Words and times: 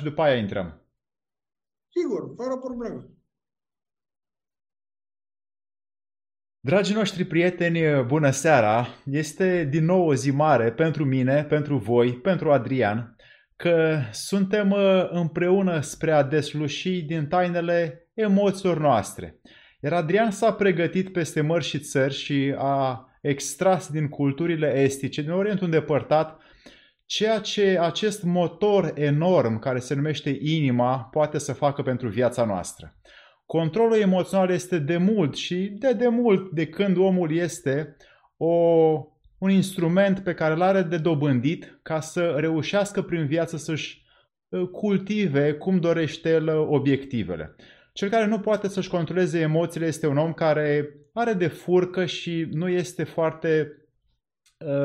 și 0.00 0.06
după 0.06 0.22
aia 0.22 0.36
intrăm. 0.36 0.82
Sigur, 1.88 2.34
fără 2.36 2.58
probleme. 2.58 3.04
Dragii 6.60 6.94
noștri 6.94 7.24
prieteni, 7.24 8.04
bună 8.06 8.30
seara! 8.30 8.86
Este 9.04 9.64
din 9.64 9.84
nou 9.84 10.06
o 10.06 10.14
zi 10.14 10.30
mare 10.30 10.72
pentru 10.72 11.04
mine, 11.04 11.44
pentru 11.44 11.76
voi, 11.76 12.12
pentru 12.12 12.52
Adrian, 12.52 13.16
că 13.56 14.00
suntem 14.12 14.70
uh, 14.70 15.08
împreună 15.10 15.80
spre 15.80 16.12
a 16.12 16.22
desluși 16.22 17.02
din 17.02 17.26
tainele 17.26 18.08
emoțiilor 18.14 18.78
noastre. 18.78 19.40
Iar 19.80 19.92
Adrian 19.92 20.30
s-a 20.30 20.52
pregătit 20.52 21.12
peste 21.12 21.40
mări 21.40 21.64
și 21.64 21.78
țări 21.78 22.14
și 22.14 22.54
a 22.58 23.04
extras 23.20 23.90
din 23.90 24.08
culturile 24.08 24.80
estice, 24.80 25.22
din 25.22 25.30
Orientul 25.30 25.64
îndepărtat, 25.64 26.40
ceea 27.10 27.38
ce 27.38 27.78
acest 27.80 28.22
motor 28.22 28.92
enorm 28.94 29.58
care 29.58 29.78
se 29.78 29.94
numește 29.94 30.38
inima 30.40 31.08
poate 31.10 31.38
să 31.38 31.52
facă 31.52 31.82
pentru 31.82 32.08
viața 32.08 32.44
noastră. 32.44 32.96
Controlul 33.46 33.98
emoțional 33.98 34.50
este 34.50 34.78
de 34.78 34.96
mult 34.96 35.34
și 35.34 35.56
de 35.78 35.92
demult 35.92 36.50
de 36.50 36.66
când 36.66 36.96
omul 36.96 37.36
este 37.36 37.96
o, 38.36 38.54
un 39.38 39.50
instrument 39.50 40.18
pe 40.18 40.34
care 40.34 40.54
îl 40.54 40.62
are 40.62 40.82
de 40.82 40.96
dobândit 40.96 41.78
ca 41.82 42.00
să 42.00 42.34
reușească 42.36 43.02
prin 43.02 43.26
viață 43.26 43.56
să-și 43.56 44.02
uh, 44.48 44.68
cultive 44.68 45.52
cum 45.52 45.80
dorește 45.80 46.28
el 46.28 46.46
uh, 46.46 46.66
obiectivele. 46.68 47.56
Cel 47.92 48.08
care 48.08 48.26
nu 48.26 48.40
poate 48.40 48.68
să-și 48.68 48.90
controleze 48.90 49.38
emoțiile 49.40 49.86
este 49.86 50.06
un 50.06 50.16
om 50.16 50.32
care 50.32 50.88
are 51.12 51.32
de 51.32 51.46
furcă 51.46 52.04
și 52.04 52.48
nu 52.50 52.68
este 52.68 53.04
foarte 53.04 53.72
uh, 53.74 53.80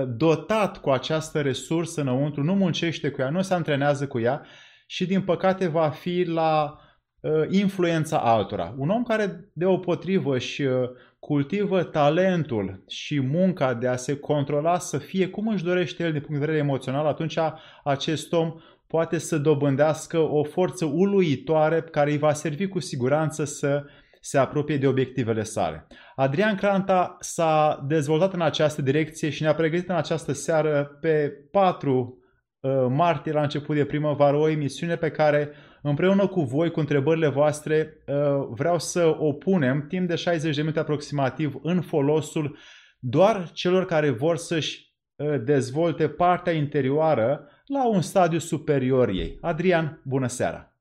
dotat 0.08 0.82
cu 0.82 0.90
această 0.90 1.42
resursă 1.42 2.02
înăuntru, 2.02 2.44
nu 2.44 2.56
muncește 2.56 3.10
cu 3.10 3.22
ea, 3.22 3.30
nu 3.30 3.42
se 3.42 3.54
antrenează 3.54 4.08
cu 4.08 4.20
ea 4.20 4.46
și 4.86 5.06
din 5.06 5.22
păcate 5.22 5.68
va 5.68 5.90
fi 5.90 6.24
la 6.24 6.80
uh, 7.20 7.32
influența 7.50 8.18
altora. 8.18 8.74
Un 8.78 8.90
om 8.90 9.04
care 9.04 9.50
deopotrivă 9.54 10.38
și 10.38 10.62
uh, 10.62 10.90
cultivă 11.20 11.84
talentul 11.84 12.84
și 12.88 13.20
munca 13.20 13.74
de 13.74 13.88
a 13.88 13.96
se 13.96 14.18
controla 14.18 14.80
să 14.80 14.98
fie 14.98 15.28
cum 15.28 15.48
își 15.48 15.64
dorește 15.64 16.04
el 16.04 16.12
din 16.12 16.22
punct 16.22 16.40
de 16.40 16.46
vedere 16.46 16.64
emoțional, 16.64 17.06
atunci 17.06 17.38
acest 17.84 18.34
om 18.34 18.54
poate 18.88 19.18
să 19.18 19.38
dobândească 19.38 20.20
o 20.20 20.44
forță 20.44 20.86
uluitoare 20.86 21.82
care 21.82 22.12
îi 22.12 22.18
va 22.18 22.34
servi 22.34 22.68
cu 22.68 22.80
siguranță 22.80 23.44
să 23.44 23.84
se 24.22 24.38
apropie 24.38 24.78
de 24.78 24.88
obiectivele 24.88 25.44
sale. 25.44 25.88
Adrian 26.16 26.56
Cranta 26.56 27.18
s-a 27.20 27.86
dezvoltat 27.88 28.34
în 28.34 28.42
această 28.42 28.82
direcție 28.82 29.30
și 29.30 29.42
ne-a 29.42 29.56
pregătit 29.56 29.90
în 29.90 29.96
această 29.96 30.32
seară 30.32 30.98
pe 31.02 31.30
4 31.52 32.20
uh, 32.60 32.72
martie 32.90 33.32
la 33.32 33.42
început 33.42 33.76
de 33.76 33.86
primăvară 33.86 34.38
o 34.38 34.50
emisiune 34.50 34.96
pe 34.96 35.12
care 35.12 35.52
împreună 35.82 36.28
cu 36.28 36.42
voi, 36.42 36.72
cu 36.72 36.80
întrebările 36.80 37.28
voastre, 37.28 38.04
uh, 38.08 38.48
vreau 38.50 38.80
să 38.80 39.16
o 39.20 39.34
punem 39.34 39.88
timp 39.88 40.08
de 40.08 40.16
60 40.16 40.56
de 40.56 40.62
minute 40.62 40.80
aproximativ 40.80 41.56
în 41.62 41.82
folosul 41.82 42.58
doar 43.00 43.52
celor 43.52 43.86
care 43.86 44.10
vor 44.10 44.38
să-și 44.38 44.96
uh, 45.16 45.44
dezvolte 45.44 46.10
partea 46.10 46.54
interioară 46.54 47.50
la 47.66 47.88
un 47.88 48.02
stadiu 48.02 48.40
superior 48.40 49.10
ei. 49.10 49.38
Adrian, 49.42 50.02
bună 50.04 50.28
seara! 50.28 50.76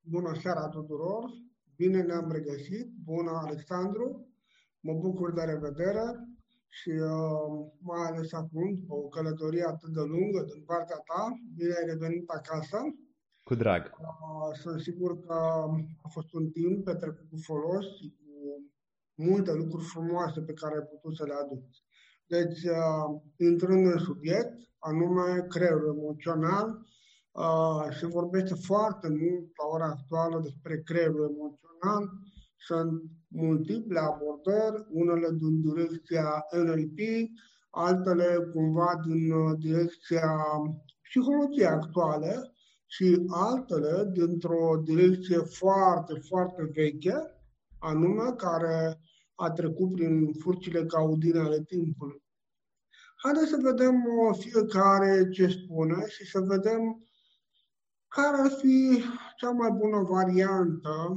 Bună 0.00 0.34
seara 0.40 0.68
tuturor! 0.68 1.24
Bine 1.76 2.02
ne-am 2.02 2.30
regăsit! 2.32 2.86
Bună, 3.04 3.30
Alexandru! 3.44 4.29
Mă 4.80 4.94
bucur 4.94 5.32
de 5.32 5.42
revedere 5.42 6.06
și 6.68 6.90
uh, 6.90 7.52
mai 7.80 8.02
ales 8.08 8.32
acum, 8.32 8.68
pe 8.86 8.92
o 9.02 9.08
călătorie 9.14 9.64
atât 9.66 9.90
de 9.92 10.00
lungă 10.00 10.40
din 10.52 10.62
partea 10.66 10.96
ta, 10.96 11.22
bine 11.56 11.74
ai 11.78 11.86
revenit 11.92 12.28
acasă. 12.30 12.78
Cu 13.42 13.54
drag. 13.54 13.82
Uh, 13.82 14.58
sunt 14.62 14.80
sigur 14.80 15.20
că 15.26 15.34
a 16.02 16.08
fost 16.08 16.32
un 16.32 16.50
timp 16.50 16.84
petrecut 16.84 17.28
cu 17.30 17.36
folos 17.48 17.84
și 17.96 18.06
cu 18.18 18.28
multe 19.14 19.52
lucruri 19.52 19.84
frumoase 19.84 20.40
pe 20.40 20.52
care 20.52 20.74
ai 20.74 20.88
putut 20.92 21.16
să 21.16 21.24
le 21.24 21.34
aduci. 21.42 21.78
Deci, 22.26 22.62
uh, 22.78 23.20
intrând 23.36 23.86
în 23.92 23.98
subiect, 23.98 24.58
anume 24.78 25.46
creierul 25.48 25.96
emoțional, 25.96 26.68
uh, 27.32 27.84
se 27.98 28.06
vorbește 28.06 28.54
foarte 28.54 29.08
mult 29.08 29.46
la 29.58 29.66
ora 29.74 29.88
actuală 29.96 30.40
despre 30.40 30.82
creierul 30.88 31.30
emoțional. 31.32 32.02
Sunt 32.56 33.02
multiple 33.30 33.98
abordări, 33.98 34.86
unele 34.90 35.28
din 35.38 35.60
direcția 35.60 36.44
NLP, 36.52 36.98
altele 37.70 38.50
cumva 38.52 39.00
din 39.06 39.32
uh, 39.32 39.58
direcția 39.58 40.36
psihologiei 41.02 41.66
actuale 41.66 42.52
și 42.86 43.26
altele 43.28 44.10
dintr-o 44.12 44.80
direcție 44.84 45.38
foarte, 45.38 46.14
foarte 46.28 46.70
veche, 46.72 47.14
anume 47.78 48.34
care 48.36 49.00
a 49.34 49.50
trecut 49.50 49.92
prin 49.92 50.32
furcile 50.32 50.84
caudine 50.84 51.38
ale 51.38 51.62
timpului. 51.62 52.22
Haideți 53.16 53.48
să 53.48 53.58
vedem 53.60 53.94
uh, 53.94 54.36
fiecare 54.38 55.28
ce 55.28 55.46
spune 55.46 56.08
și 56.08 56.26
să 56.26 56.40
vedem 56.40 57.04
care 58.08 58.36
ar 58.36 58.50
fi 58.50 59.02
cea 59.36 59.50
mai 59.50 59.70
bună 59.70 60.02
variantă 60.02 61.16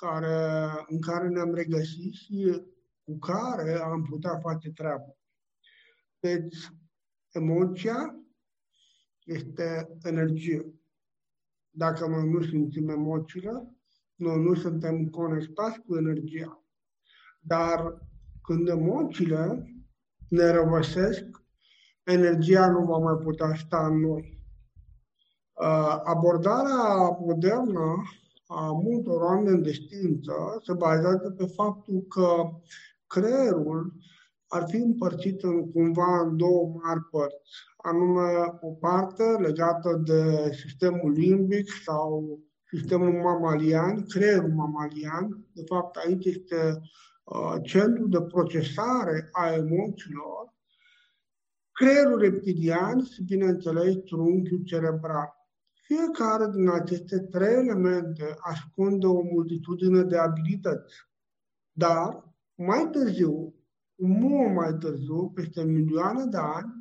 care, 0.00 0.70
în 0.86 1.00
care 1.00 1.28
ne-am 1.28 1.54
regăsit 1.54 2.12
și 2.12 2.62
cu 3.04 3.18
care 3.18 3.80
am 3.80 4.02
putea 4.02 4.38
face 4.38 4.70
treabă. 4.70 5.16
Deci, 6.18 6.56
emoția 7.32 8.14
este 9.24 9.98
energie. 10.02 10.74
Dacă 11.70 12.06
noi 12.06 12.28
nu 12.28 12.42
simțim 12.42 12.88
emoțiile, 12.88 13.74
noi 14.14 14.42
nu 14.42 14.54
suntem 14.54 15.08
conectați 15.08 15.80
cu 15.80 15.96
energia. 15.96 16.64
Dar 17.40 17.98
când 18.42 18.68
emoțiile 18.68 19.74
ne 20.28 20.50
răvăsesc, 20.50 21.24
energia 22.02 22.70
nu 22.70 22.84
va 22.84 22.96
mai 22.96 23.22
putea 23.22 23.54
sta 23.54 23.86
în 23.86 24.00
noi. 24.00 24.38
Uh, 25.52 26.00
abordarea 26.04 27.08
modernă 27.20 28.02
a 28.50 28.72
multor 28.72 29.22
oameni 29.22 29.62
de 29.62 29.72
știință 29.72 30.32
se 30.64 30.72
bazează 30.72 31.34
pe 31.36 31.46
faptul 31.46 32.04
că 32.08 32.50
creierul 33.06 33.92
ar 34.46 34.64
fi 34.68 34.76
împărțit 34.76 35.42
în 35.42 35.70
cumva 35.70 36.20
în 36.20 36.36
două 36.36 36.80
mari 36.82 37.00
părți, 37.10 37.52
anume 37.76 38.58
o 38.60 38.70
parte 38.70 39.22
legată 39.22 40.02
de 40.04 40.52
sistemul 40.52 41.12
limbic 41.12 41.70
sau 41.84 42.38
sistemul 42.70 43.12
mamalian, 43.12 44.04
creierul 44.06 44.52
mamalian. 44.52 45.46
De 45.52 45.62
fapt, 45.66 45.96
aici 45.96 46.24
este 46.24 46.80
uh, 47.24 47.54
centrul 47.62 48.08
de 48.08 48.22
procesare 48.22 49.28
a 49.32 49.52
emoțiilor 49.52 50.40
creierul 51.80 52.18
reptilian 52.18 53.04
și, 53.04 53.22
bineînțeles, 53.22 53.94
trunchiul 53.94 54.62
cerebral. 54.64 55.39
Fiecare 55.94 56.50
din 56.50 56.68
aceste 56.68 57.18
trei 57.18 57.54
elemente 57.54 58.34
ascunde 58.38 59.06
o 59.06 59.22
multitudine 59.22 60.02
de 60.02 60.18
abilități. 60.18 60.94
Dar, 61.72 62.34
mai 62.54 62.88
târziu, 62.90 63.54
mult 63.96 64.54
mai 64.54 64.76
târziu, 64.78 65.30
peste 65.34 65.62
milioane 65.62 66.24
de 66.24 66.36
ani, 66.36 66.72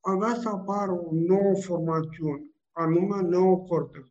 avea 0.00 0.34
să 0.34 0.48
apară 0.48 0.92
o 0.92 1.08
nouă 1.12 1.54
formațiune, 1.60 2.44
anume 2.72 3.20
neocortex. 3.20 4.06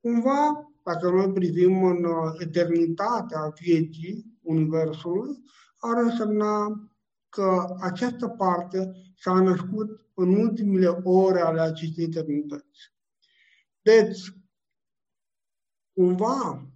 Cumva, 0.00 0.72
dacă 0.84 1.10
noi 1.10 1.32
privim 1.32 1.84
în 1.84 2.04
uh, 2.04 2.32
eternitatea 2.38 3.52
vieții 3.60 4.38
Universului, 4.42 5.42
ar 5.78 6.02
însemna 6.02 6.90
că 7.28 7.76
această 7.80 8.28
parte 8.28 8.92
s-a 9.16 9.40
născut 9.40 10.06
în 10.14 10.34
ultimele 10.34 10.88
ore 11.02 11.40
ale 11.40 11.60
acestei 11.60 12.04
eternități. 12.04 12.91
Deci, 13.82 14.20
cumva, 15.92 16.66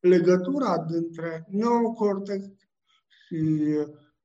legătura 0.00 0.78
dintre 0.78 1.46
neocortex 1.48 2.44
și 3.26 3.64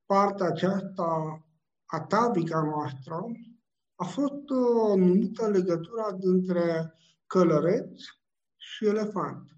partea 0.06 0.46
aceasta 0.46 1.40
atavică 1.86 2.60
noastră 2.60 3.26
a 3.94 4.04
fost 4.04 4.50
uh, 4.50 4.96
numită 4.96 5.48
legătura 5.48 6.12
dintre 6.12 6.94
călăreți 7.26 8.04
și 8.56 8.86
elefant. 8.86 9.56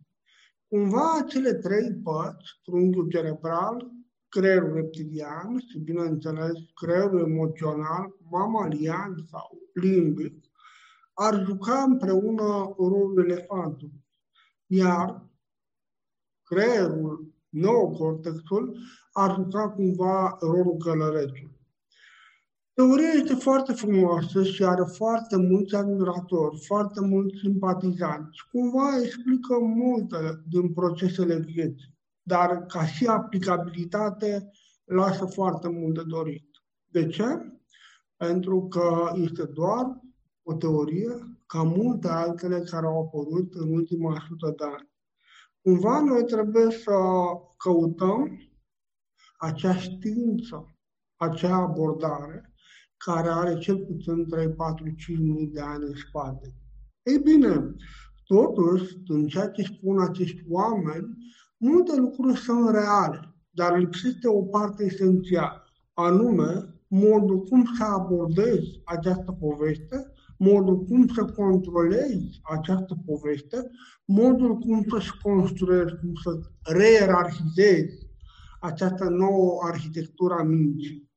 Cumva 0.68 1.18
acele 1.22 1.54
trei 1.54 1.94
părți, 2.02 2.60
trunchiul 2.62 3.08
cerebral, 3.08 3.90
creierul 4.28 4.74
reptilian 4.74 5.58
și, 5.58 5.78
bineînțeles, 5.78 6.52
creierul 6.74 7.20
emoțional, 7.30 8.16
mamalian 8.30 9.24
sau 9.30 9.58
limbic, 9.72 10.43
ar 11.14 11.44
juca 11.44 11.82
împreună 11.82 12.74
rolul 12.78 13.30
elefantului. 13.30 14.04
Iar 14.66 15.26
creierul, 16.42 17.34
neocortexul, 17.48 18.78
ar 19.12 19.34
juca 19.34 19.70
cumva 19.70 20.36
rolul 20.40 20.76
călărețului. 20.76 21.52
Teoria 22.72 23.08
este 23.08 23.34
foarte 23.34 23.72
frumoasă 23.72 24.44
și 24.44 24.64
are 24.64 24.84
foarte 24.84 25.36
mulți 25.36 25.74
admiratori, 25.74 26.64
foarte 26.66 27.00
mulți 27.00 27.38
simpatizanți. 27.38 28.38
Cumva 28.50 28.98
explică 29.02 29.58
multe 29.58 30.42
din 30.48 30.72
procesele 30.72 31.38
vieții, 31.38 31.94
dar 32.22 32.66
ca 32.66 32.86
și 32.86 33.06
aplicabilitate 33.06 34.50
lasă 34.84 35.24
foarte 35.24 35.68
mult 35.68 35.94
de 35.94 36.02
dorit. 36.06 36.48
De 36.86 37.06
ce? 37.06 37.24
Pentru 38.16 38.66
că 38.68 39.10
este 39.14 39.44
doar 39.44 40.00
o 40.44 40.54
teorie 40.54 41.12
ca 41.46 41.62
multe 41.62 42.08
altele 42.08 42.60
care 42.60 42.86
au 42.86 43.00
apărut 43.00 43.54
în 43.54 43.72
ultima 43.72 44.24
sută 44.28 44.54
de 44.56 44.64
ani. 44.64 44.92
Cumva 45.62 46.00
noi 46.00 46.24
trebuie 46.24 46.70
să 46.70 46.92
căutăm 47.56 48.38
acea 49.38 49.74
știință, 49.74 50.76
acea 51.16 51.56
abordare 51.56 52.54
care 52.96 53.28
are 53.28 53.58
cel 53.58 53.78
puțin 53.78 54.28
3, 54.28 54.48
4, 54.48 54.90
5 54.96 55.18
mii 55.18 55.46
de 55.46 55.60
ani 55.60 55.84
în 55.84 55.94
spate. 55.94 56.54
Ei 57.02 57.18
bine, 57.18 57.74
totuși, 58.26 58.96
în 59.06 59.26
ceea 59.26 59.48
ce 59.48 59.62
spun 59.62 60.00
acești 60.00 60.44
oameni, 60.48 61.16
multe 61.56 61.96
lucruri 61.96 62.36
sunt 62.36 62.70
reale, 62.70 63.34
dar 63.50 63.78
lipsește 63.78 64.28
o 64.28 64.42
parte 64.42 64.84
esențială, 64.84 65.64
anume 65.92 66.74
modul 66.88 67.40
cum 67.40 67.64
să 67.76 67.84
abordezi 67.84 68.80
această 68.84 69.32
poveste, 69.32 70.12
modul 70.52 70.84
cum 70.84 71.06
să 71.06 71.24
controlezi 71.24 72.40
această 72.42 72.94
poveste, 73.06 73.70
modul 74.04 74.58
cum 74.58 74.84
să-și 74.88 75.18
construiești, 75.22 75.96
cum 75.96 76.12
să 76.22 76.30
reierarhizezi 76.62 78.04
această 78.60 79.08
nouă 79.08 79.60
arhitectură 79.62 80.34
a 80.34 80.42
minții. 80.42 81.10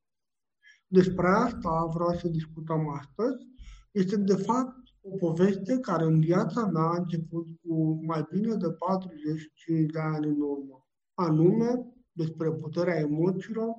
Despre 0.88 1.28
asta 1.28 1.90
vreau 1.94 2.14
să 2.14 2.28
discutăm 2.28 2.90
astăzi. 2.90 3.46
Este 3.92 4.18
de 4.18 4.36
fapt 4.36 4.76
o 5.02 5.16
poveste 5.18 5.80
care 5.80 6.04
în 6.04 6.20
viața 6.20 6.66
mea 6.66 6.84
a 6.84 6.98
început 6.98 7.48
cu 7.62 8.06
mai 8.06 8.26
bine 8.32 8.56
de 8.56 8.70
45 8.70 9.92
de 9.92 10.00
ani 10.00 10.28
în 10.28 10.42
urmă. 10.42 10.88
Anume 11.14 11.70
despre 12.12 12.52
puterea 12.52 13.00
emoțiilor 13.00 13.70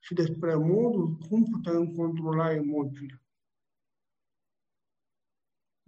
și 0.00 0.14
despre 0.14 0.54
modul 0.54 1.16
cum 1.28 1.44
putem 1.44 1.86
controla 1.86 2.52
emoțiile. 2.52 3.25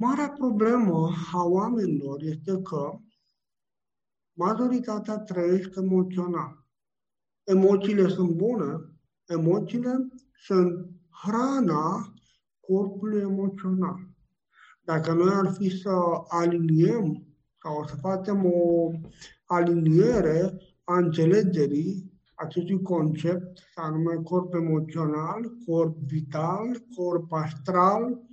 Marea 0.01 0.29
problemă 0.29 1.11
a 1.33 1.45
oamenilor 1.45 2.23
este 2.23 2.61
că 2.63 2.99
majoritatea 4.33 5.19
trăiesc 5.19 5.77
emoțional. 5.77 6.65
Emoțiile 7.45 8.09
sunt 8.09 8.31
bune, 8.31 8.65
emoțiile 9.27 10.09
sunt 10.45 10.91
hrana 11.23 12.15
corpului 12.61 13.21
emoțional. 13.21 14.09
Dacă 14.83 15.13
noi 15.13 15.33
ar 15.35 15.53
fi 15.53 15.79
să 15.79 15.91
aliniem 16.29 17.27
sau 17.63 17.87
să 17.87 17.97
facem 17.97 18.45
o 18.45 18.91
aliniere 19.45 20.61
a 20.85 20.97
înțelegerii 20.97 22.13
acestui 22.35 22.83
concept, 22.83 23.59
anume 23.75 24.15
corp 24.15 24.55
emoțional, 24.55 25.57
corp 25.67 25.97
vital, 25.97 26.87
corp 26.97 27.33
astral, 27.33 28.28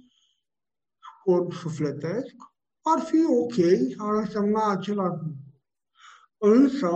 corp 1.25 1.53
sufletesc, 1.53 2.35
ar 2.81 2.99
fi 2.99 3.25
ok, 3.41 3.57
ar 3.97 4.13
însemna 4.13 4.71
același 4.71 5.09
lucru. 5.09 5.35
Însă, 6.37 6.89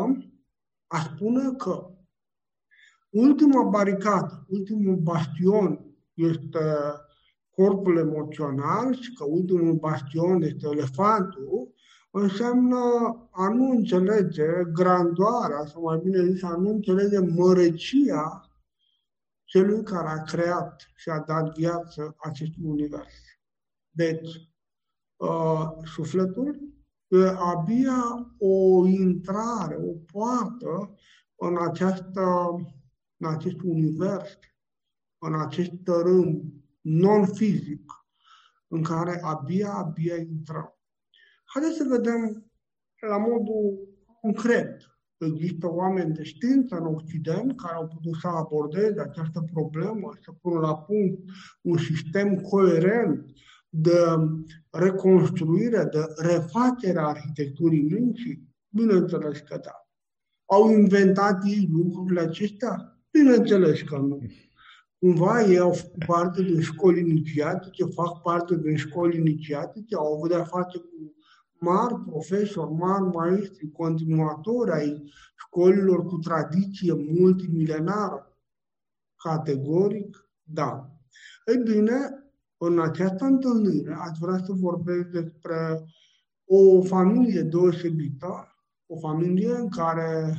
aș 0.87 1.03
spune 1.03 1.51
că 1.57 1.89
ultima 3.09 3.63
baricadă, 3.63 4.45
ultimul 4.47 4.95
bastion 4.95 5.85
este 6.13 6.59
corpul 7.49 7.97
emoțional 7.97 8.95
și 8.95 9.13
că 9.13 9.23
ultimul 9.23 9.73
bastion 9.73 10.41
este 10.41 10.67
elefantul, 10.71 11.73
înseamnă 12.11 12.77
a 13.31 13.47
nu 13.47 13.69
înțelege 13.69 14.47
grandoarea, 14.73 15.65
sau 15.65 15.81
mai 15.81 15.99
bine 16.03 16.25
zis, 16.25 16.43
a 16.43 16.55
nu 16.55 16.69
înțelege 16.69 17.19
mărecia 17.19 18.49
celui 19.43 19.83
care 19.83 20.07
a 20.07 20.23
creat 20.23 20.91
și 20.95 21.09
a 21.09 21.19
dat 21.19 21.55
viață 21.55 22.15
acestui 22.17 22.63
univers. 22.65 23.28
Deci, 23.99 24.49
uh, 25.15 25.67
sufletul 25.83 26.59
e 27.07 27.17
abia 27.37 28.35
o 28.37 28.85
intrare, 28.85 29.75
o 29.75 29.93
poartă 30.11 30.95
în 31.35 31.57
această 31.69 32.21
în 33.17 33.27
acest 33.27 33.55
univers, 33.63 34.39
în 35.17 35.39
acest 35.39 35.71
tărâm 35.83 36.53
non-fizic, 36.81 37.91
în 38.67 38.83
care 38.83 39.21
abia, 39.23 39.73
abia 39.73 40.15
intrăm. 40.15 40.77
Haideți 41.45 41.77
să 41.77 41.83
vedem 41.89 42.51
la 43.07 43.17
modul 43.17 43.87
concret. 44.21 44.81
Există 45.17 45.67
oameni 45.69 46.13
de 46.13 46.23
știință 46.23 46.75
în 46.75 46.85
Occident 46.85 47.61
care 47.61 47.73
au 47.73 47.87
putut 47.87 48.15
să 48.15 48.27
abordeze 48.27 49.01
această 49.01 49.41
problemă, 49.53 50.09
să 50.21 50.31
pună 50.31 50.59
la 50.59 50.77
punct 50.77 51.19
un 51.61 51.77
sistem 51.77 52.35
coerent 52.35 53.25
de 53.69 53.99
reconstruire, 54.71 55.89
de 55.91 56.05
refacere 56.17 56.99
a 56.99 57.07
arhitecturii 57.07 57.81
minții? 57.81 58.47
Bineînțeles 58.69 59.39
că 59.39 59.59
da. 59.63 59.87
Au 60.45 60.69
inventat 60.69 61.43
ei 61.45 61.69
lucrurile 61.71 62.19
acestea? 62.19 62.99
Bineînțeles 63.11 63.81
că 63.81 63.97
nu. 63.97 64.21
Cumva 64.99 65.41
ei 65.41 65.57
au 65.57 65.71
făcut 65.71 66.05
parte 66.05 66.41
din 66.41 66.61
școli 66.61 66.99
inițiatice, 66.99 67.83
fac 67.83 68.21
parte 68.21 68.57
din 68.57 68.75
școli 68.75 69.17
inițiatice, 69.17 69.95
au 69.95 70.15
avut 70.15 70.29
de-a 70.29 70.43
face 70.43 70.77
cu 70.77 71.13
mari 71.59 71.95
profesori, 71.95 72.71
mari 72.71 73.03
maestri, 73.03 73.71
continuatori 73.71 74.71
ai 74.71 75.11
școlilor 75.37 76.05
cu 76.05 76.17
tradiție 76.17 76.93
multimilenară. 76.93 78.37
Categoric, 79.15 80.29
da. 80.43 80.89
Ei 81.45 81.57
bine, 81.57 82.18
în 82.61 82.79
această 82.79 83.25
întâlnire 83.25 83.97
aș 83.99 84.17
vrea 84.19 84.37
să 84.37 84.51
vorbesc 84.53 85.07
despre 85.07 85.85
o 86.45 86.81
familie 86.81 87.41
deosebită, 87.41 88.55
o 88.85 88.97
familie 88.97 89.55
în 89.55 89.69
care 89.69 90.33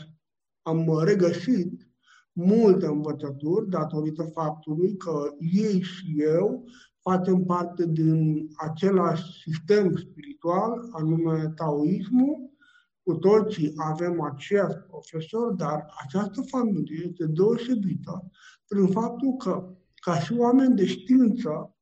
am 0.63 1.01
regăsit 1.05 1.89
multe 2.33 2.87
învățături 2.87 3.69
datorită 3.69 4.23
faptului 4.23 4.97
că 4.97 5.29
ei 5.39 5.83
și 5.83 6.15
eu 6.19 6.65
facem 7.01 7.45
parte 7.45 7.87
din 7.87 8.49
același 8.57 9.23
sistem 9.45 9.97
spiritual, 9.97 10.89
anume 10.93 11.53
taoismul, 11.55 12.51
cu 13.03 13.15
toții 13.15 13.73
avem 13.77 14.21
aceiași 14.21 14.77
profesori, 14.89 15.57
dar 15.57 15.87
această 16.05 16.43
familie 16.43 17.05
este 17.09 17.27
deosebită 17.27 18.31
prin 18.67 18.87
faptul 18.87 19.37
că, 19.37 19.75
ca 19.95 20.19
și 20.19 20.33
oameni 20.33 20.77
de 20.77 20.87
știință, 20.87 21.75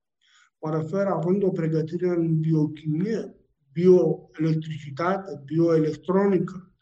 mă 0.60 0.76
refer 0.76 1.06
având 1.06 1.42
o 1.42 1.50
pregătire 1.50 2.08
în 2.08 2.40
biochimie, 2.40 3.36
bioelectricitate, 3.72 5.42
bioelectronică, 5.44 6.72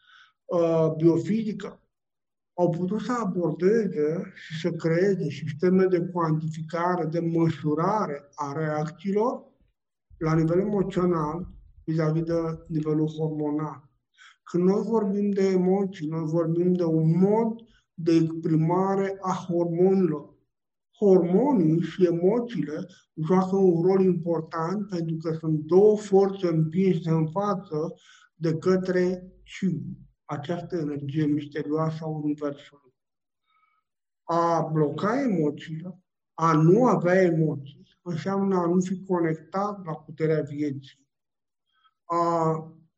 uh, 0.45 0.93
biofizică, 0.97 1.81
au 2.53 2.69
putut 2.69 3.01
să 3.01 3.11
abordeze 3.11 4.31
și 4.35 4.59
să 4.59 4.71
creeze 4.71 5.29
sisteme 5.29 5.85
de 5.85 5.99
cuantificare, 5.99 7.05
de 7.05 7.19
măsurare 7.19 8.29
a 8.35 8.53
reacțiilor 8.53 9.43
la 10.17 10.33
nivel 10.33 10.59
emoțional 10.59 11.47
vis-a-vis 11.83 12.23
de 12.23 12.33
nivelul 12.67 13.07
hormonal. 13.07 13.89
Când 14.43 14.63
noi 14.63 14.81
vorbim 14.81 15.29
de 15.29 15.47
emoții, 15.47 16.07
noi 16.07 16.25
vorbim 16.25 16.73
de 16.73 16.83
un 16.83 17.19
mod 17.19 17.61
de 17.93 18.11
exprimare 18.13 19.17
a 19.21 19.45
hormonilor. 19.47 20.35
Hormonii 20.97 21.81
și 21.81 22.05
emoțiile 22.05 22.87
joacă 23.25 23.55
un 23.55 23.81
rol 23.81 24.01
important 24.01 24.89
pentru 24.89 25.17
că 25.17 25.37
sunt 25.39 25.59
două 25.59 25.97
forțe 25.97 26.47
împinse 26.47 27.09
în 27.09 27.27
față 27.27 27.93
de 28.35 28.57
către 28.57 29.33
ciu 29.43 29.81
această 30.25 30.75
energie 30.75 31.25
misterioasă 31.25 31.97
a 32.01 32.07
Universului. 32.07 32.93
A 34.23 34.69
bloca 34.73 35.21
emoțiile, 35.21 35.99
a 36.33 36.51
nu 36.53 36.85
avea 36.85 37.21
emoții, 37.21 37.87
înseamnă 38.01 38.55
a 38.55 38.65
nu 38.65 38.79
fi 38.79 39.03
conectat 39.05 39.85
la 39.85 39.95
puterea 39.95 40.41
vieții. 40.41 41.07
A 42.03 42.53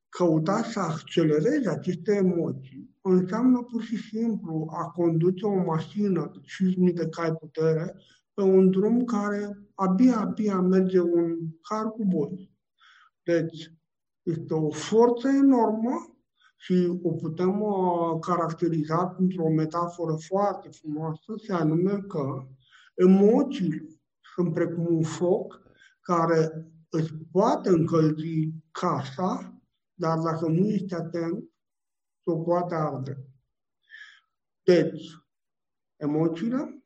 căuta 0.10 0.64
să 0.64 0.80
accelereze 0.80 1.70
aceste 1.70 2.16
emoții 2.16 2.98
înseamnă 3.10 3.62
pur 3.62 3.82
și 3.82 3.98
simplu 3.98 4.68
a 4.72 4.84
conduce 4.86 5.46
o 5.46 5.64
mașină 5.64 6.32
de 6.34 6.40
5.000 6.90 6.94
de 6.94 7.08
cai 7.10 7.32
putere 7.32 7.96
pe 8.34 8.42
un 8.42 8.72
drum 8.72 9.04
care 9.04 9.58
abia, 9.76 10.20
abia 10.20 10.62
merge 10.62 11.00
un 11.00 11.38
car 11.62 11.86
cu 11.90 12.06
boi. 12.06 12.52
Deci, 13.24 13.74
este 14.24 14.54
o 14.54 14.70
forță 14.70 15.28
enormă 15.28 16.20
și 16.58 17.00
o 17.04 17.12
putem 17.12 17.62
uh, 17.62 18.20
caracteriza 18.20 19.06
printr-o 19.06 19.50
metaforă 19.50 20.16
foarte 20.28 20.70
frumoasă, 20.70 21.34
se 21.46 21.54
anume 21.54 22.04
că 22.08 22.48
emoțiile 22.96 23.88
sunt 24.36 24.54
precum 24.54 24.88
un 24.90 25.04
foc 25.04 25.62
care 26.02 26.72
îți 26.90 27.14
poate 27.32 27.70
încălzi 27.70 28.54
casa, 28.72 29.62
dar 29.94 30.18
dacă 30.18 30.48
nu 30.48 30.68
ești 30.68 30.94
atent, 30.94 31.44
o 32.30 32.38
poate 32.38 32.76
arde. 32.76 33.28
Deci, 34.64 35.04
emoțiile 35.96 36.84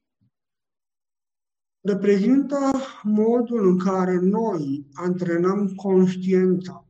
reprezintă 1.82 2.58
modul 3.04 3.68
în 3.68 3.78
care 3.78 4.20
noi 4.20 4.88
antrenăm 4.94 5.68
conștiința, 5.76 6.88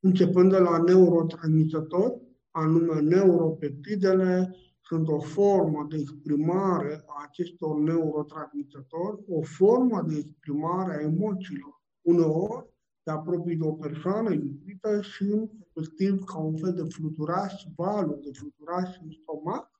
începând 0.00 0.50
de 0.50 0.58
la 0.58 0.82
neurotransmițători, 0.82 2.20
anume 2.50 3.00
neuropeptidele, 3.00 4.56
sunt 4.80 5.08
o 5.08 5.20
formă 5.20 5.86
de 5.88 5.96
exprimare 5.96 7.04
a 7.06 7.24
acestor 7.28 7.78
neurotransmițători, 7.78 9.22
o 9.28 9.42
formă 9.42 10.02
de 10.02 10.16
exprimare 10.16 10.94
a 10.94 11.00
emoțiilor. 11.00 11.82
Uneori 12.00 12.68
te 13.02 13.10
apropii 13.10 13.56
de 13.56 13.64
o 13.64 13.72
persoană 13.72 14.32
iubită 14.32 15.00
și 15.00 15.50
efectiv 15.80 16.24
ca 16.24 16.38
un 16.38 16.56
fel 16.56 16.74
de 16.74 16.82
fluturați, 16.88 17.72
valuri 17.76 18.20
de 18.20 18.30
fluturați 18.32 18.98
în 19.02 19.10
stomac 19.10 19.70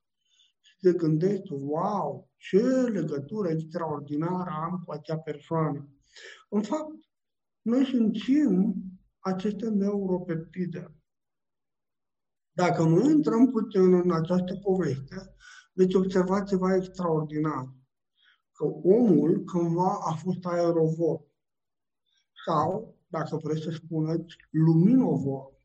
și 0.61 0.77
te 0.79 0.93
gândești, 0.93 1.53
wow, 1.53 2.29
ce 2.37 2.61
legătură 2.91 3.49
extraordinară 3.49 4.49
am 4.49 4.83
cu 4.85 4.91
acea 4.91 5.17
persoană. 5.17 5.89
În 6.49 6.61
fapt, 6.61 6.95
noi 7.61 7.85
simțim 7.85 8.75
aceste 9.19 9.69
neuropeptide. 9.69 10.95
Dacă 12.51 12.83
nu 12.83 13.09
intrăm 13.09 13.51
puțin 13.51 13.93
în 13.93 14.11
această 14.11 14.55
poveste, 14.55 15.35
veți 15.73 15.95
observa 15.95 16.43
ceva 16.43 16.75
extraordinar. 16.75 17.73
Că 18.51 18.65
omul 18.83 19.43
cândva 19.43 19.97
a 20.05 20.13
fost 20.13 20.45
aerovor. 20.45 21.21
Sau, 22.45 22.97
dacă 23.07 23.39
vreți 23.43 23.61
să 23.61 23.69
spuneți, 23.69 24.35
luminovor. 24.49 25.60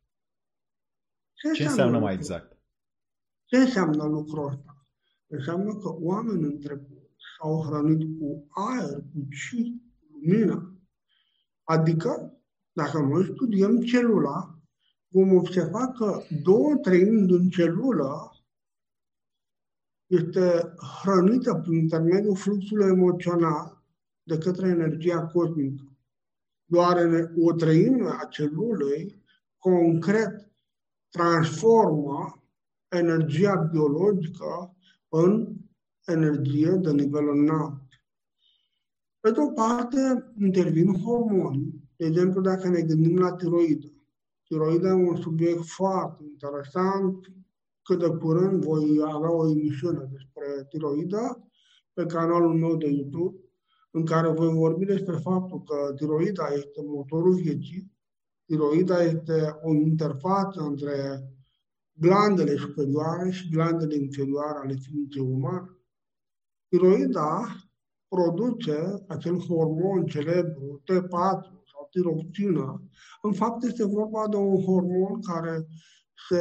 Ce, 1.37 1.53
Ce 1.53 1.65
înseamnă 1.65 1.99
mai 1.99 2.15
exact? 2.15 2.59
Ce 3.45 3.57
înseamnă 3.57 4.05
lucrul 4.05 4.49
ăsta? 4.49 4.87
Înseamnă 5.27 5.75
că 5.75 5.89
oamenii 6.01 6.45
în 6.45 6.59
trecut 6.59 7.11
s-au 7.37 7.65
hrănit 7.65 8.19
cu 8.19 8.47
aer, 8.49 8.95
cu 8.95 9.27
ci, 9.31 9.55
lumină. 10.13 10.81
Adică, 11.63 12.41
dacă 12.73 12.99
noi 12.99 13.25
studiem 13.35 13.81
celula, 13.81 14.61
vom 15.09 15.37
observa 15.37 15.93
că 15.93 16.23
două 16.43 16.77
treimi 16.77 17.27
din 17.27 17.49
celulă 17.49 18.31
este 20.07 20.75
hrănită 21.03 21.55
prin 21.55 21.75
intermediul 21.75 22.37
fluxului 22.37 22.87
emoțional 22.87 23.83
de 24.23 24.39
către 24.39 24.69
energia 24.69 25.27
cosmică. 25.27 25.97
Doar 26.65 26.97
o 27.39 27.53
treime 27.53 28.09
a 28.09 28.25
celulei 28.25 29.25
concret 29.59 30.46
transformă 31.17 32.43
energia 32.89 33.55
biologică 33.55 34.77
în 35.09 35.57
energie 36.07 36.71
de 36.71 36.93
nivel 36.93 37.29
înalt. 37.29 37.83
Pe 39.21 39.31
de 39.31 39.41
o 39.41 39.51
parte, 39.51 40.33
intervin 40.41 41.03
hormoni. 41.03 41.75
De 41.97 42.07
exemplu, 42.07 42.41
dacă 42.41 42.69
ne 42.69 42.83
gândim 42.83 43.19
la 43.19 43.33
tiroidă. 43.33 43.87
Tiroida 44.43 44.89
e 44.89 44.93
un 44.93 45.17
subiect 45.17 45.65
foarte 45.65 46.25
interesant. 46.25 47.27
Cât 47.83 47.99
de 47.99 48.09
curând 48.09 48.65
voi 48.65 49.01
avea 49.05 49.33
o 49.33 49.51
emisiune 49.51 50.09
despre 50.13 50.67
tiroida 50.69 51.49
pe 51.93 52.07
canalul 52.07 52.55
meu 52.55 52.77
de 52.77 52.89
YouTube, 52.89 53.39
în 53.91 54.05
care 54.05 54.29
voi 54.29 54.55
vorbi 54.55 54.85
despre 54.85 55.17
faptul 55.17 55.63
că 55.63 55.93
tiroida 55.95 56.47
este 56.55 56.83
motorul 56.85 57.35
vieții, 57.35 57.96
tiroida 58.47 59.03
este 59.03 59.59
o 59.63 59.75
interfață 59.75 60.61
între 60.61 61.23
glandele 61.93 62.57
superioare 62.57 63.31
și 63.31 63.51
glandele 63.51 63.95
inferioare 63.95 64.59
ale 64.59 64.75
ființei 64.75 65.23
umane. 65.23 65.71
Tiroida 66.69 67.47
produce 68.09 69.05
acel 69.09 69.39
hormon 69.39 70.07
celebru 70.07 70.83
T4, 70.85 71.57
tiroxină. 71.97 72.83
În 73.23 73.33
fapt, 73.33 73.65
este 73.65 73.85
vorba 73.85 74.29
de 74.29 74.37
un 74.37 74.63
hormon 74.63 75.21
care 75.21 75.67
se 76.29 76.41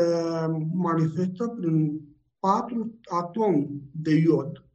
manifestă 0.74 1.47
prin 1.47 2.01
patru 2.39 3.00
atomi 3.03 3.81
de 3.91 4.15
iod. 4.15 4.65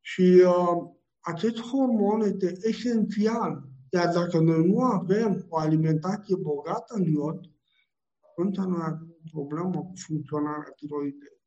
Și 0.00 0.42
uh, 0.46 0.90
acest 1.20 1.60
hormon 1.60 2.20
este 2.20 2.52
esențial. 2.62 3.68
Iar 3.96 4.12
dacă 4.12 4.38
noi 4.38 4.66
nu 4.66 4.80
avem 4.80 5.46
o 5.48 5.58
alimentație 5.58 6.36
bogată 6.36 6.94
în 6.94 7.04
iod, 7.04 7.40
atunci 8.30 8.56
noi 8.56 8.80
avem 8.82 9.16
o 9.24 9.30
problemă 9.30 9.80
cu 9.80 9.92
funcționarea 9.94 10.72
tiroidei. 10.76 11.40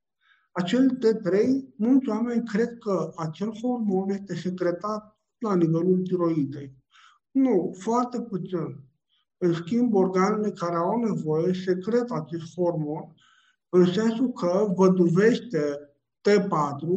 Acel 0.51 0.97
T3, 0.97 1.35
mulți 1.75 2.09
oameni 2.09 2.45
cred 2.45 2.77
că 2.77 3.11
acel 3.15 3.51
hormon 3.61 4.09
este 4.09 4.35
secretat 4.35 5.19
la 5.37 5.55
nivelul 5.55 6.01
tiroidei. 6.01 6.75
Nu, 7.31 7.75
foarte 7.77 8.21
puțin. 8.21 8.83
În 9.37 9.53
schimb, 9.53 9.93
organele 9.93 10.51
care 10.51 10.75
au 10.75 10.99
nevoie 10.99 11.53
secretă 11.53 12.13
acest 12.13 12.53
hormon 12.55 13.15
în 13.69 13.85
sensul 13.85 14.31
că 14.31 14.73
văduvește 14.75 15.93
T4, 16.29 16.87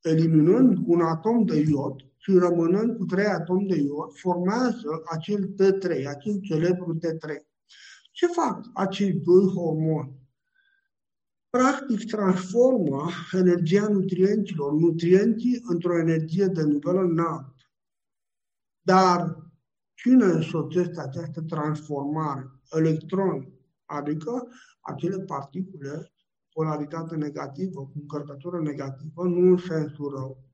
eliminând 0.00 0.78
un 0.86 1.00
atom 1.00 1.44
de 1.44 1.64
iod 1.68 2.11
și 2.22 2.32
rămânând 2.32 2.96
cu 2.96 3.04
trei 3.04 3.26
atomi 3.26 3.68
de 3.68 3.76
iod, 3.76 4.12
formează 4.12 5.02
acel 5.10 5.48
T3, 5.48 6.06
acel 6.06 6.40
celebru 6.40 6.98
T3. 6.98 7.28
Ce 8.12 8.26
fac 8.26 8.70
acei 8.74 9.12
doi 9.12 9.44
hormoni? 9.44 10.20
Practic 11.50 12.06
transformă 12.06 13.08
energia 13.32 13.88
nutrienților, 13.88 14.72
nutrienții 14.72 15.60
într-o 15.62 15.98
energie 15.98 16.46
de 16.46 16.62
nivel 16.62 16.96
înalt. 16.96 17.54
Dar 18.80 19.42
Cine 20.02 20.24
însoțește 20.24 21.00
această 21.00 21.40
transformare? 21.40 22.50
Electroni, 22.70 23.52
adică 23.84 24.48
acele 24.80 25.18
particule 25.18 26.12
polaritate 26.52 27.16
negativă, 27.16 27.80
cu 27.80 27.92
încărcătură 27.94 28.60
negativă, 28.60 29.22
nu 29.22 29.50
în 29.50 29.56
sensul 29.56 30.14
rău, 30.14 30.44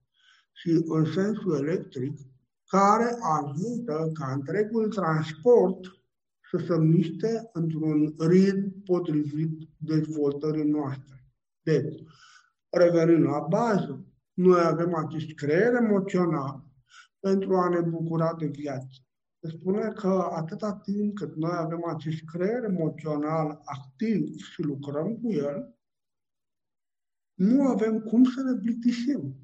ci 0.58 0.70
în 0.84 1.04
sensul 1.04 1.66
electric, 1.66 2.18
care 2.66 3.16
ajută 3.20 4.10
ca 4.12 4.32
întregul 4.32 4.88
transport 4.88 5.78
să 6.50 6.58
se 6.66 6.78
miște 6.78 7.50
într-un 7.52 8.14
ritm 8.18 8.82
potrivit 8.84 9.68
dezvoltării 9.76 10.70
noastre. 10.70 11.24
Deci, 11.62 12.02
revenind 12.70 13.24
la 13.24 13.46
bază, 13.48 14.04
noi 14.32 14.60
avem 14.64 14.94
acest 14.94 15.32
creier 15.34 15.74
emoțional 15.74 16.64
pentru 17.20 17.56
a 17.56 17.68
ne 17.68 17.80
bucura 17.80 18.34
de 18.34 18.46
viață 18.46 19.02
se 19.40 19.56
spune 19.56 19.88
că 19.88 20.28
atâta 20.32 20.74
timp 20.74 21.14
cât 21.14 21.36
noi 21.36 21.54
avem 21.54 21.84
acest 21.84 22.24
creier 22.24 22.64
emoțional 22.64 23.60
activ 23.64 24.36
și 24.36 24.62
lucrăm 24.62 25.16
cu 25.16 25.32
el, 25.32 25.78
nu 27.34 27.62
avem 27.62 28.00
cum 28.00 28.24
să 28.24 28.42
ne 28.42 28.58
plictisim. 28.58 29.34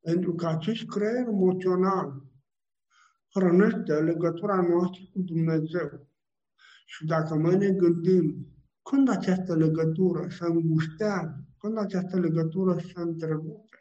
Pentru 0.00 0.34
că 0.34 0.46
acest 0.46 0.84
creier 0.86 1.26
emoțional 1.26 2.22
hrănește 3.34 4.00
legătura 4.00 4.60
noastră 4.60 5.02
cu 5.12 5.20
Dumnezeu. 5.20 6.08
Și 6.86 7.06
dacă 7.06 7.34
noi 7.34 7.56
ne 7.56 7.70
gândim 7.70 8.46
când 8.82 9.08
această 9.08 9.56
legătură 9.56 10.28
se 10.28 10.44
îngustează, 10.44 11.44
când 11.58 11.78
această 11.78 12.18
legătură 12.18 12.78
se 12.78 13.00
întrerupe, 13.00 13.78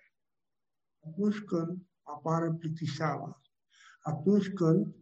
atunci 0.99 1.39
când 1.39 1.77
apare 2.03 2.55
plictiseala, 2.59 3.41
atunci 4.01 4.53
când 4.53 4.95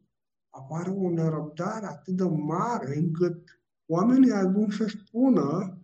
apare 0.49 0.89
o 0.89 1.09
nerăbdare 1.09 1.85
atât 1.85 2.15
de 2.15 2.23
mare 2.23 2.97
încât 2.97 3.61
oamenii 3.85 4.31
ajung 4.31 4.71
să 4.71 4.85
spună 4.85 5.41
ă, 5.41 5.76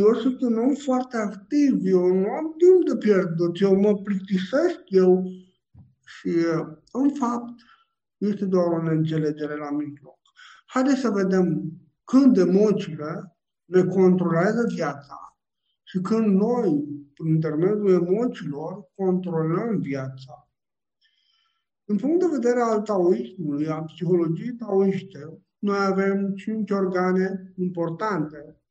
eu 0.00 0.14
sunt 0.14 0.40
un 0.40 0.58
om 0.58 0.74
foarte 0.74 1.16
activ, 1.16 1.78
eu 1.82 2.06
nu 2.06 2.28
am 2.30 2.54
timp 2.56 2.88
de 2.88 2.96
pierdut, 2.96 3.60
eu 3.60 3.80
mă 3.80 3.96
plictisesc, 3.96 4.80
eu... 4.86 5.24
Și, 6.04 6.30
în 6.92 7.10
fapt, 7.10 7.54
este 8.18 8.44
doar 8.44 8.66
o 8.66 8.82
neînțelegere 8.82 9.56
la 9.56 9.70
mijloc. 9.70 10.18
Haideți 10.66 11.00
să 11.00 11.10
vedem 11.10 11.72
când 12.04 12.36
emoțiile 12.36 13.36
ne 13.64 13.84
controlează 13.84 14.66
viața 14.74 15.36
și 15.82 16.00
când 16.00 16.26
noi, 16.26 16.84
prin 17.14 17.34
intermediul 17.34 17.90
emoțiilor, 17.90 18.90
controlăm 18.94 19.78
viața. 19.80 20.50
Din 21.84 21.96
punct 21.96 22.20
de 22.20 22.26
vedere 22.30 22.60
al 22.60 22.80
taoismului, 22.80 23.68
a 23.68 23.82
psihologiei 23.82 24.52
taoiste, 24.52 25.42
noi 25.58 25.78
avem 25.78 26.34
cinci 26.34 26.70
organe 26.70 27.52
importante. 27.56 28.61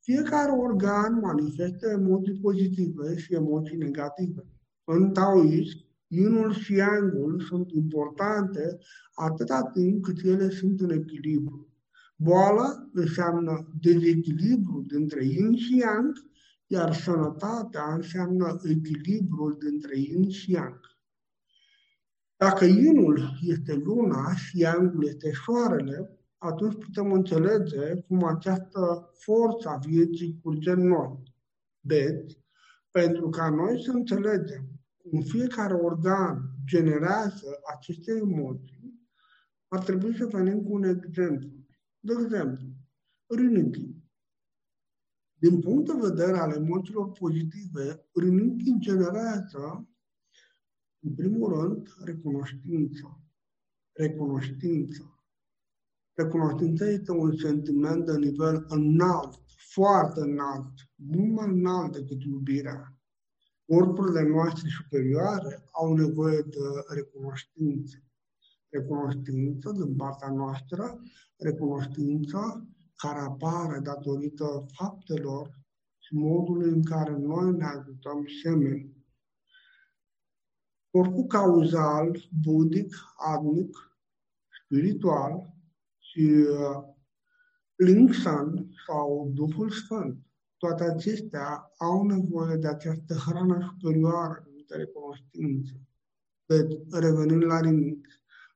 Fiecare 0.00 0.50
organ 0.50 1.18
manifestă 1.22 1.88
emoții 1.88 2.38
pozitive 2.40 3.16
și 3.16 3.34
emoții 3.34 3.76
negative. 3.76 4.46
În 4.84 5.12
taoism 5.12 5.88
Inul 6.12 6.52
și 6.52 6.74
yangul 6.74 7.40
sunt 7.40 7.70
importante 7.70 8.78
atâta 9.14 9.62
timp 9.62 10.04
cât 10.04 10.24
ele 10.24 10.48
sunt 10.48 10.80
în 10.80 10.90
echilibru. 10.90 11.68
Boala 12.16 12.88
înseamnă 12.92 13.72
dezechilibru 13.80 14.84
dintre 14.86 15.24
yin 15.24 15.56
și 15.56 15.78
yang, 15.78 16.16
iar 16.66 16.94
sănătatea 16.94 17.94
înseamnă 17.94 18.60
echilibrul 18.64 19.58
dintre 19.58 19.98
yin 19.98 20.28
și 20.28 20.52
yang. 20.52 20.80
Dacă 22.36 22.64
inul 22.64 23.38
este 23.40 23.74
luna 23.74 24.34
și 24.34 24.58
yangul 24.58 25.06
este 25.06 25.30
soarele, 25.44 26.18
atunci 26.42 26.84
putem 26.84 27.12
înțelege 27.12 27.94
cum 27.94 28.24
această 28.24 29.10
forță 29.12 29.68
a 29.68 29.76
vieții 29.76 30.38
curge 30.42 30.70
în 30.70 30.86
noi. 30.86 31.22
Deci, 31.80 32.38
pentru 32.90 33.28
ca 33.28 33.48
noi 33.48 33.82
să 33.82 33.90
înțelegem 33.90 34.68
cum 34.96 35.20
fiecare 35.20 35.74
organ 35.74 36.50
generează 36.64 37.60
aceste 37.74 38.12
emoții, 38.12 39.08
ar 39.68 39.84
trebui 39.84 40.16
să 40.16 40.26
venim 40.26 40.62
cu 40.62 40.72
un 40.72 40.82
exemplu. 40.82 41.50
De 42.00 42.12
exemplu, 42.22 42.66
rinichii. 43.26 44.04
Din 45.34 45.60
punct 45.60 45.86
de 45.86 46.08
vedere 46.08 46.38
al 46.38 46.52
emoțiilor 46.52 47.10
pozitive, 47.10 48.08
rinichii 48.14 48.78
generează, 48.78 49.88
în 50.98 51.14
primul 51.14 51.52
rând, 51.52 51.88
recunoștință. 52.04 53.20
Recunoștință. 53.92 55.09
Recunoștința 56.22 56.86
este 56.86 57.12
un 57.12 57.36
sentiment 57.36 58.04
de 58.04 58.16
nivel 58.16 58.64
înalt, 58.68 59.38
foarte 59.72 60.20
înalt, 60.20 60.72
mult 60.94 61.32
mai 61.32 61.48
înalt 61.48 61.92
decât 61.92 62.22
iubirea. 62.22 62.96
Corpurile 63.66 64.28
noastre 64.28 64.68
superioare 64.68 65.64
au 65.72 65.94
nevoie 65.94 66.40
de 66.40 66.94
recunoștință. 66.94 67.96
Recunoștință 68.68 69.72
din 69.72 69.96
partea 69.96 70.30
noastră, 70.30 71.00
recunoștință 71.36 72.68
care 72.96 73.18
apare 73.18 73.78
datorită 73.78 74.66
faptelor 74.72 75.58
și 75.98 76.14
modului 76.14 76.70
în 76.70 76.82
care 76.82 77.16
noi 77.16 77.50
ne 77.50 77.64
ajutăm 77.64 78.24
semeni. 78.42 78.96
Corpul 80.90 81.26
cauzal, 81.26 82.28
budic, 82.42 82.94
adnic, 83.16 83.76
spiritual 84.64 85.58
și 86.20 86.30
uh, 86.30 86.82
Linksan 87.76 88.68
sau 88.86 89.30
Duhul 89.34 89.70
Sfânt, 89.70 90.18
toate 90.56 90.84
acestea 90.84 91.72
au 91.78 92.06
nevoie 92.06 92.56
de 92.56 92.68
această 92.68 93.14
hrană 93.14 93.76
superioară 93.78 94.44
de 94.66 94.76
recunoștință. 94.76 95.72
Deci, 96.46 96.78
revenind 96.90 97.44
la 97.44 97.60
rinic, 97.60 98.06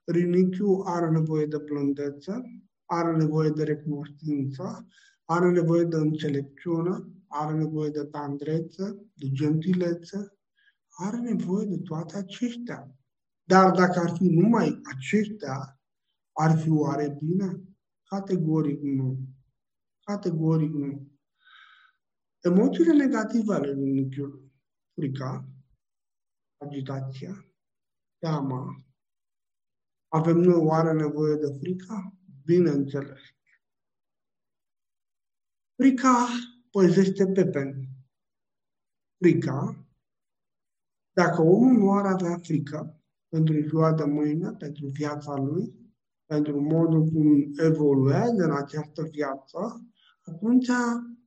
rinichiul 0.04 0.82
are 0.86 1.10
nevoie 1.10 1.46
de 1.46 1.56
blândețe, 1.58 2.32
are 2.84 3.16
nevoie 3.16 3.50
de 3.50 3.62
recunoștință, 3.62 4.86
are 5.24 5.50
nevoie 5.50 5.84
de 5.84 5.96
înțelepciune, 5.96 7.04
are 7.26 7.56
nevoie 7.56 7.90
de 7.90 8.04
tandrețe, 8.04 8.84
de 9.14 9.30
gentilețe, 9.30 10.38
are 10.88 11.16
nevoie 11.16 11.66
de 11.66 11.78
toate 11.78 12.16
acestea. 12.16 12.96
Dar 13.44 13.70
dacă 13.70 14.00
ar 14.00 14.10
fi 14.16 14.24
numai 14.24 14.80
aceștia, 14.96 15.78
ar 16.34 16.58
fi 16.58 16.70
oare 16.70 17.16
bine? 17.20 17.62
Categoric 18.02 18.80
nu. 18.82 19.18
Categoric 20.00 20.72
nu. 20.72 21.08
Emoțiile 22.40 22.92
negative 22.92 23.54
ale 23.54 23.72
rinichiului, 23.72 24.52
frica, 24.94 25.48
agitația, 26.56 27.46
teama, 28.18 28.84
avem 30.08 30.36
noi 30.36 30.54
oare 30.54 30.92
nevoie 30.92 31.36
de 31.36 31.56
frica? 31.58 32.14
Bineînțeles. 32.44 33.20
Frica 35.74 36.26
păzește 36.70 37.24
pen. 37.52 37.88
Frica, 39.16 39.86
dacă 41.12 41.42
omul 41.42 41.72
nu 41.72 41.92
ar 41.92 42.06
avea 42.06 42.38
frică 42.38 43.02
pentru 43.28 43.60
ziua 43.68 43.92
de 43.92 44.04
mâine, 44.04 44.50
pentru 44.50 44.86
viața 44.86 45.34
lui, 45.36 45.83
pentru 46.26 46.60
modul 46.60 47.04
cum 47.04 47.52
evoluează 47.56 48.44
în 48.44 48.56
această 48.56 49.02
viață, 49.10 49.88
atunci 50.24 50.68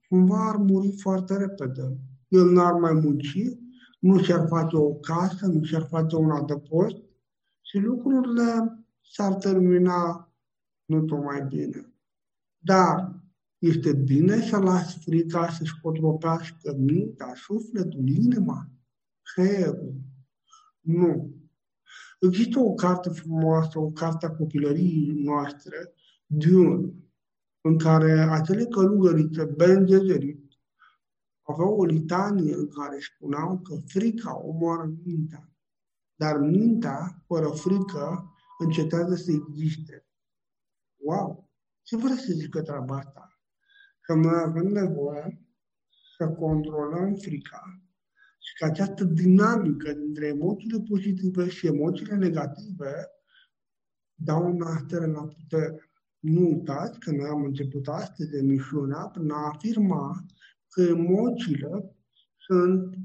cumva 0.10 0.50
ar 0.50 0.56
muri 0.56 0.96
foarte 0.98 1.38
repede. 1.38 1.98
El 2.28 2.52
n-ar 2.52 2.74
mai 2.74 2.94
munci, 2.94 3.58
nu 4.00 4.22
și-ar 4.22 4.48
face 4.48 4.76
o 4.76 4.94
casă, 4.94 5.48
nu 5.48 5.64
și-ar 5.64 5.88
face 5.90 6.16
un 6.16 6.32
adăpost 6.32 6.98
și 7.62 7.78
lucrurile 7.78 8.86
s-ar 9.02 9.34
termina 9.34 10.32
nu 10.86 11.02
tocmai 11.02 11.46
bine. 11.48 11.94
Dar 12.58 13.22
este 13.58 13.94
bine 13.94 14.42
să 14.42 14.58
lași 14.58 15.00
frica 15.00 15.50
să-și 15.50 15.80
potropească 15.82 16.76
mintea, 16.78 17.34
sufletul, 17.36 18.08
inima, 18.08 18.70
creierul. 19.22 19.96
Nu. 20.82 21.37
Există 22.20 22.60
o 22.60 22.74
carte 22.74 23.10
frumoasă, 23.10 23.80
o 23.80 23.90
carte 23.90 24.26
a 24.26 24.36
copilăriei 24.36 25.24
noastre, 25.24 25.94
Dune, 26.26 26.94
în 27.62 27.78
care 27.78 28.12
acele 28.12 28.66
călugărițe 28.66 29.46
bengezerit 29.46 30.48
aveau 31.42 31.76
o 31.78 31.86
litanie 31.86 32.54
în 32.54 32.68
care 32.68 33.00
spuneau 33.00 33.60
că 33.60 33.76
frica 33.86 34.38
omoară 34.38 34.94
mintea, 35.04 35.50
dar 36.16 36.38
mintea, 36.38 37.24
fără 37.28 37.48
frică, 37.48 38.34
încetează 38.60 39.16
să 39.16 39.32
existe. 39.32 40.06
Wow! 40.96 41.50
Ce 41.84 41.98
vreau 41.98 42.16
să 42.16 42.34
zică 42.34 42.62
treaba 42.62 42.96
asta? 42.96 43.40
Că 44.02 44.14
noi 44.14 44.42
avem 44.46 44.68
nevoie 44.68 45.48
să 46.18 46.30
controlăm 46.30 47.16
frica 47.16 47.82
și 48.48 48.54
că 48.58 48.66
această 48.66 49.04
dinamică 49.04 49.94
dintre 49.94 50.26
emoțiile 50.28 50.80
pozitive 50.90 51.50
și 51.50 51.68
emoțiile 51.68 52.16
negative 52.16 52.92
dau 54.14 54.54
naștere 54.54 55.06
la 55.06 55.22
putere. 55.22 55.92
Nu 56.20 56.48
uitați 56.48 57.00
că 57.00 57.12
noi 57.12 57.28
am 57.28 57.44
început 57.44 57.88
astăzi 57.88 58.36
emisiunea 58.38 59.06
prin 59.08 59.32
a 59.32 59.52
afirma 59.54 60.26
că 60.70 60.82
emoțiile 60.82 61.96
sunt 62.38 62.96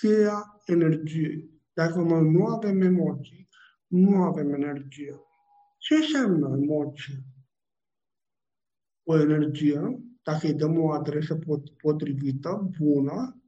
cheia 0.00 0.60
energiei. 0.64 1.50
Dacă 1.72 1.98
noi 1.98 2.30
nu 2.30 2.46
avem 2.46 2.80
emoții, 2.80 3.48
nu 3.86 4.22
avem 4.22 4.52
energie. 4.52 5.20
Ce 5.78 5.94
înseamnă 5.94 6.58
emoție? 6.62 7.24
O 9.02 9.20
energie, 9.20 10.04
dacă 10.22 10.46
îi 10.46 10.54
dăm 10.54 10.78
o 10.78 10.90
adresă 10.90 11.38
potrivită, 11.76 12.70
bună, 12.78 13.40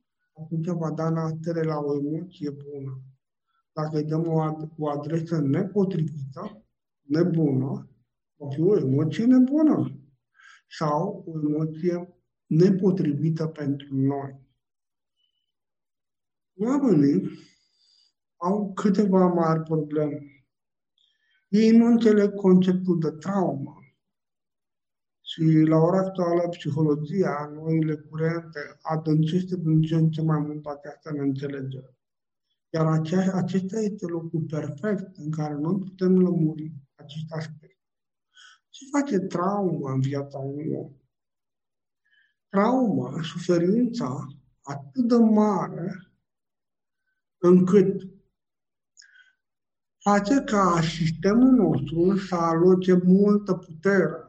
atunci 0.43 0.67
va 0.67 0.91
da 0.91 1.09
naștere 1.09 1.63
la 1.63 1.79
o 1.79 1.97
emoție 1.97 2.51
bună. 2.51 3.03
Dacă 3.73 3.97
îi 3.97 4.05
dăm 4.05 4.27
o, 4.29 4.57
o 4.77 4.89
adresă 4.89 5.41
nepotrivită, 5.41 6.65
nebună, 7.03 7.91
va 8.37 8.49
fi 8.49 8.61
o 8.61 8.77
emoție 8.77 9.25
nebună 9.25 10.01
sau 10.69 11.25
o 11.27 11.41
emoție 11.49 12.09
nepotrivită 12.47 13.47
pentru 13.47 13.95
noi. 13.95 14.47
Oamenii 16.61 17.31
au 18.37 18.73
câteva 18.73 19.27
mari 19.27 19.63
probleme. 19.63 20.19
Ei 21.49 21.71
nu 21.71 21.87
înțeleg 21.87 22.35
conceptul 22.35 22.99
de 22.99 23.11
traumă. 23.11 23.78
Și 25.39 25.45
la 25.45 25.77
ora 25.77 25.99
actuală, 25.99 26.49
psihologia, 26.49 27.51
noile 27.55 27.97
curente, 27.97 28.79
adâncește 28.83 29.57
din 29.57 29.83
ce 29.83 29.95
în 29.95 30.11
ce 30.11 30.23
mai 30.23 30.39
mult 30.39 30.67
această 30.67 31.13
neînțelegere. 31.13 31.97
Iar 32.71 32.87
acea, 32.87 33.33
acesta 33.33 33.81
este 33.81 34.07
locul 34.07 34.41
perfect 34.41 35.17
în 35.17 35.31
care 35.31 35.55
noi 35.55 35.79
putem 35.79 36.19
lămuri 36.21 36.73
acest 36.95 37.31
aspect. 37.31 37.79
Ce 38.69 38.85
face 38.93 39.19
trauma 39.19 39.93
în 39.93 40.01
viața 40.01 40.39
unui 40.39 40.71
om? 40.71 40.93
Trauma, 42.49 43.23
suferința 43.23 44.27
atât 44.63 45.09
de 45.09 45.17
mare 45.17 46.13
încât 47.39 48.03
face 49.99 50.43
ca 50.45 50.81
sistemul 50.81 51.51
nostru 51.51 52.17
să 52.17 52.35
aloce 52.35 53.01
multă 53.05 53.55
putere 53.55 54.29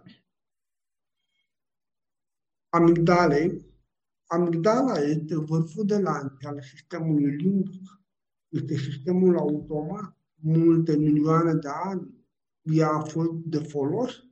amigdalei. 2.69 3.67
Amigdala 4.25 4.99
este 4.99 5.35
vârful 5.35 5.85
de 5.85 5.97
lance 5.97 6.47
al 6.47 6.61
sistemului 6.61 7.35
limbic. 7.35 8.01
Este 8.47 8.75
sistemul 8.75 9.37
automat. 9.37 10.17
Multe 10.41 10.97
milioane 10.97 11.53
de 11.53 11.67
ani 11.83 12.19
ea 12.61 12.89
a 12.89 12.99
fost 12.99 13.31
de 13.31 13.59
folos. 13.59 14.23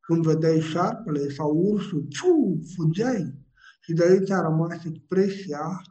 Când 0.00 0.24
vedeai 0.24 0.60
șarpele 0.60 1.28
sau 1.28 1.56
ursul, 1.56 2.06
ciu, 2.08 2.60
fugeai. 2.74 3.40
Și 3.80 3.92
de 3.92 4.04
aici 4.04 4.30
a 4.30 4.40
rămas 4.40 4.84
expresia 4.84 5.82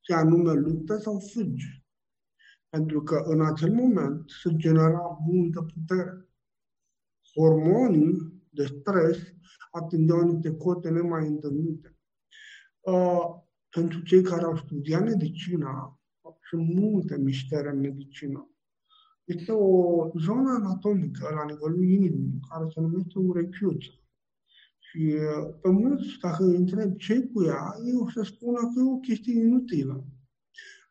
și 0.00 0.12
anume 0.12 0.52
luptă 0.52 0.96
sau 0.96 1.18
fugi. 1.32 1.84
Pentru 2.68 3.02
că 3.02 3.22
în 3.24 3.44
acel 3.44 3.72
moment 3.72 4.30
se 4.42 4.56
genera 4.56 5.18
multă 5.26 5.62
putere. 5.62 6.28
Hormonii 7.34 8.39
de 8.50 8.66
stres 8.66 9.18
atingeau 9.70 10.20
niște 10.20 10.56
cote 10.56 10.90
nemai 10.90 11.26
întâlnite. 11.26 11.98
Uh, 12.80 13.24
pentru 13.68 14.02
cei 14.02 14.22
care 14.22 14.42
au 14.42 14.56
studiat 14.56 15.02
medicina, 15.04 16.00
sunt 16.48 16.74
multe 16.74 17.18
mistere 17.18 17.70
în 17.70 17.80
medicină. 17.80 18.50
Este 19.24 19.52
o 19.52 20.08
zonă 20.18 20.50
anatomică 20.50 21.28
la 21.34 21.44
nivelul 21.44 21.84
inimii, 21.84 22.40
care 22.48 22.64
se 22.74 22.80
numește 22.80 23.18
urechiuță. 23.18 23.90
Și 24.78 25.14
uh, 25.14 25.54
pe 25.62 25.68
mulți, 25.68 26.18
dacă 26.20 26.44
îi 26.44 26.56
întreb 26.56 26.96
ce 26.96 27.26
cu 27.26 27.44
ea, 27.44 27.74
ei 27.84 27.94
o 27.96 28.10
să 28.10 28.22
spună 28.22 28.58
că 28.58 28.80
e 28.80 28.92
o 28.92 28.98
chestie 28.98 29.40
inutilă. 29.40 30.04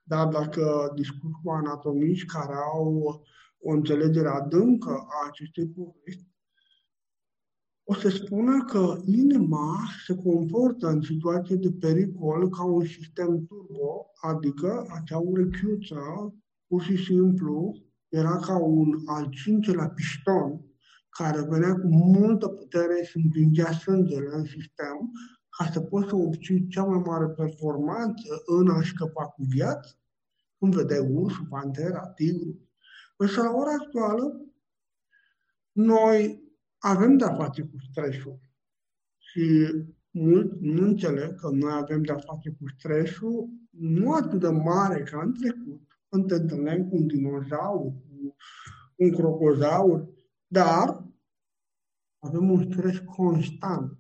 Dar 0.04 0.28
dacă 0.28 0.92
discut 0.96 1.32
cu 1.44 1.50
anatomiști 1.52 2.28
care 2.28 2.54
au 2.74 3.24
o 3.62 3.72
înțelegere 3.72 4.28
adâncă 4.28 4.90
a 4.90 5.28
acestei 5.28 5.68
povești, 5.68 6.29
o 7.92 7.94
să 7.94 8.10
spună 8.10 8.64
că 8.64 8.98
inima 9.06 9.80
se 10.06 10.16
comportă 10.16 10.88
în 10.88 11.02
situație 11.02 11.56
de 11.56 11.72
pericol 11.80 12.50
ca 12.50 12.64
un 12.64 12.86
sistem 12.86 13.46
turbo, 13.46 14.06
adică 14.22 14.86
acea 14.90 15.18
urechiuță, 15.18 16.00
pur 16.68 16.82
și 16.82 17.04
simplu, 17.04 17.74
era 18.10 18.36
ca 18.38 18.58
un 18.58 18.94
al 19.06 19.30
cincelea 19.30 19.90
piston 19.90 20.62
care 21.10 21.42
venea 21.50 21.74
cu 21.74 21.88
multă 21.88 22.48
putere 22.48 23.04
și 23.04 23.18
împingea 23.18 23.72
sângele 23.72 24.30
în 24.32 24.46
sistem 24.46 25.12
ca 25.58 25.70
să 25.72 25.80
poți 25.80 26.08
să 26.08 26.16
obții 26.16 26.68
cea 26.68 26.84
mai 26.84 27.02
mare 27.06 27.26
performanță 27.26 28.44
în 28.46 28.70
a 28.70 28.82
scăpa 28.82 29.24
cu 29.26 29.44
viață, 29.44 29.98
cum 30.58 30.70
vedeai 30.70 31.10
ursul, 31.12 31.46
pantera, 31.50 32.08
tigru. 32.08 32.70
Însă 33.18 33.42
la 33.42 33.52
ora 33.52 33.72
actuală, 33.80 34.42
noi 35.72 36.49
avem 36.80 37.18
de-a 37.18 37.34
face 37.34 37.62
cu 37.62 37.76
stresul. 37.90 38.40
Și 39.18 39.68
mult 40.12 40.60
nu 40.60 40.86
înțeleg 40.86 41.40
că 41.40 41.50
noi 41.50 41.72
avem 41.72 42.02
de-a 42.02 42.18
face 42.18 42.50
cu 42.50 42.68
stresul 42.78 43.50
nu 43.70 44.14
atât 44.14 44.40
de 44.40 44.50
mare 44.50 45.04
ca 45.04 45.22
în 45.22 45.34
trecut, 45.34 45.82
când 46.10 46.28
te 46.28 46.34
întâlneam 46.34 46.90
cu 46.90 46.96
un 46.96 47.08
dinozaur, 47.08 47.94
cu 47.94 48.36
un 48.96 49.12
crocozaur, 49.12 50.10
dar 50.48 51.08
avem 52.20 52.50
un 52.50 52.72
stres 52.72 52.98
constant 53.00 53.98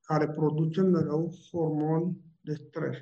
care 0.00 0.28
produce 0.28 0.80
mereu 0.80 1.34
hormon 1.50 2.16
de 2.40 2.54
stres. 2.54 2.96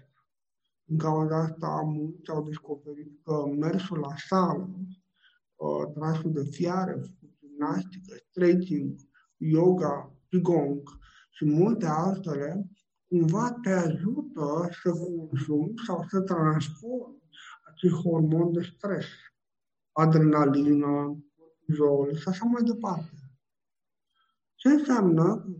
În 0.85 0.99
cauza 0.99 1.37
asta, 1.37 1.83
mulți 1.85 2.31
au 2.31 2.42
descoperit 2.42 3.23
că 3.23 3.47
mersul 3.47 3.99
la 3.99 4.14
sală, 4.16 4.71
uh, 5.57 5.92
trasul 5.94 6.33
de 6.33 6.44
fiare, 6.51 7.01
gimnastică, 7.59 8.16
stretching, 8.31 8.97
yoga, 9.37 10.12
qigong 10.29 10.83
și 11.31 11.44
multe 11.44 11.87
altele, 11.87 12.71
cumva 13.09 13.59
te 13.62 13.71
ajută 13.71 14.68
să 14.83 14.90
consumi 14.90 15.75
sau 15.87 16.05
să 16.09 16.21
transformi 16.21 17.23
acest 17.71 17.94
hormon 17.94 18.53
de 18.53 18.62
stres, 18.62 19.07
adrenalină, 19.92 21.16
cortizol 21.37 22.14
și 22.16 22.29
așa 22.29 22.44
mai 22.44 22.62
departe. 22.62 23.11
Ce 24.55 24.68
înseamnă 24.68 25.55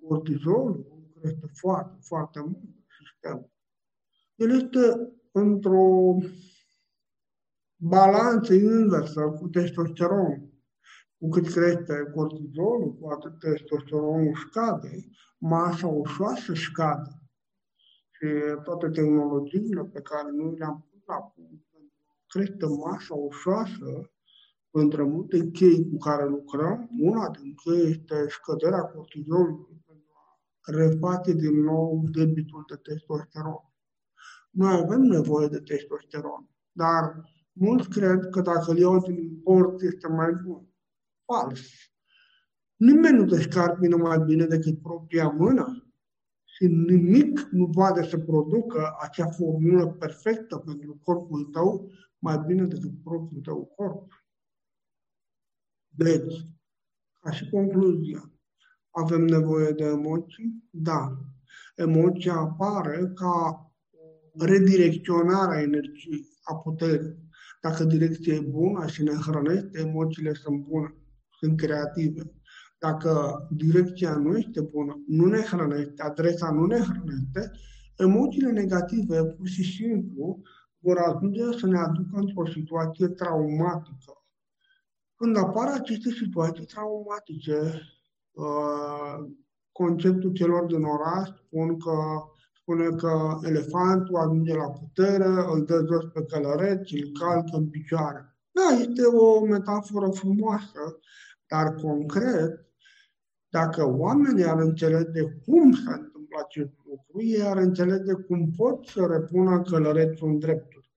cortizolul 0.00 1.10
crește 1.20 1.46
foarte, 1.52 1.98
foarte 2.00 2.40
mult 2.40 2.62
în 2.62 2.84
sistem. 3.04 3.50
El 4.34 4.62
este 4.62 5.12
într-o 5.32 6.16
balanță 7.76 8.54
inversă 8.54 9.20
cu 9.20 9.48
testosteron. 9.48 10.47
Cu 11.18 11.28
cât 11.28 11.46
crește 11.52 12.10
cortizolul, 12.14 12.96
cu 13.00 13.08
atât 13.08 13.38
testosteronul 13.38 14.34
scade, 14.34 15.08
masa 15.38 15.86
ușoasă 15.86 16.54
scade. 16.54 17.10
Și 18.10 18.26
toate 18.64 18.88
tehnologiile 18.88 19.84
pe 19.84 20.00
care 20.00 20.30
noi 20.30 20.54
le-am 20.58 20.86
pus 20.90 21.02
la 21.06 21.16
punct 21.16 21.68
crește 22.28 22.66
masa 22.66 23.14
ușoasă, 23.14 24.10
între 24.70 25.02
multe 25.02 25.50
chei 25.50 25.90
cu 25.90 25.96
care 25.96 26.28
lucrăm, 26.28 26.88
una 27.00 27.30
din 27.30 27.54
chei 27.54 27.90
este 27.90 28.26
scăderea 28.28 28.82
cortizolului 28.82 29.82
pentru 29.86 30.12
a 30.60 30.70
reface 30.70 31.32
din 31.32 31.60
nou 31.60 32.04
debitul 32.10 32.64
de 32.68 32.76
testosteron. 32.76 33.62
Noi 34.50 34.72
avem 34.82 35.00
nevoie 35.00 35.48
de 35.48 35.58
testosteron, 35.58 36.48
dar 36.72 37.02
mulți 37.52 37.88
cred 37.88 38.28
că 38.30 38.40
dacă 38.40 38.70
îl 38.70 38.78
iau 38.78 39.00
din 39.00 39.16
import 39.16 39.82
este 39.82 40.08
mai 40.08 40.32
bun. 40.44 40.66
Fals. 41.32 41.60
Nimeni 42.76 43.16
nu 43.16 43.24
descarpină 43.24 43.96
mai 43.96 44.18
bine 44.18 44.46
decât 44.46 44.82
propria 44.82 45.28
mână 45.28 45.92
și 46.44 46.66
nimic 46.66 47.40
nu 47.50 47.68
poate 47.68 48.02
să 48.02 48.18
producă 48.18 48.96
acea 49.00 49.26
formulă 49.26 49.86
perfectă 49.86 50.56
pentru 50.56 51.00
corpul 51.04 51.44
tău 51.44 51.90
mai 52.18 52.44
bine 52.46 52.64
decât 52.66 53.02
propriul 53.02 53.42
tău 53.42 53.72
corp. 53.76 54.24
Deci, 55.88 56.34
ca 57.20 57.30
și 57.30 57.50
concluzia, 57.50 58.32
avem 58.90 59.24
nevoie 59.24 59.72
de 59.72 59.84
emoții? 59.84 60.68
Da. 60.70 61.18
Emoția 61.76 62.34
apare 62.34 63.12
ca 63.14 63.62
redirecționarea 64.38 65.60
energiei, 65.60 66.28
a 66.42 66.56
puterii. 66.56 67.26
Dacă 67.60 67.84
direcția 67.84 68.34
e 68.34 68.40
bună 68.40 68.86
și 68.86 69.02
ne 69.02 69.12
hrănește, 69.12 69.78
emoțiile 69.78 70.32
sunt 70.32 70.64
bune, 70.64 70.97
sunt 71.38 71.56
creative. 71.56 72.32
Dacă 72.78 73.10
direcția 73.50 74.14
nu 74.14 74.36
este 74.36 74.60
bună, 74.60 75.02
nu 75.06 75.26
ne 75.26 75.40
hrănește, 75.40 76.02
adresa 76.02 76.50
nu 76.50 76.66
ne 76.66 76.78
hrănește, 76.78 77.50
emoțiile 77.96 78.50
negative, 78.50 79.24
pur 79.24 79.46
și 79.46 79.62
simplu, 79.76 80.42
vor 80.78 80.96
ajunge 80.96 81.58
să 81.58 81.66
ne 81.66 81.78
aducă 81.78 82.16
într-o 82.18 82.46
situație 82.46 83.06
traumatică. 83.06 84.12
Când 85.14 85.36
apar 85.36 85.68
aceste 85.68 86.10
situații 86.10 86.64
traumatice, 86.64 87.82
uh, 88.30 89.30
conceptul 89.72 90.32
celor 90.32 90.64
din 90.64 90.82
oraș 90.82 91.28
spun 91.28 91.78
că 91.78 91.94
spune 92.60 92.88
că 92.96 93.38
elefantul 93.42 94.16
ajunge 94.16 94.54
la 94.54 94.70
putere, 94.70 95.28
îl 95.52 95.64
dă 95.64 95.84
jos 95.90 96.04
pe 96.12 96.24
călăreț, 96.24 96.90
îl 96.90 97.10
calcă 97.20 97.56
în 97.56 97.68
picioare. 97.68 98.36
Da, 98.50 98.76
este 98.78 99.02
o 99.02 99.44
metaforă 99.44 100.08
frumoasă, 100.10 100.98
dar 101.48 101.74
concret, 101.74 102.66
dacă 103.48 103.84
oamenii 103.86 104.44
ar 104.44 104.58
înțelege 104.58 105.22
cum 105.22 105.72
s-a 105.72 105.92
întâmplat 105.92 106.44
acest 106.44 106.72
lucru, 106.84 107.22
ei 107.22 107.42
ar 107.42 107.56
înțelege 107.56 108.12
cum 108.12 108.50
pot 108.56 108.86
să 108.86 109.06
repună 109.06 109.62
călărețul 109.62 110.28
în 110.28 110.38
drepturi. 110.38 110.90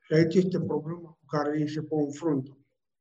Și 0.00 0.12
aici 0.12 0.34
este 0.34 0.60
problema 0.60 1.08
cu 1.08 1.24
care 1.26 1.58
ei 1.58 1.68
se 1.68 1.80
confruntă. 1.80 2.58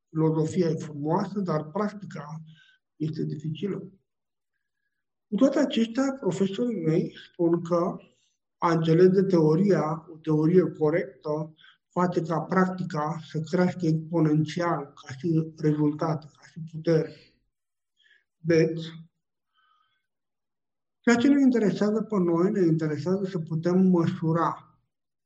Filozofia 0.10 0.70
e 0.70 0.76
frumoasă, 0.76 1.40
dar 1.40 1.64
practica 1.64 2.42
este 2.96 3.24
dificilă. 3.24 3.92
Cu 5.28 5.36
toate 5.36 5.60
acestea, 5.60 6.18
profesorii 6.20 6.84
mei 6.86 7.16
spun 7.32 7.62
că 7.62 7.96
a 8.58 8.72
înțelege 8.72 9.22
teoria, 9.22 10.08
o 10.14 10.18
teorie 10.18 10.62
corectă, 10.62 11.54
face 11.90 12.22
ca 12.22 12.40
practica 12.40 13.20
să 13.32 13.40
crească 13.40 13.86
exponențial 13.86 14.84
ca 14.84 15.14
și 15.18 15.54
rezultate, 15.58 16.28
ca 16.56 16.62
și 16.66 16.76
putere. 16.76 17.14
Deci, 18.38 18.82
ceea 21.00 21.16
ce 21.16 21.28
ne 21.28 21.42
interesează 21.42 22.02
pe 22.02 22.16
noi, 22.18 22.52
ne 22.52 22.66
interesează 22.66 23.24
să 23.24 23.40
putem 23.40 23.88
măsura 23.88 24.80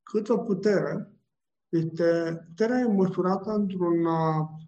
câtă 0.04 0.38
putere 0.38 1.14
este, 1.70 2.42
puterea 2.48 2.80
e 2.80 2.86
măsurată 2.86 3.52
într-un, 3.52 4.08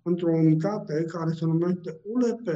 într-o 0.04 0.32
unitate 0.32 1.04
care 1.04 1.32
se 1.32 1.46
numește 1.46 2.02
ULP, 2.04 2.48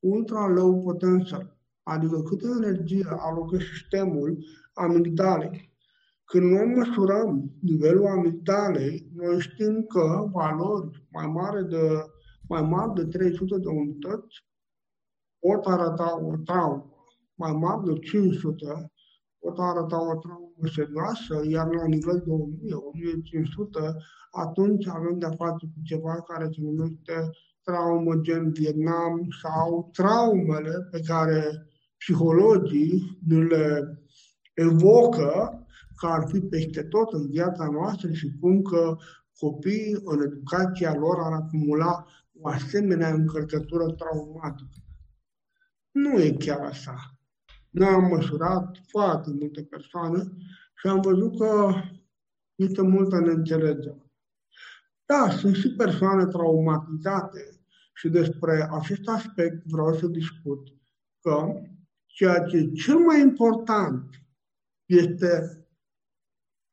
Ultra 0.00 0.48
Low 0.48 0.82
Potential 0.82 1.56
adică 1.82 2.22
câtă 2.22 2.46
energie 2.56 3.06
alocă 3.08 3.58
sistemul 3.58 4.44
amigdalei. 4.72 5.70
Când 6.24 6.50
noi 6.50 6.66
măsurăm 6.66 7.52
nivelul 7.60 8.06
amigdalei, 8.06 9.10
noi 9.14 9.40
știm 9.40 9.82
că 9.82 10.28
valori 10.32 11.06
mai 11.10 11.26
mari 11.26 11.68
de, 11.68 12.04
mai 12.52 12.62
mari 12.62 12.92
de 12.94 13.04
300 13.04 13.58
de 13.58 13.68
unități 13.68 14.34
pot 15.38 15.62
arăta 15.74 16.10
o 16.28 16.32
traumă. 16.44 16.86
Mai 17.34 17.52
mari 17.52 17.84
de 17.86 17.98
500 17.98 18.92
pot 19.38 19.56
arăta 19.58 19.98
o 20.12 20.14
traumă 20.24 20.66
serioasă, 20.76 21.34
iar 21.54 21.66
la 21.80 21.86
nivel 21.86 22.18
de 22.26 22.32
1000-1500, 22.32 23.94
atunci 24.30 24.86
avem 24.86 25.18
de-a 25.18 25.34
face 25.42 25.64
cu 25.72 25.80
ceva 25.84 26.14
care 26.20 26.44
se 26.52 26.60
numește 26.60 27.16
traumă 27.62 28.14
gen 28.26 28.52
Vietnam 28.52 29.14
sau 29.42 29.90
traumele 29.92 30.74
pe 30.90 31.00
care 31.00 31.40
psihologii 31.98 33.18
ne 33.28 33.38
le 33.52 33.66
evocă 34.54 35.32
că 35.96 36.06
ar 36.06 36.24
fi 36.30 36.40
peste 36.40 36.82
tot 36.82 37.12
în 37.12 37.26
viața 37.30 37.66
noastră 37.66 38.12
și 38.12 38.28
cum 38.40 38.62
că 38.62 38.96
copiii 39.38 40.00
în 40.04 40.22
educația 40.22 40.94
lor 40.94 41.16
ar 41.18 41.32
acumula 41.32 42.06
o 42.42 42.48
asemenea 42.48 43.08
încărcătură 43.08 43.92
traumatică. 43.92 44.78
Nu 45.90 46.20
e 46.20 46.30
chiar 46.30 46.60
așa. 46.60 46.96
Noi 47.70 47.88
am 47.88 48.04
măsurat 48.04 48.76
foarte 48.88 49.30
multe 49.30 49.62
persoane 49.62 50.22
și 50.74 50.86
am 50.86 51.00
văzut 51.00 51.38
că 51.38 51.72
este 52.54 52.82
multă 52.82 53.20
neînțelegere. 53.20 54.12
Da, 55.06 55.30
sunt 55.30 55.54
și 55.54 55.74
persoane 55.74 56.26
traumatizate 56.26 57.60
și 57.94 58.08
despre 58.08 58.68
acest 58.70 59.08
aspect 59.08 59.62
vreau 59.64 59.94
să 59.94 60.06
discut 60.06 60.68
că 61.20 61.46
ceea 62.06 62.44
ce 62.44 62.56
e 62.56 62.72
cel 62.72 62.98
mai 62.98 63.20
important 63.20 64.10
este 64.84 65.56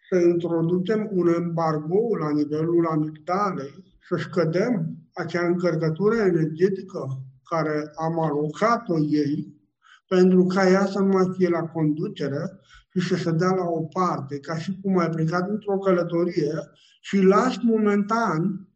să 0.10 0.16
introducem 0.18 1.10
un 1.12 1.28
embargo 1.28 2.18
la 2.18 2.32
nivelul 2.32 2.88
amigdalei, 2.88 3.98
să 4.08 4.16
scădem 4.16 4.99
acea 5.20 5.46
încărcătură 5.46 6.16
energetică 6.16 7.24
care 7.44 7.92
am 7.96 8.20
alocat-o 8.20 9.00
ei, 9.00 9.58
pentru 10.08 10.46
ca 10.46 10.70
ea 10.70 10.86
să 10.86 11.00
nu 11.00 11.08
mai 11.08 11.34
fie 11.38 11.50
la 11.50 11.62
conducere 11.62 12.60
și 12.94 13.08
să 13.08 13.16
se 13.16 13.32
dea 13.32 13.54
la 13.56 13.66
o 13.66 13.82
parte, 13.82 14.40
ca 14.40 14.58
și 14.58 14.80
cum 14.82 14.98
ai 14.98 15.10
plecat 15.10 15.50
într-o 15.50 15.78
călătorie 15.78 16.54
și 17.02 17.22
lași 17.22 17.60
momentan 17.64 18.68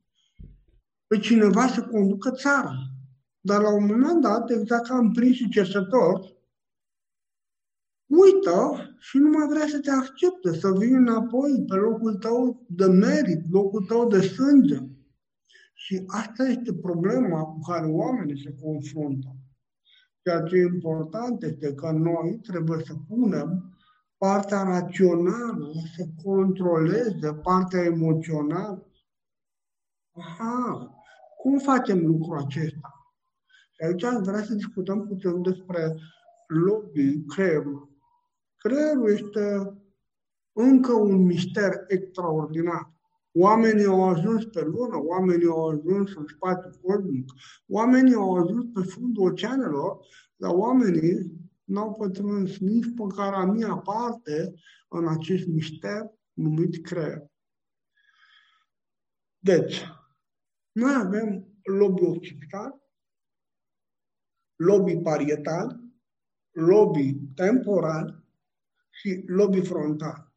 pe 1.08 1.17
cineva 1.17 1.67
să 1.67 1.82
conducă 1.82 2.32
țara. 2.32 2.75
Dar 3.39 3.62
la 3.62 3.73
un 3.73 3.86
moment 3.86 4.21
dat, 4.21 4.49
exact 4.49 4.88
ca 4.88 4.95
am 4.95 5.12
prins 5.12 5.36
și 5.36 5.49
cercetător, 5.49 6.34
uită 8.06 8.89
și 8.99 9.17
nu 9.17 9.29
mai 9.29 9.47
vrea 9.47 9.67
să 9.67 9.79
te 9.79 9.91
accepte, 9.91 10.60
să 10.60 10.71
vii 10.77 10.91
înapoi 10.91 11.65
pe 11.67 11.75
locul 11.75 12.15
tău 12.15 12.65
de 12.67 12.86
merit, 12.86 13.51
locul 13.51 13.86
tău 13.86 14.08
de 14.08 14.21
sânge. 14.21 14.77
Și 15.84 16.04
asta 16.08 16.43
este 16.43 16.74
problema 16.74 17.43
cu 17.43 17.60
care 17.60 17.86
oamenii 17.86 18.41
se 18.43 18.56
confruntă. 18.62 19.36
Ceea 20.22 20.41
ce 20.41 20.56
e 20.56 20.62
important 20.62 21.43
este 21.43 21.74
că 21.74 21.91
noi 21.91 22.39
trebuie 22.41 22.84
să 22.84 22.93
punem 23.08 23.78
partea 24.17 24.63
rațională 24.63 25.72
să 25.96 26.06
controleze 26.24 27.34
partea 27.34 27.84
emoțională. 27.84 28.91
Aha, 30.12 30.89
cum 31.38 31.58
facem 31.58 32.06
lucrul 32.06 32.38
acesta? 32.38 33.13
Și 33.72 33.86
aici 33.86 34.04
aș 34.04 34.15
vrea 34.22 34.43
să 34.43 34.54
discutăm 34.54 35.08
puțin 35.08 35.41
despre 35.41 35.96
lobby, 36.48 37.26
creierul. 37.26 37.89
Creierul 38.58 39.12
este 39.12 39.78
încă 40.52 40.93
un 40.93 41.15
mister 41.26 41.84
extraordinar. 41.88 42.93
Oamenii 43.36 43.86
au 43.86 44.10
ajuns 44.10 44.46
pe 44.46 44.62
lună, 44.62 44.98
oamenii 44.98 45.48
au 45.48 45.69
ajuns 45.69 46.15
în 46.15 46.26
spațiu 46.28 46.80
cosmic, 46.82 47.32
oamenii 47.67 48.13
au 48.13 48.36
ajuns 48.36 48.65
pe 48.74 48.82
fundul 48.82 49.28
oceanelor, 49.28 49.98
dar 50.36 50.52
oamenii 50.54 51.32
n-au 51.63 51.93
pătruns 51.93 52.58
nici 52.58 52.96
măcar 52.96 53.34
a 53.34 53.46
mia 53.46 53.76
parte 53.76 54.54
în 54.88 55.08
acest 55.08 55.48
mister 55.48 56.12
numit 56.34 56.86
creier. 56.86 57.32
Deci, 59.39 59.84
noi 60.72 60.93
avem 60.96 61.48
lobby 61.63 62.04
occipital, 62.04 62.82
lobby 64.56 64.98
parietal, 64.98 65.80
lobby 66.52 67.13
temporal 67.36 68.26
și 68.89 69.24
lobby 69.28 69.62
frontal. 69.62 70.33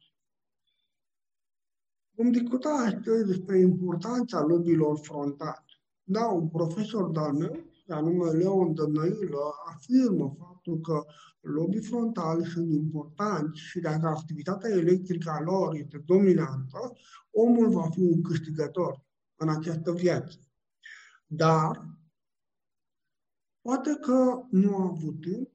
Vom 2.17 2.31
discuta 2.31 2.69
astăzi 2.69 3.25
despre 3.25 3.59
importanța 3.59 4.41
lobilor 4.41 4.99
frontale. 5.01 5.65
Da, 6.03 6.25
un 6.25 6.49
profesor 6.49 7.11
de-al 7.11 7.33
meu, 7.33 7.63
anume 7.87 8.31
Leon 8.31 8.73
Dănăilă, 8.73 9.53
afirmă 9.65 10.35
faptul 10.39 10.79
că 10.79 11.03
lobii 11.41 11.81
frontali 11.81 12.45
sunt 12.45 12.71
importanți 12.71 13.59
și 13.59 13.79
dacă 13.79 14.07
activitatea 14.07 14.69
electrică 14.69 15.29
a 15.29 15.41
lor 15.41 15.75
este 15.75 16.03
dominantă, 16.05 16.93
omul 17.31 17.69
va 17.69 17.89
fi 17.89 17.99
un 17.99 18.21
câștigător 18.21 19.03
în 19.35 19.49
această 19.49 19.91
viață. 19.91 20.39
Dar 21.25 21.85
poate 23.61 23.97
că 24.01 24.41
nu 24.49 24.75
a 24.75 24.83
avut 24.83 25.21
timp, 25.21 25.51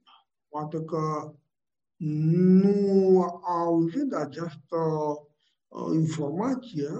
poate 0.48 0.84
că 0.84 1.34
nu 1.96 3.22
a 3.22 3.60
auzit 3.60 4.02
de 4.02 4.16
această 4.16 4.76
uh, 5.72 5.94
informație, 5.94 6.90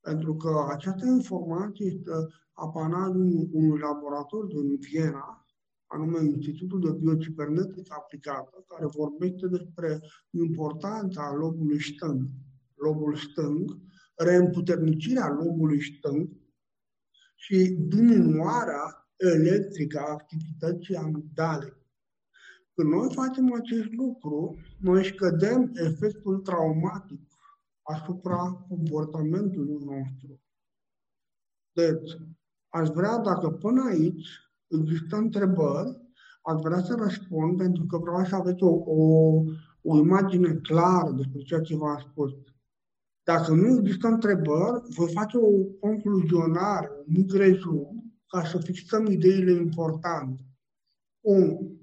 pentru 0.00 0.34
că 0.36 0.66
această 0.70 1.06
informație 1.06 1.86
este 1.86 2.12
apanajul 2.52 3.48
unui 3.52 3.78
laborator 3.78 4.46
din 4.46 4.76
Viena, 4.76 5.46
anume 5.86 6.18
Institutul 6.20 6.80
de 6.80 6.98
Biocibernetică 7.00 7.94
Aplicată, 7.98 8.64
care 8.66 8.86
vorbește 8.86 9.46
despre 9.46 10.00
importanța 10.30 11.34
lobului 11.34 11.82
stâng. 11.82 12.28
Lobul 12.74 13.16
stâng, 13.16 13.78
reîmputernicirea 14.14 15.28
lobului 15.28 15.80
stâng 15.82 16.28
și 17.34 17.76
diminuarea 17.88 19.08
electrică 19.16 19.98
a 19.98 20.12
activității 20.12 20.96
amigdale. 20.96 21.72
Când 22.74 22.92
noi 22.92 23.08
facem 23.14 23.52
acest 23.52 23.92
lucru, 23.92 24.56
noi 24.80 25.04
scădem 25.04 25.70
efectul 25.74 26.38
traumatic 26.38 27.27
asupra 27.92 28.66
comportamentului 28.68 29.84
nostru. 29.84 30.40
Deci, 31.72 32.16
aș 32.68 32.88
vrea, 32.88 33.18
dacă 33.18 33.50
până 33.50 33.84
aici 33.88 34.28
există 34.66 35.16
întrebări, 35.16 36.00
aș 36.42 36.60
vrea 36.60 36.82
să 36.82 36.94
răspund 36.94 37.56
pentru 37.56 37.86
că 37.86 37.98
vreau 37.98 38.24
să 38.24 38.34
aveți 38.34 38.62
o, 38.62 38.74
o, 38.84 39.32
o 39.82 39.98
imagine 39.98 40.54
clară 40.54 41.10
despre 41.10 41.42
ceea 41.42 41.60
ce 41.60 41.76
v-am 41.76 41.98
spus. 42.10 42.32
Dacă 43.22 43.54
nu 43.54 43.78
există 43.78 44.06
întrebări, 44.06 44.82
voi 44.88 45.12
face 45.12 45.36
o 45.36 45.64
concluzionare, 45.80 46.90
un 46.96 47.04
mic 47.06 47.32
rezum, 47.32 48.12
ca 48.26 48.44
să 48.44 48.58
fixăm 48.58 49.06
ideile 49.06 49.52
importante. 49.52 50.42
1. 51.20 51.78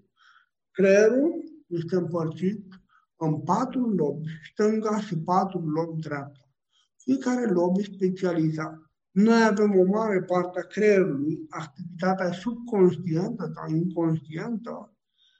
Creierul 0.72 1.44
este 1.68 1.96
împărțit 1.96 2.85
în 3.18 3.42
patru 3.42 3.90
lobi, 3.90 4.28
stânga 4.52 5.00
și 5.00 5.18
patru 5.18 5.60
lobi 5.60 6.02
dreapta. 6.02 6.50
Fiecare 6.98 7.46
lob 7.46 7.78
e 7.78 7.84
specializat. 7.84 8.86
Noi 9.12 9.44
avem 9.44 9.80
o 9.80 9.86
mare 9.86 10.22
parte 10.22 10.60
a 10.60 10.68
creierului, 10.68 11.46
activitatea 11.50 12.32
subconștientă 12.32 13.52
sau 13.56 13.76
inconștientă, 13.76 14.96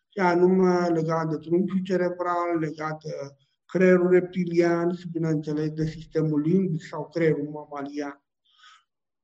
și 0.10 0.20
anume 0.20 0.88
legat 0.88 1.30
de 1.30 1.38
trunchiul 1.38 1.82
cerebral, 1.84 2.60
legat 2.60 3.04
de 3.04 3.36
creierul 3.66 4.10
reptilian 4.10 4.94
și, 4.94 5.10
bineînțeles, 5.10 5.70
de 5.70 5.86
sistemul 5.86 6.42
limbic 6.42 6.84
sau 6.84 7.10
creierul 7.14 7.50
mamalian. 7.50 8.24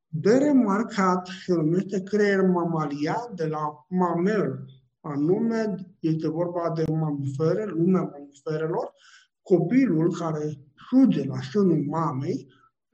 De 0.07 0.37
remarcat 0.37 1.27
se 1.45 1.53
numește 1.53 2.03
creier 2.03 2.41
mamalian 2.41 3.35
de 3.35 3.45
la 3.45 3.85
mamel, 3.89 4.65
anume 4.99 5.75
este 6.01 6.27
vorba 6.27 6.73
de 6.75 6.83
mamifere, 6.91 7.65
lumea 7.65 8.01
mamiferelor, 8.01 8.93
copilul 9.41 10.15
care 10.17 10.57
suge 10.89 11.25
la 11.25 11.41
sânul 11.41 11.85
mamei 11.85 12.47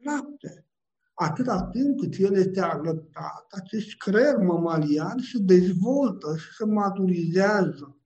lapte 0.03 0.67
atâta 1.19 1.69
timp 1.71 1.99
cât 1.99 2.13
el 2.17 2.35
este 2.35 2.61
alăptat, 2.61 3.45
acest 3.49 3.97
creier 3.97 4.37
mamalian 4.37 5.17
se 5.19 5.37
dezvoltă 5.39 6.35
și 6.37 6.53
se 6.57 6.65
maturizează. 6.65 7.97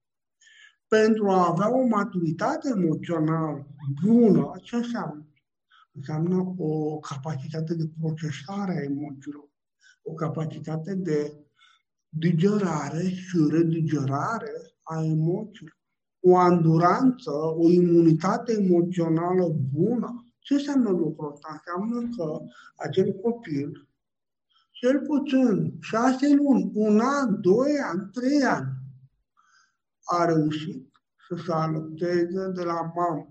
Pentru 0.87 1.29
a 1.29 1.47
avea 1.47 1.69
o 1.69 1.87
maturitate 1.87 2.69
emoțională 2.75 3.67
bună, 4.03 4.51
ce 4.63 4.75
înseamnă? 4.75 5.25
Înseamnă 5.91 6.53
o 6.57 6.99
capacitate 6.99 7.75
de 7.75 7.89
procesare 7.99 8.71
a 8.71 8.83
emoțiilor, 8.83 9.49
o 10.01 10.13
capacitate 10.13 10.95
de 10.95 11.45
digerare 12.09 13.03
și 13.03 13.37
redigerare 13.49 14.70
a 14.91 15.03
emoțiilor, 15.03 15.77
o 16.19 16.37
anduranță, 16.37 17.31
o 17.31 17.69
imunitate 17.69 18.51
emoțională 18.51 19.55
bună, 19.73 20.25
ce 20.39 20.53
înseamnă 20.53 20.89
lucrul 20.89 21.31
ăsta? 21.31 21.47
Înseamnă 21.51 22.15
că 22.15 22.39
acel 22.75 23.11
copil, 23.13 23.87
cel 24.71 24.99
puțin 24.99 25.77
șase 25.79 26.33
luni, 26.33 26.71
un 26.73 26.99
an, 26.99 27.41
doi 27.41 27.71
ani, 27.91 28.09
trei 28.11 28.43
ani, 28.43 28.67
a 30.03 30.25
reușit 30.25 30.91
să 31.27 31.35
se 31.45 31.51
alăpteze 31.51 32.51
de 32.55 32.63
la 32.63 32.91
mamă. 32.95 33.27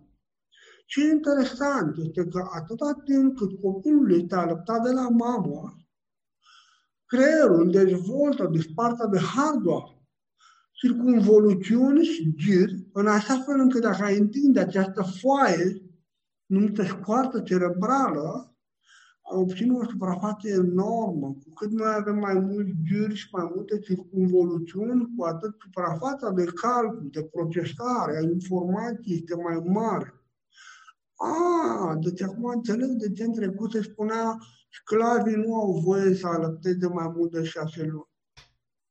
Ce 0.87 1.01
interesant 1.07 1.97
este 1.97 2.25
că 2.25 2.49
atâta 2.53 3.03
timp 3.05 3.37
cât 3.37 3.61
copilul 3.61 4.21
este 4.21 4.35
alăptat 4.35 4.83
de 4.83 4.91
la 4.91 5.09
mamă, 5.09 5.77
creierul 7.07 7.71
dezvoltă 7.71 8.47
de 8.53 8.61
partea 8.75 9.07
de 9.07 9.19
hardware 9.19 10.00
circunvoluțiuni 10.81 12.05
și 12.05 12.35
giri, 12.35 12.87
în 12.93 13.07
așa 13.07 13.43
fel 13.47 13.59
încât 13.59 13.81
dacă 13.81 14.03
ai 14.03 14.19
întinde 14.19 14.61
această 14.61 15.03
foaie 15.03 15.83
numită 16.47 16.83
scoartă 16.83 17.41
cerebrală, 17.41 18.55
obține 19.23 19.73
o 19.73 19.85
suprafață 19.85 20.49
enormă. 20.49 21.27
Cu 21.27 21.53
cât 21.55 21.71
noi 21.71 21.93
avem 21.97 22.19
mai 22.19 22.35
mulți 22.35 22.73
giri 22.83 23.15
și 23.15 23.29
mai 23.33 23.51
multe 23.55 23.79
circunvoluțiuni, 23.79 25.09
cu 25.17 25.25
atât 25.25 25.55
suprafața 25.59 26.31
de 26.31 26.45
calcul, 26.45 27.09
de 27.11 27.23
procesare 27.23 28.17
a 28.17 28.21
informației 28.21 29.17
este 29.17 29.35
mai 29.35 29.63
mare. 29.65 30.15
A, 31.15 31.97
deci 32.01 32.23
acum 32.23 32.45
înțeleg 32.45 32.89
de 32.89 33.13
ce 33.13 33.25
în 33.25 33.33
trecut 33.33 33.71
se 33.71 33.83
spunea 33.83 34.39
sclavii 34.71 35.35
nu 35.47 35.55
au 35.55 35.81
voie 35.85 36.15
să 36.15 36.27
alăpteze 36.27 36.87
mai 36.87 37.13
mult 37.17 37.31
de 37.31 37.45
șase 37.45 37.83
luni. 37.83 38.11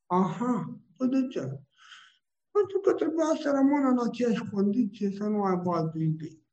Aha, 0.06 0.80
păi 0.98 1.08
de 1.08 1.28
ce? 1.28 1.62
Pentru 2.52 2.80
că 2.80 2.94
trebuia 2.94 3.32
să 3.42 3.52
rămână 3.56 3.88
în 3.90 4.08
aceeași 4.08 4.50
condiție, 4.54 5.12
să 5.12 5.24
nu 5.24 5.42
aibă 5.44 5.70
alte 5.72 6.00
idei. 6.00 6.44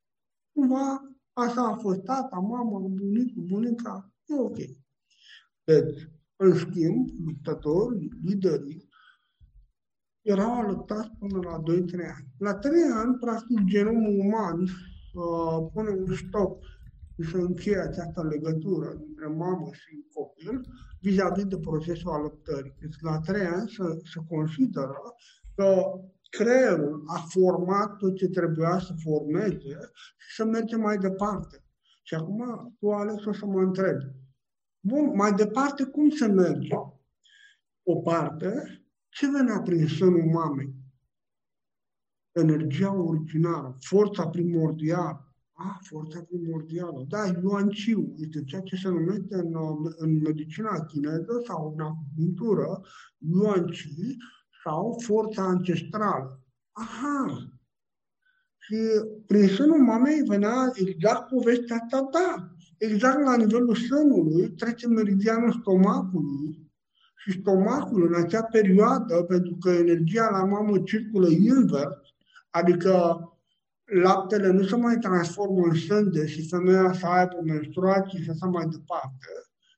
Cumva, 0.53 1.17
asta 1.33 1.63
a 1.63 1.77
fost 1.77 2.01
tata, 2.01 2.37
mama, 2.37 2.79
bunicul, 2.79 3.43
bunica, 3.43 4.13
e 4.27 4.35
ok. 4.39 4.57
Deci, 5.65 6.11
în 6.37 6.55
schimb, 6.55 7.09
luptătorii, 7.27 8.13
liderii, 8.25 8.89
erau 10.23 10.53
alăptați 10.61 11.11
până 11.19 11.39
la 11.43 11.63
2-3 11.63 11.65
ani. 12.17 12.29
La 12.39 12.55
3 12.55 12.73
ani, 12.83 13.19
practic, 13.19 13.65
genomul 13.65 14.19
uman 14.19 14.61
uh, 14.61 15.69
pune 15.73 15.91
un 15.91 16.15
stop 16.15 16.65
și 17.15 17.31
să 17.31 17.37
încheie 17.37 17.79
această 17.79 18.23
legătură 18.23 18.89
între 19.07 19.27
mamă 19.27 19.69
și 19.73 20.05
copil 20.15 20.61
vis-a-vis 21.01 21.45
de 21.45 21.59
procesul 21.59 22.11
alăptării. 22.11 22.75
Deci 22.81 23.01
la 23.01 23.19
trei 23.21 23.47
ani 23.47 23.69
se, 23.69 23.83
se 24.13 24.21
consideră 24.29 24.99
că 25.57 26.01
creierul 26.31 27.03
a 27.07 27.25
format 27.29 27.97
tot 27.97 28.17
ce 28.17 28.29
trebuia 28.29 28.79
să 28.79 28.95
formeze 29.03 29.91
și 30.17 30.35
să 30.35 30.45
merge 30.45 30.77
mai 30.77 30.97
departe. 30.97 31.65
Și 32.03 32.15
acum 32.15 32.75
tu, 32.79 32.91
Alex, 32.91 33.25
o 33.25 33.33
să 33.33 33.47
mă 33.47 33.61
întrebi. 33.61 34.05
Bun, 34.81 35.13
mai 35.15 35.33
departe 35.33 35.85
cum 35.85 36.11
se 36.11 36.27
merge? 36.27 36.75
O 37.83 37.97
parte, 37.97 38.83
ce 39.09 39.31
venea 39.31 39.61
prin 39.61 39.87
sânul 39.87 40.31
mamei? 40.33 40.75
Energia 42.33 42.95
originară, 42.95 43.77
forța 43.81 44.29
primordială, 44.29 45.35
a, 45.53 45.79
forța 45.81 46.23
primordială. 46.23 47.05
Da, 47.09 47.27
Yuan 47.43 47.69
Chiu 47.69 48.15
este 48.17 48.45
ceea 48.45 48.61
ce 48.61 48.77
se 48.77 48.89
numește 48.89 49.35
în, 49.35 49.55
în 49.97 50.21
medicina 50.21 50.85
chineză 50.85 51.43
sau 51.47 51.75
în 51.77 51.85
acupunctură 51.85 52.81
Yuan 53.19 53.67
Chi 53.67 54.17
sau 54.67 54.99
forța 55.05 55.43
ancestrală. 55.43 56.41
Aha! 56.73 57.49
Și 58.59 58.77
prin 59.27 59.49
sânul 59.49 59.79
mamei 59.79 60.23
venea 60.27 60.73
exact 60.75 61.29
povestea 61.29 61.77
asta, 61.83 62.09
da. 62.13 62.49
Exact 62.79 63.23
la 63.25 63.37
nivelul 63.37 63.75
sânului 63.75 64.51
trece 64.51 64.87
meridianul 64.87 65.53
stomacului 65.61 66.71
și 67.17 67.41
stomacul 67.41 68.07
în 68.07 68.23
acea 68.23 68.43
perioadă, 68.43 69.23
pentru 69.23 69.57
că 69.61 69.71
energia 69.71 70.29
la 70.31 70.45
mamă 70.45 70.79
circulă 70.79 71.29
invers, 71.29 71.97
adică 72.51 73.21
laptele 73.85 74.51
nu 74.51 74.63
se 74.63 74.77
mai 74.77 74.97
transformă 74.97 75.63
în 75.65 75.75
sânge 75.75 76.27
și 76.27 76.49
femeia 76.49 76.93
să 76.93 77.07
aibă 77.07 77.37
menstruații 77.45 78.23
și 78.23 78.31
așa 78.31 78.47
mai 78.47 78.67
departe, 78.71 79.27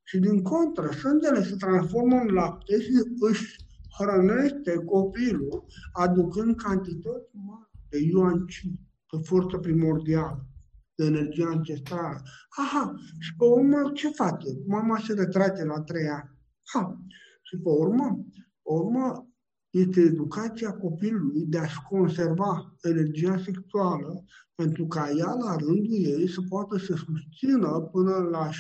și 0.05 0.19
din 0.19 0.43
contră, 0.43 0.91
sângele 0.91 1.43
se 1.43 1.57
transformă 1.57 2.17
în 2.17 2.35
lapte 2.35 2.81
și 2.81 2.91
își 3.19 3.68
hrănește 3.99 4.75
copilul, 4.85 5.65
aducând 5.93 6.57
cantități 6.57 7.31
mari 7.33 7.71
de 7.89 7.99
yuan 7.99 8.45
chi, 8.45 8.71
de 9.13 9.19
forță 9.23 9.57
primordială, 9.57 10.47
de 10.95 11.05
energie 11.05 11.45
ancestrală. 11.45 12.23
Aha, 12.49 12.95
și 13.19 13.37
pe 13.37 13.45
urmă 13.45 13.91
ce 13.95 14.09
face? 14.09 14.49
Mama 14.67 14.99
se 14.99 15.13
retrage 15.13 15.65
la 15.65 15.81
trei 15.81 16.09
ani. 16.09 16.31
Ha, 16.73 17.03
și 17.43 17.57
pe 17.57 17.69
urmă, 17.69 18.27
pe 18.63 18.73
urmă 18.73 19.29
este 19.71 20.01
educația 20.01 20.73
copilului 20.73 21.45
de 21.47 21.59
a-și 21.59 21.83
conserva 21.89 22.77
energia 22.83 23.39
sexuală 23.39 24.25
pentru 24.55 24.87
ca 24.87 25.11
ea, 25.11 25.35
la 25.35 25.57
rândul 25.57 25.95
ei, 25.95 26.29
să 26.29 26.41
poată 26.49 26.79
să 26.79 26.95
susțină 26.95 27.81
până 27.93 28.17
la 28.17 28.49
17-18 28.49 28.53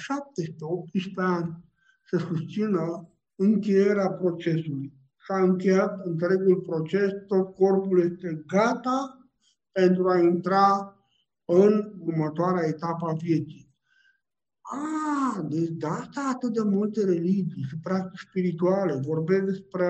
ani, 1.14 1.64
să 2.10 2.16
susțină 2.18 3.12
încheierea 3.34 4.10
procesului. 4.10 4.97
S-a 5.30 5.42
încheiat 5.42 6.06
întregul 6.06 6.56
proces, 6.56 7.12
tot 7.26 7.54
corpul 7.54 8.00
este 8.00 8.44
gata 8.46 9.28
pentru 9.72 10.08
a 10.08 10.18
intra 10.18 10.96
în 11.44 11.92
următoarea 12.00 12.68
etapă 12.68 13.06
a 13.06 13.12
vieții. 13.12 13.74
Ah, 14.60 15.44
deci 15.48 15.68
de 15.68 15.86
asta 15.86 16.30
atât 16.34 16.52
de 16.52 16.62
multe 16.62 17.04
religii 17.04 17.62
și 17.68 17.78
practici 17.82 18.26
spirituale 18.28 18.94
vorbesc 18.94 19.44
despre 19.44 19.86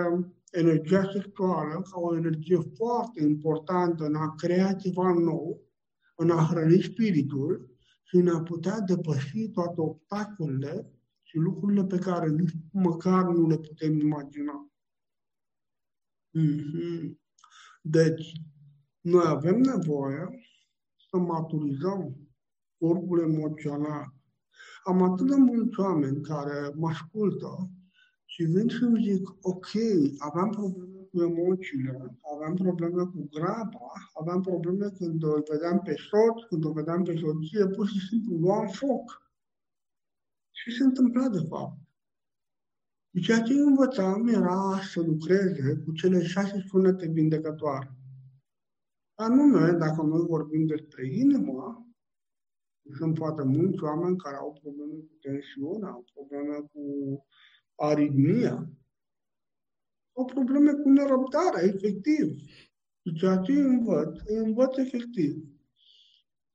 energia 0.50 1.10
sexuală 1.12 1.82
ca 1.90 2.00
o 2.00 2.16
energie 2.16 2.58
foarte 2.76 3.22
importantă 3.22 4.04
în 4.04 4.14
a 4.14 4.34
crea 4.36 4.72
ceva 4.72 5.12
nou, 5.12 5.60
în 6.16 6.30
a 6.30 6.46
hrăni 6.50 6.82
spiritul 6.82 7.70
și 8.02 8.16
în 8.16 8.28
a 8.28 8.42
putea 8.42 8.80
depăși 8.80 9.48
toate 9.48 9.80
obstacolele 9.80 10.92
și 11.22 11.36
lucrurile 11.36 11.84
pe 11.84 11.98
care 11.98 12.28
nici 12.28 12.54
măcar 12.72 13.24
nu 13.24 13.46
le 13.46 13.56
putem 13.56 13.98
imagina. 13.98 14.67
Mm-hmm. 16.34 17.18
Deci, 17.82 18.32
noi 19.00 19.24
avem 19.26 19.60
nevoie 19.60 20.28
să 21.10 21.16
maturizăm 21.16 22.16
corpul 22.78 23.20
emoțional. 23.20 24.14
Am 24.84 25.02
atât 25.02 25.26
de 25.26 25.34
mulți 25.34 25.80
oameni 25.80 26.22
care 26.22 26.72
mă 26.74 26.88
ascultă 26.88 27.70
și 28.24 28.42
vin 28.42 28.68
și 28.68 28.82
îmi 28.82 29.02
zic, 29.02 29.28
ok, 29.40 29.68
aveam 30.18 30.50
probleme 30.50 30.98
cu 31.10 31.22
emoțiile, 31.22 32.18
aveam 32.34 32.54
probleme 32.54 33.02
cu 33.02 33.28
graba, 33.30 33.92
aveam 34.12 34.42
probleme 34.42 34.88
când 34.98 35.22
o 35.22 35.40
vedeam 35.50 35.80
pe 35.84 35.94
soț, 35.94 36.48
când 36.48 36.64
o 36.64 36.72
vedeam 36.72 37.02
pe 37.02 37.16
soție, 37.16 37.66
pur 37.66 37.86
și 37.86 38.06
simplu 38.06 38.36
luam 38.36 38.66
foc. 38.66 39.22
Și 40.50 40.76
se 40.76 40.82
întâmpla 40.82 41.28
de 41.28 41.46
fapt. 41.48 41.87
Și 43.14 43.22
ceea 43.22 43.40
ce 43.40 43.52
învățam 43.52 44.28
era 44.28 44.80
să 44.92 45.00
lucreze 45.00 45.76
cu 45.84 45.92
cele 45.92 46.22
șase 46.22 46.64
sunete 46.66 47.06
vindecătoare. 47.06 47.92
Anume, 49.14 49.70
dacă 49.72 50.02
noi 50.02 50.26
vorbim 50.26 50.66
despre 50.66 51.06
inimă, 51.06 51.86
sunt 52.96 53.16
foarte 53.16 53.42
mulți 53.42 53.82
oameni 53.82 54.16
care 54.16 54.36
au 54.36 54.52
probleme 54.52 54.94
cu 54.94 55.16
tensiune, 55.20 55.86
au 55.86 56.04
probleme 56.14 56.56
cu 56.72 56.82
aritmia, 57.74 58.70
au 60.12 60.24
probleme 60.24 60.72
cu 60.72 60.88
nerăbdarea, 60.88 61.62
efectiv. 61.62 62.38
Și 63.02 63.14
ceea 63.18 63.36
ce 63.36 63.52
îi 63.52 63.60
învăț, 63.60 64.18
îi 64.26 64.36
învăț 64.36 64.76
efectiv. 64.76 65.44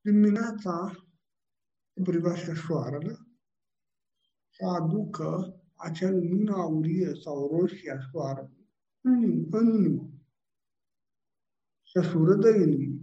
Dimineața 0.00 1.06
îmi 1.92 2.06
privește 2.06 2.54
soarele, 2.54 3.18
să 4.50 4.64
aducă 4.64 5.58
acea 5.74 6.10
lumină 6.10 6.52
aurie 6.52 7.14
sau 7.14 7.48
roșie 7.48 7.90
a 7.90 8.00
soarelui 8.10 8.68
în, 9.00 9.46
în 9.50 9.74
inimă. 9.74 10.10
Să 11.82 12.00
surâdă 12.00 12.48
inimă. 12.48 13.00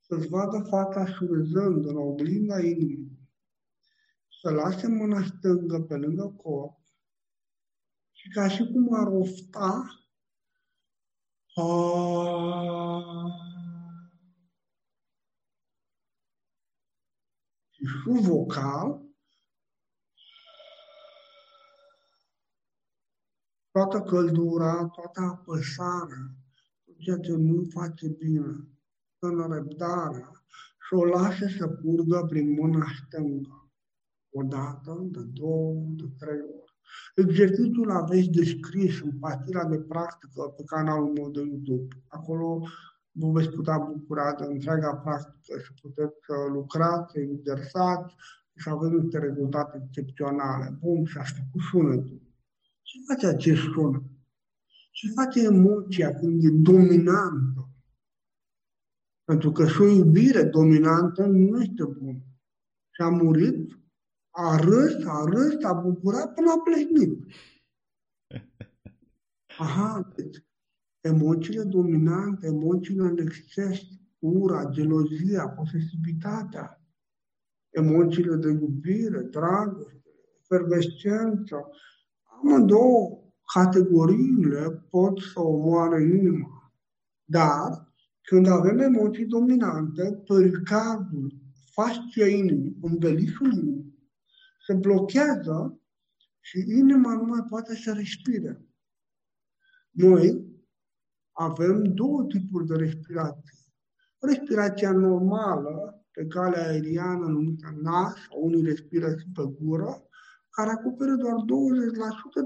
Să-ți 0.00 0.28
vadă 0.28 0.66
fața 0.68 1.06
surâzând 1.06 1.86
în 1.86 1.96
oglinda 1.96 2.60
inimii 2.60 3.14
să 4.44 4.50
lase 4.50 4.86
mâna 4.88 5.24
stângă 5.24 5.80
pe 5.80 5.96
lângă 5.96 6.34
corp 6.36 6.78
și 8.12 8.28
ca 8.28 8.48
și 8.48 8.70
cum 8.72 8.94
ar 8.94 9.06
ofta 9.06 9.84
și 17.70 17.84
sub 18.02 18.16
vocal 18.16 19.02
toată 23.74 24.00
căldura, 24.00 24.86
toată 24.86 25.20
apăsarea, 25.20 26.24
tot 26.84 26.98
ceea 26.98 27.18
ce 27.18 27.32
nu 27.32 27.62
face 27.70 28.08
bine, 28.08 28.68
în 29.18 29.36
răbdarea 29.52 30.30
și 30.84 30.94
o 30.94 31.04
lasă 31.04 31.46
să 31.58 31.68
curgă 31.68 32.26
prin 32.28 32.52
mâna 32.60 32.86
stângă 33.04 33.70
o 34.30 34.42
dată, 34.42 35.06
de 35.10 35.20
două, 35.32 35.84
de 35.86 36.04
trei 36.18 36.40
ori. 36.40 36.72
Exercițiul 37.14 37.90
aveți 37.90 38.28
descris 38.28 39.00
în 39.02 39.18
partida 39.18 39.64
de 39.64 39.78
practică 39.78 40.42
pe 40.56 40.62
canalul 40.64 41.12
meu 41.12 41.30
de 41.30 41.40
YouTube. 41.40 41.94
Acolo 42.08 42.66
vă 43.10 43.30
veți 43.30 43.50
putea 43.50 43.78
bucura 43.78 44.34
de 44.34 44.44
întreaga 44.44 44.94
practică 44.94 45.58
și 45.58 45.72
puteți 45.82 46.18
lucrați, 46.52 47.12
să 47.12 47.18
exersați 47.20 48.14
și 48.56 48.68
avem 48.68 48.92
niște 48.92 49.18
rezultate 49.18 49.82
excepționale. 49.84 50.78
Bun, 50.80 51.04
și 51.04 51.18
asta 51.18 51.38
cu 51.52 51.58
sunetul. 51.58 52.23
Ce 52.84 52.98
face 53.08 53.26
acest 53.26 53.60
sunet? 53.60 54.02
Ce 54.90 55.08
face 55.14 55.40
emoția 55.40 56.14
când 56.14 56.44
e 56.44 56.48
dominantă? 56.50 57.68
Pentru 59.24 59.52
că 59.52 59.66
și 59.66 59.80
o 59.80 59.86
iubire 59.86 60.42
dominantă 60.42 61.26
nu 61.26 61.62
este 61.62 61.84
bună. 61.84 62.22
Și 62.90 63.00
a 63.02 63.08
murit, 63.08 63.78
a 64.30 64.56
râs, 64.56 65.04
a 65.06 65.24
râs, 65.24 65.64
a 65.64 65.72
bucurat 65.72 66.34
până 66.34 66.50
a 66.50 66.62
plehnit. 66.64 67.24
Aha, 69.58 70.12
deci 70.16 70.44
emoțiile 71.00 71.62
dominante, 71.62 72.46
emoțiile 72.46 73.02
în 73.02 73.18
exces, 73.18 73.80
ura, 74.18 74.70
gelozia, 74.70 75.48
posesivitatea, 75.48 76.82
emoțiile 77.70 78.36
de 78.36 78.48
iubire, 78.48 79.20
dragoste, 79.20 80.02
efervescență, 80.42 81.70
amândouă 82.44 83.18
categoriile 83.54 84.86
pot 84.90 85.18
să 85.18 85.40
omoare 85.40 86.02
inima. 86.02 86.72
Dar, 87.24 87.92
când 88.22 88.46
avem 88.46 88.78
emoții 88.78 89.26
dominante, 89.26 90.22
pericardul, 90.26 91.32
fascia 91.72 92.26
inimii, 92.26 92.76
umbelișul 92.80 93.52
inimii, 93.52 94.08
se 94.66 94.74
blochează 94.74 95.80
și 96.40 96.64
inima 96.66 97.14
nu 97.14 97.22
mai 97.22 97.44
poate 97.48 97.74
să 97.74 97.92
respire. 97.92 98.66
Noi 99.90 100.52
avem 101.32 101.82
două 101.82 102.24
tipuri 102.24 102.66
de 102.66 102.74
respirație. 102.74 103.58
Respirația 104.18 104.92
normală, 104.92 106.04
pe 106.10 106.26
calea 106.26 106.68
aeriană 106.68 107.26
numită 107.26 107.78
nas, 107.82 108.12
sau 108.12 108.44
unii 108.44 108.62
respiră 108.62 109.16
și 109.16 109.26
pe 109.34 109.42
gură, 109.60 110.08
care 110.56 110.70
acoperă 110.70 111.14
doar 111.14 111.34
20% 111.34 111.44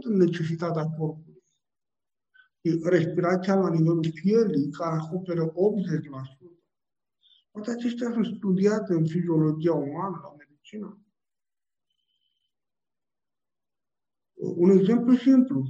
din 0.04 0.16
necesitatea 0.16 0.84
corpului. 0.98 1.42
Respirația 2.82 3.54
la 3.54 3.70
nivelul 3.70 4.12
pielii, 4.22 4.70
care 4.70 4.96
acoperă 4.96 5.52
80%. 5.52 5.52
Toate 7.50 7.70
acestea 7.70 8.10
sunt 8.12 8.26
studiate 8.26 8.92
în 8.92 9.06
fiziologia 9.06 9.74
umană, 9.74 10.20
la 10.22 10.34
medicină. 10.38 11.02
Un 14.34 14.70
exemplu 14.70 15.14
simplu. 15.14 15.66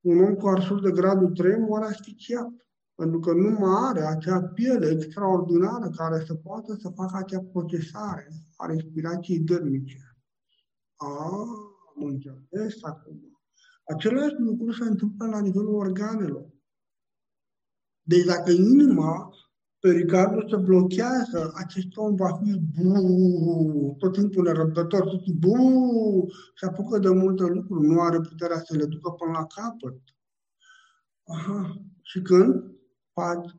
Un 0.00 0.22
om 0.22 0.34
cu 0.34 0.48
arsuri 0.48 0.82
de 0.82 0.90
gradul 0.90 1.30
3 1.30 1.58
moare 1.58 1.84
asfixiat, 1.84 2.52
pentru 2.94 3.20
că 3.20 3.32
nu 3.32 3.50
mai 3.50 3.88
are 3.88 4.06
acea 4.06 4.42
piele 4.42 4.90
extraordinară 4.90 5.90
care 5.96 6.24
să 6.24 6.34
poată 6.34 6.76
să 6.80 6.88
facă 6.88 7.16
acea 7.16 7.40
procesare 7.40 8.28
a 8.56 8.66
respirației 8.66 9.38
dermice. 9.38 9.98
Ah, 10.96 11.69
am 12.00 12.06
înțeles 12.06 12.82
acum. 12.82 13.40
Același 13.84 14.34
lucru 14.38 14.72
se 14.72 14.84
întâmplă 14.84 15.26
la 15.26 15.40
nivelul 15.40 15.74
organelor. 15.74 16.46
Deci 18.02 18.24
dacă 18.24 18.50
inima, 18.50 19.30
pericardul 19.78 20.48
se 20.48 20.56
blochează, 20.56 21.52
acest 21.54 21.96
om 21.96 22.14
va 22.14 22.32
fi 22.42 22.58
bu, 22.58 23.94
tot 23.98 24.12
timpul 24.12 24.42
nerăbdător, 24.42 25.00
tot 25.00 25.22
timpul 25.22 25.50
bu, 25.50 26.26
se 26.56 26.66
apucă 26.66 26.98
de 26.98 27.08
multe 27.08 27.42
lucruri, 27.42 27.86
nu 27.86 28.00
are 28.00 28.20
puterea 28.20 28.58
să 28.58 28.76
le 28.76 28.84
ducă 28.84 29.10
până 29.10 29.32
la 29.32 29.46
capăt. 29.46 30.00
Aha. 31.24 31.82
Și 32.02 32.20
când 32.20 32.64
faci 33.12 33.50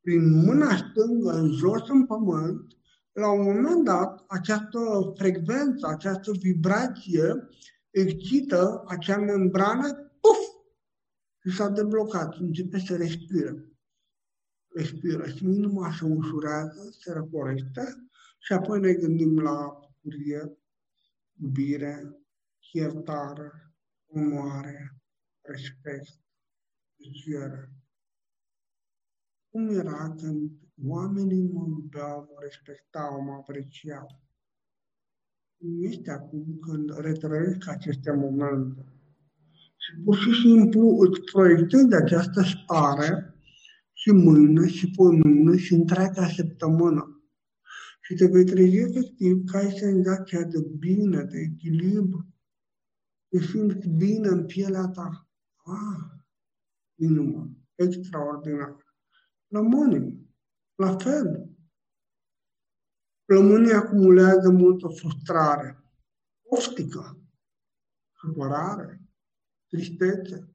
prin 0.00 0.44
mâna 0.44 0.76
stângă 0.76 1.30
în 1.30 1.52
jos 1.52 1.88
în 1.88 2.06
pământ, 2.06 2.76
la 3.12 3.32
un 3.32 3.42
moment 3.52 3.84
dat, 3.84 4.24
această 4.28 5.12
frecvență, 5.16 5.86
această 5.86 6.32
vibrație 6.32 7.48
excită 7.90 8.84
acea 8.86 9.16
membrană, 9.16 9.92
puf, 10.20 10.38
și 11.42 11.56
s-a 11.56 11.68
deblocat, 11.68 12.36
începe 12.38 12.78
să 12.78 12.96
respiră. 12.96 13.64
Respiră. 14.74 15.26
Și 15.26 15.44
inima 15.44 15.92
se 15.98 16.04
ușurează, 16.04 16.88
se 16.98 17.12
răcorește 17.12 18.10
și 18.38 18.52
apoi 18.52 18.80
ne 18.80 18.92
gândim 18.92 19.38
la 19.38 19.78
bucurie, 19.80 20.58
iubire, 21.40 22.20
iertare, 22.72 23.74
onoare, 24.06 24.89
respect, 25.50 26.20
plăcere. 26.96 27.72
Cum 29.50 29.68
era 29.68 30.14
când 30.16 30.50
oamenii 30.84 31.50
mă 31.52 31.64
iubeau, 31.68 32.18
mă 32.20 32.38
respectau, 32.40 33.22
mă 33.22 33.32
apreciau? 33.32 34.06
Cum 35.58 35.68
este 35.80 36.10
acum 36.10 36.58
când 36.60 36.98
retrăiesc 36.98 37.68
aceste 37.68 38.12
momente? 38.12 38.84
Și 39.76 39.90
pur 40.04 40.16
și 40.16 40.32
simplu 40.42 40.96
îți 40.98 41.20
proiectezi 41.32 41.94
această 42.02 42.42
stare 42.42 43.34
și 43.92 44.10
mâine, 44.10 44.66
și 44.68 44.94
mâine, 44.96 45.56
și 45.56 45.74
întreaga 45.74 46.26
săptămână. 46.28 47.24
Și 48.02 48.14
te 48.14 48.26
vei 48.26 48.44
trezi 48.44 48.76
efectiv 48.76 49.44
că 49.44 49.56
ai 49.56 49.70
senzația 49.70 50.42
de 50.42 50.58
bine, 50.78 51.22
de 51.22 51.38
echilibru, 51.38 52.26
te 53.28 53.40
simți 53.40 53.88
bine 53.88 54.28
în 54.28 54.46
pielea 54.46 54.86
ta. 54.86 55.29
Ah, 55.70 56.10
inimă, 56.94 57.50
extraordinar. 57.74 58.76
Plămânii, 59.46 60.34
la 60.74 60.96
fel. 60.96 61.50
Plămânii 63.24 63.72
acumulează 63.72 64.50
multă 64.50 64.88
frustrare, 64.88 65.84
oftică, 66.42 67.20
supărare, 68.12 69.02
tristețe. 69.68 70.54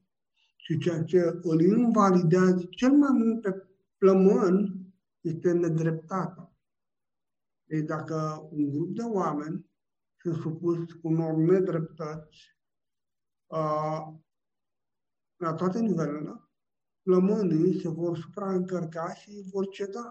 Și 0.56 0.78
ceea 0.78 1.02
ce 1.02 1.38
îl 1.42 1.60
invalidează 1.60 2.66
cel 2.70 2.92
mai 2.92 3.10
mult 3.12 3.40
pe 3.40 3.66
plămân 3.98 4.76
este 5.20 5.52
nedreptatea. 5.52 6.56
Deci 7.64 7.84
dacă 7.84 8.48
un 8.50 8.70
grup 8.70 8.94
de 8.94 9.02
oameni 9.02 9.70
sunt 10.16 10.36
supus 10.36 10.78
unor 11.02 11.34
nedreptăți, 11.34 12.56
la 15.36 15.54
toate 15.54 15.80
nivelurile, 15.80 16.40
plămânii 17.02 17.80
se 17.80 17.88
vor 17.88 18.18
supraîncărca 18.18 19.14
și 19.14 19.30
vor 19.52 19.68
ceda 19.68 20.10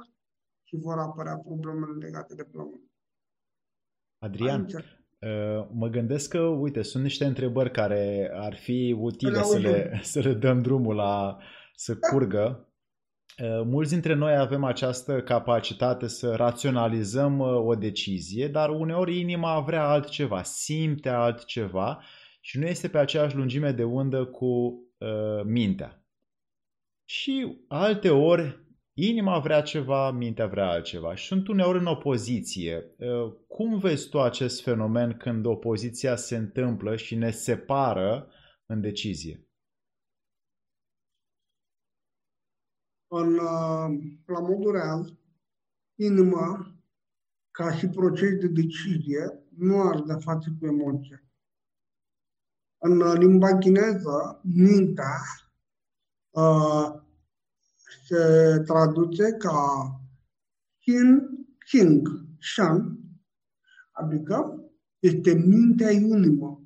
și 0.63 0.75
vor 0.75 0.99
apărea 0.99 1.37
problemele 1.37 2.05
legate 2.05 2.35
de 2.35 2.43
plămâni. 2.43 2.91
Adrian, 4.17 4.65
uh, 4.65 5.67
mă 5.71 5.87
gândesc 5.87 6.29
că, 6.29 6.39
uite, 6.39 6.81
sunt 6.81 7.03
niște 7.03 7.25
întrebări 7.25 7.71
care 7.71 8.31
ar 8.33 8.55
fi 8.55 8.95
utile 8.99 9.41
să 9.41 9.57
le, 9.57 9.99
să 10.11 10.19
le 10.19 10.33
dăm 10.33 10.61
drumul 10.61 10.95
la 10.95 11.37
să 11.75 11.97
curgă. 11.97 12.69
Uh, 13.43 13.61
mulți 13.65 13.91
dintre 13.91 14.13
noi 14.13 14.37
avem 14.37 14.63
această 14.63 15.21
capacitate 15.21 16.07
să 16.07 16.35
raționalizăm 16.35 17.39
uh, 17.39 17.47
o 17.47 17.75
decizie, 17.75 18.47
dar 18.47 18.69
uneori 18.69 19.19
inima 19.19 19.59
vrea 19.59 19.87
altceva, 19.87 20.43
simte 20.43 21.09
altceva 21.09 22.03
și 22.39 22.59
nu 22.59 22.65
este 22.65 22.87
pe 22.87 22.97
aceeași 22.97 23.35
lungime 23.35 23.71
de 23.71 23.83
undă 23.83 24.25
cu 24.25 24.79
Uh, 24.97 25.43
mintea. 25.43 26.05
Și 27.05 27.65
alte 27.67 28.09
ori 28.09 28.65
inima 28.93 29.39
vrea 29.39 29.61
ceva, 29.61 30.11
mintea 30.11 30.47
vrea 30.47 30.69
altceva 30.69 31.15
și 31.15 31.25
sunt 31.25 31.47
uneori 31.47 31.79
în 31.79 31.85
opoziție. 31.85 32.95
Uh, 32.97 33.33
cum 33.47 33.79
vezi 33.79 34.09
tu 34.09 34.21
acest 34.21 34.63
fenomen 34.63 35.17
când 35.17 35.45
opoziția 35.45 36.15
se 36.15 36.35
întâmplă 36.35 36.95
și 36.95 37.15
ne 37.15 37.31
separă 37.31 38.31
în 38.65 38.81
decizie? 38.81 39.47
În, 43.07 43.33
uh, 43.33 44.03
la 44.25 44.39
modul 44.39 44.71
real, 44.71 45.17
inima, 45.95 46.75
ca 47.51 47.75
și 47.77 47.87
proces 47.87 48.31
de 48.39 48.47
decizie, 48.47 49.43
nu 49.57 49.81
are 49.81 50.01
de 50.05 50.13
față 50.19 50.55
cu 50.59 50.65
emoția. 50.65 51.24
În 52.77 53.13
limba 53.17 53.57
chineză, 53.57 54.41
mintea 54.43 55.17
uh, 56.29 57.03
se 58.07 58.61
traduce 58.65 59.31
ca 59.31 59.89
Qin 60.79 61.35
Qing 61.69 62.07
Shan, 62.39 62.99
adică 63.91 64.63
este 64.99 65.33
mintea 65.33 65.91
inimă. 65.91 66.59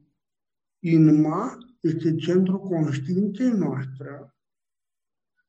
Inima 0.80 1.58
este 1.80 2.16
centrul 2.16 2.60
conștiinței 2.60 3.50
noastre, 3.50 4.36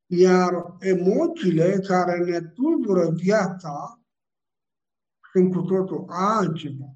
iar 0.07 0.77
emoțiile 0.79 1.79
care 1.87 2.25
ne 2.25 2.41
tulbură 2.41 3.11
viața 3.11 4.05
sunt 5.33 5.53
cu 5.53 5.61
totul 5.61 6.05
altceva. 6.09 6.95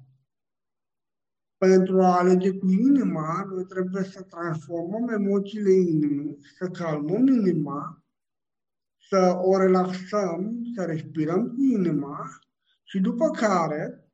Pentru 1.65 2.01
a 2.01 2.17
alege 2.17 2.51
cu 2.51 2.67
inima, 2.69 3.43
noi 3.49 3.65
trebuie 3.65 4.03
să 4.03 4.21
transformăm 4.21 5.07
emoțiile 5.09 5.71
inimii, 5.71 6.37
să 6.57 6.67
calmăm 6.67 7.27
inima 7.27 8.03
să 9.09 9.39
o 9.41 9.57
relaxăm, 9.57 10.61
să 10.75 10.83
respirăm 10.83 11.47
cu 11.47 11.61
inima 11.61 12.29
și 12.83 12.99
după 12.99 13.29
care 13.29 14.09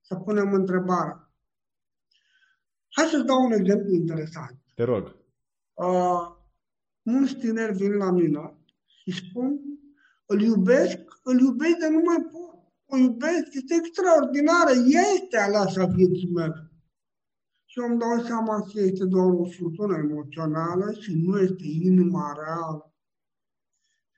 să 0.00 0.14
punem 0.16 0.52
întrebarea. 0.52 1.32
Hai 2.88 3.06
să-ți 3.06 3.26
dau 3.26 3.44
un 3.44 3.52
exemplu 3.52 3.92
interesant. 3.92 4.58
Te 4.74 4.82
rog. 4.82 5.16
Uh, 5.72 6.36
mulți 7.02 7.34
tineri 7.34 7.76
vin 7.76 7.92
la 7.92 8.10
mine 8.10 8.54
și 8.86 9.10
spun 9.10 9.60
îl 10.26 10.40
iubesc, 10.40 10.98
îl 11.22 11.40
iubesc, 11.40 11.76
dar 11.76 11.90
nu 11.90 12.00
mai 12.04 12.28
pot. 12.32 12.43
O 12.94 12.96
iubesc, 12.96 13.54
este 13.54 13.74
extraordinară, 13.74 14.70
este 15.14 15.36
aleasa 15.36 15.84
vieții 15.86 16.30
mele. 16.30 16.70
Și 17.64 17.80
eu 17.80 17.86
îmi 17.86 17.98
dau 17.98 18.22
seama 18.24 18.60
că 18.60 18.80
este 18.80 19.04
doar 19.04 19.32
o 19.32 19.44
furtună 19.44 19.96
emoțională 19.96 20.92
și 20.92 21.14
nu 21.14 21.38
este 21.38 21.64
inima 21.64 22.32
reală. 22.32 22.94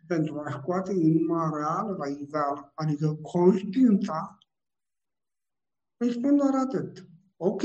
Pentru 0.07 0.39
a 0.39 0.51
scoate 0.51 0.93
inima 0.93 1.51
reală 1.57 1.97
la 1.97 2.07
iveală, 2.09 2.73
adică 2.75 3.15
conștiința, 3.23 4.39
îi 5.97 6.13
spun 6.13 6.37
doar 6.37 6.55
atât. 6.55 7.09
Ok, 7.37 7.63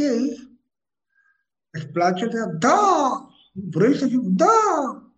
îți 1.70 1.88
place 1.92 2.26
de 2.26 2.38
Da! 2.60 3.28
Vrei 3.54 3.98
să 3.98 4.08
fiu? 4.08 4.22
Da! 4.22 5.12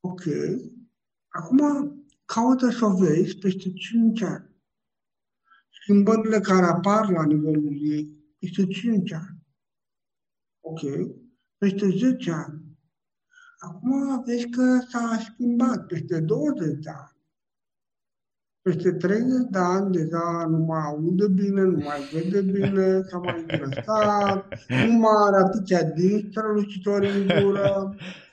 Ok. 0.00 0.22
Acum 1.28 1.97
caută 2.34 2.70
să 2.70 2.84
o 2.84 2.96
vezi 2.96 3.36
peste 3.36 3.72
5 3.72 4.22
ani. 4.22 4.46
Schimbările 5.80 6.40
care 6.40 6.66
apar 6.66 7.10
la 7.10 7.24
nivelul 7.24 7.76
ei 7.80 8.16
peste 8.38 8.66
5 8.66 9.12
ani. 9.12 9.38
Ok? 10.60 10.80
Peste 11.58 11.88
10 11.88 12.30
ani. 12.30 12.62
Acum 13.58 14.22
vezi 14.26 14.48
că 14.48 14.78
s-a 14.88 15.18
schimbat 15.18 15.86
peste 15.86 16.20
20 16.20 16.84
de 16.84 16.90
ani. 16.90 17.16
Peste 18.60 18.92
30 18.92 19.24
de 19.50 19.58
ani 19.58 19.92
deja 19.92 20.46
nu 20.48 20.58
mai 20.58 20.80
aude 20.84 21.28
bine, 21.28 21.62
nu 21.62 21.78
mai 21.84 22.00
vede 22.12 22.40
bine, 22.40 23.02
s-a 23.02 23.18
mai 23.18 23.44
îngrăsat, 23.48 24.48
nu 24.68 24.92
mai 24.92 25.14
are 25.26 25.36
atâția 25.44 25.82
dinți 25.82 26.26
strălucitori 26.30 27.08
în 27.08 27.42
gură, 27.42 27.94
uh, 27.94 28.26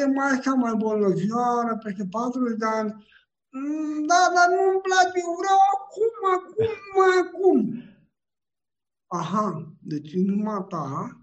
e 0.00 0.06
mai 0.06 0.30
așa 0.30 0.54
mai 0.54 0.74
bolnăvioară, 0.76 1.78
peste 1.82 2.06
40 2.10 2.58
de 2.58 2.64
ani. 2.64 3.06
Mm, 3.50 4.06
da, 4.06 4.30
dar 4.34 4.48
nu-mi 4.48 4.80
place, 4.80 5.18
eu 5.24 5.36
vreau 5.40 5.58
acum, 5.74 6.14
acum, 6.36 6.68
acum. 7.22 7.82
Aha, 9.06 9.72
deci 9.80 10.12
inima 10.12 10.62
ta, 10.62 11.20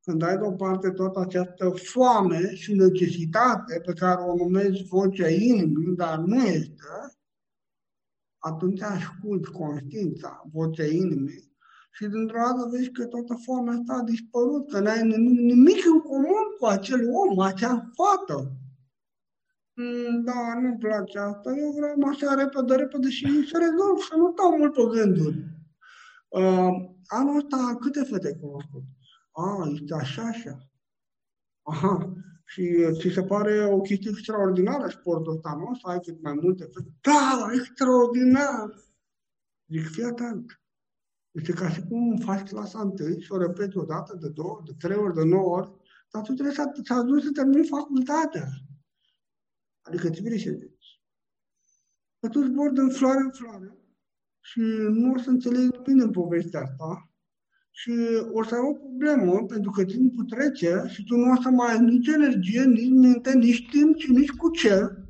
când 0.00 0.22
ai 0.22 0.36
deoparte 0.38 0.90
toată 0.90 1.20
această 1.20 1.68
foame 1.70 2.54
și 2.54 2.74
necesitate 2.74 3.80
pe 3.80 3.92
care 3.92 4.20
o 4.20 4.36
numesc 4.36 4.82
vocea 4.88 5.28
inimii, 5.28 5.96
dar 5.96 6.18
nu 6.18 6.36
este, 6.36 7.16
atunci 8.38 8.80
asculti 8.80 9.50
conștiința, 9.50 10.42
vocea 10.52 10.84
inimii 10.84 11.53
și 11.96 12.06
dintr-o 12.06 12.38
dată 12.38 12.68
vezi 12.70 12.90
că 12.90 13.06
toată 13.06 13.34
foamea 13.44 13.74
asta 13.74 13.94
a 13.94 14.02
dispărut, 14.02 14.70
că 14.70 14.78
n-ai 14.80 15.02
nimic, 15.02 15.38
nimic 15.40 15.86
în 15.86 16.00
comun 16.00 16.46
cu 16.58 16.66
acel 16.66 17.00
om, 17.22 17.38
acea 17.40 17.90
fată. 17.96 18.52
Mm, 19.74 20.24
da, 20.24 20.58
nu-mi 20.60 20.78
place 20.78 21.18
asta, 21.18 21.50
eu 21.56 21.70
vreau 21.70 22.08
așa 22.08 22.34
repede, 22.34 22.74
repede 22.74 23.08
și 23.10 23.26
să 23.48 23.58
rezolv, 23.58 23.98
să 24.08 24.14
nu 24.16 24.30
stau 24.32 24.56
mult 24.56 24.72
pe 24.72 24.82
gânduri. 24.94 25.38
Uh, 26.28 26.72
anul 27.06 27.36
ăsta 27.36 27.76
câte 27.80 28.02
fete 28.02 28.26
ai 28.26 28.38
cunoscut? 28.40 28.82
A, 29.30 29.68
este 29.72 29.94
așa, 29.94 30.22
așa. 30.22 30.68
Aha, 31.62 32.12
și 32.44 32.62
ți 32.98 33.08
se 33.08 33.22
pare 33.22 33.64
o 33.64 33.80
chestie 33.80 34.10
extraordinară 34.10 34.88
sportul 34.88 35.34
ăsta, 35.34 35.54
nu? 35.58 35.74
Să 35.74 35.86
ai 35.88 36.00
cât 36.00 36.22
mai 36.22 36.34
multe 36.42 36.64
fete. 36.64 36.94
Da, 37.00 37.46
extraordinar! 37.58 38.68
Zic, 39.68 39.88
fii 39.90 40.04
atent. 40.04 40.63
Este 41.34 41.52
ca 41.52 41.68
și 41.70 41.82
cum 41.88 42.16
faci 42.16 42.48
clasa 42.48 42.80
întâi 42.80 43.20
și 43.20 43.32
o 43.32 43.38
repeți 43.38 43.76
o 43.76 43.84
dată, 43.84 44.16
de 44.20 44.28
două, 44.28 44.62
de 44.64 44.72
trei 44.78 44.96
ori, 44.96 45.14
de 45.14 45.24
nouă 45.24 45.56
ori, 45.56 45.72
dar 46.10 46.22
tu 46.22 46.32
trebuie 46.32 46.54
să, 46.54 46.70
să 46.84 46.94
ajungi 46.94 47.24
să 47.24 47.30
termini 47.30 47.66
facultatea. 47.66 48.48
Adică 49.82 50.08
îți 50.08 50.22
vine 50.22 50.36
și 50.36 50.50
zici. 50.50 51.00
Că 52.20 52.28
tu 52.28 52.42
zbori 52.42 52.74
din 52.74 52.88
floare 52.88 53.20
în 53.20 53.30
floare 53.30 53.78
și 54.40 54.60
nu 54.90 55.12
o 55.12 55.18
să 55.18 55.30
înțelegi 55.30 55.82
bine 55.82 56.02
în 56.02 56.10
povestea 56.10 56.60
asta 56.60 57.10
și 57.70 57.92
o 58.32 58.44
să 58.44 58.54
ai 58.54 58.60
o 58.60 58.72
problemă 58.72 59.44
pentru 59.46 59.70
că 59.70 59.84
timpul 59.84 60.24
trece 60.24 60.82
și 60.86 61.04
tu 61.04 61.16
nu 61.16 61.32
o 61.32 61.42
să 61.42 61.48
mai 61.48 61.72
ai 61.72 61.84
nici 61.84 62.06
energie, 62.06 62.64
nici 62.64 62.90
minte, 62.90 63.34
nici 63.34 63.70
timp 63.70 63.96
și 63.96 64.12
nici 64.12 64.30
cu 64.30 64.50
ce 64.50 65.04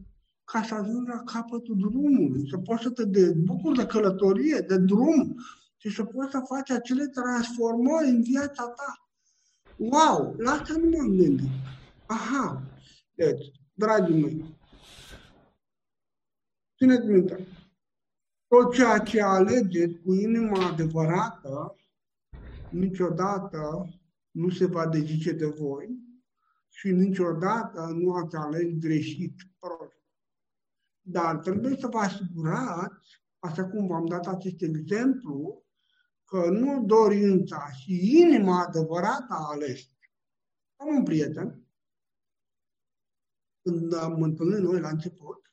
ca 0.44 0.62
să 0.62 0.74
ajungi 0.74 1.10
la 1.10 1.22
capătul 1.22 1.76
drumului, 1.76 2.48
să 2.50 2.58
poți 2.58 2.82
să 2.82 2.90
te 2.90 3.32
bucuri 3.32 3.76
de 3.76 3.86
călătorie, 3.86 4.64
de 4.68 4.78
drum 4.78 5.36
și 5.84 5.94
să 5.94 6.04
poți 6.04 6.30
să 6.30 6.42
faci 6.46 6.70
acele 6.70 7.06
transformări 7.06 8.08
în 8.08 8.22
viața 8.22 8.68
ta. 8.68 9.08
Wow, 9.76 10.34
la 10.38 10.50
asta 10.50 10.74
nu 10.76 10.96
m-am 10.96 11.16
gândit. 11.16 11.48
Aha, 12.06 12.62
deci, 13.14 13.52
dragii 13.72 14.20
mei, 14.22 14.58
țineți 16.76 17.06
minte, 17.06 17.46
tot 18.46 18.74
ceea 18.74 18.98
ce 18.98 19.22
alegeți 19.22 19.98
cu 19.98 20.12
inima 20.12 20.66
adevărată, 20.66 21.76
niciodată 22.70 23.88
nu 24.30 24.50
se 24.50 24.66
va 24.66 24.86
dezice 24.86 25.32
de 25.32 25.46
voi 25.46 25.88
și 26.68 26.90
niciodată 26.90 27.92
nu 27.94 28.12
ați 28.12 28.36
ales 28.36 28.72
greșit, 28.78 29.34
prost. 29.58 30.02
Dar 31.00 31.36
trebuie 31.36 31.76
să 31.76 31.86
vă 31.86 31.98
asigurați, 31.98 33.22
așa 33.38 33.68
cum 33.68 33.86
v-am 33.86 34.06
dat 34.06 34.26
acest 34.26 34.62
exemplu, 34.62 35.63
că 36.24 36.50
nu 36.50 36.84
dorința 36.84 37.70
și 37.70 38.20
inima 38.20 38.64
adevărată 38.66 39.26
a 39.28 39.50
ales. 39.50 39.80
Am 40.76 40.96
un 40.96 41.02
prieten, 41.02 41.66
când 43.62 43.94
am 43.94 44.22
întâlnit 44.22 44.58
noi 44.58 44.80
la 44.80 44.88
început, 44.88 45.52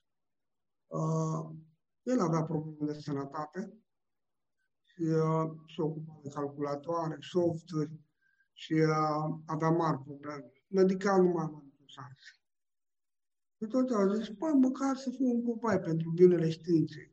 uh, 0.88 1.56
el 2.02 2.20
avea 2.20 2.44
probleme 2.44 2.92
de 2.92 3.00
sănătate 3.00 3.74
și 4.84 5.02
uh, 5.02 5.52
se 5.76 5.82
ocupa 5.82 6.20
de 6.24 6.30
calculatoare, 6.30 7.18
software 7.20 8.00
și 8.54 8.74
uh, 8.74 9.40
avea 9.46 9.70
mari 9.70 9.98
probleme. 10.04 10.52
Medical 10.68 11.22
nu 11.22 11.30
mai 11.30 11.44
am 11.44 11.74
șanse. 11.86 12.32
Și 13.58 13.68
tot 13.68 13.90
au 13.90 14.14
zis, 14.14 14.30
păi, 14.30 14.52
măcar 14.52 14.96
să 14.96 15.10
fiu 15.10 15.26
un 15.26 15.44
copai 15.44 15.80
pentru 15.80 16.10
binele 16.10 16.50
științei. 16.50 17.11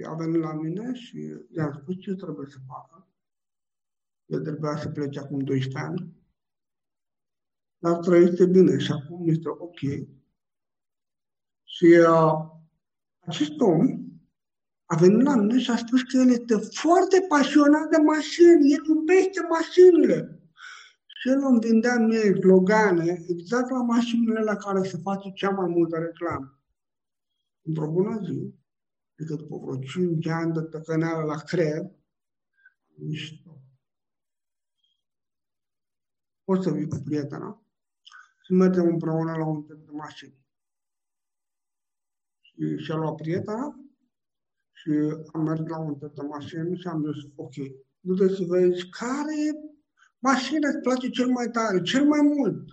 Și 0.00 0.06
a 0.06 0.14
venit 0.14 0.40
la 0.40 0.52
mine 0.52 0.94
și 0.94 1.36
i-am 1.56 1.72
spus 1.80 1.94
ce 1.98 2.14
trebuie 2.14 2.46
să 2.50 2.56
facă. 2.66 3.08
El 4.26 4.40
trebuia 4.40 4.76
să 4.76 4.88
plece 4.88 5.18
acum 5.18 5.38
12 5.38 5.78
ani. 5.78 6.14
Dar 7.78 7.96
trăiește 7.98 8.46
bine 8.46 8.78
și 8.78 8.92
acum 8.92 9.28
este 9.28 9.48
ok. 9.48 9.78
Și 11.64 11.84
uh, 11.84 12.32
acest 13.18 13.60
om 13.60 14.04
a 14.84 14.96
venit 14.96 15.22
la 15.22 15.36
mine 15.36 15.58
și 15.58 15.70
a 15.70 15.76
spus 15.76 16.02
că 16.02 16.16
el 16.16 16.28
este 16.28 16.56
foarte 16.56 17.26
pasionat 17.28 17.88
de 17.88 17.96
mașini, 17.96 18.72
el 18.72 18.84
iubește 18.84 19.40
mașinile. 19.48 20.42
Și 21.06 21.28
el 21.28 21.38
îmi 21.42 21.60
vindea 21.60 21.96
mie 21.98 22.34
slogane 22.34 23.24
exact 23.28 23.70
la 23.70 23.82
mașinile 23.82 24.40
la 24.40 24.56
care 24.56 24.88
se 24.88 24.98
face 25.02 25.32
cea 25.32 25.50
mai 25.50 25.68
multă 25.68 25.98
reclamă. 25.98 26.60
Într-o 27.62 27.90
bună 27.90 28.20
zi, 28.24 28.59
adică 29.20 29.34
după 29.34 29.56
vreo 29.56 29.78
5 29.78 30.26
ani 30.26 30.52
de 30.52 30.60
tăcăneală 30.60 31.24
la 31.24 31.36
creier, 31.36 31.90
mișto. 32.94 33.62
Poți 36.44 36.62
să 36.62 36.70
vii 36.70 36.88
cu 36.88 36.96
prietena 37.04 37.62
și 38.44 38.52
mergem 38.52 38.86
împreună 38.86 39.36
la 39.36 39.46
un 39.46 39.62
tip 39.62 39.86
de 39.86 39.90
mașini 39.92 40.38
și 42.40 42.76
și-a 42.76 42.94
luat 42.94 43.14
prietena 43.14 43.80
și 44.72 44.90
am 45.32 45.42
mers 45.42 45.60
la 45.60 45.78
un 45.78 45.98
de 45.98 46.22
mașină 46.28 46.74
și 46.74 46.86
am 46.86 47.12
zis, 47.12 47.30
ok, 47.34 47.54
du-te 48.00 48.28
să 48.28 48.44
vezi 48.48 48.88
care 48.88 49.40
mașină 50.18 50.68
îți 50.68 50.80
place 50.82 51.08
cel 51.08 51.28
mai 51.28 51.50
tare, 51.50 51.82
cel 51.82 52.06
mai 52.06 52.20
mult. 52.20 52.68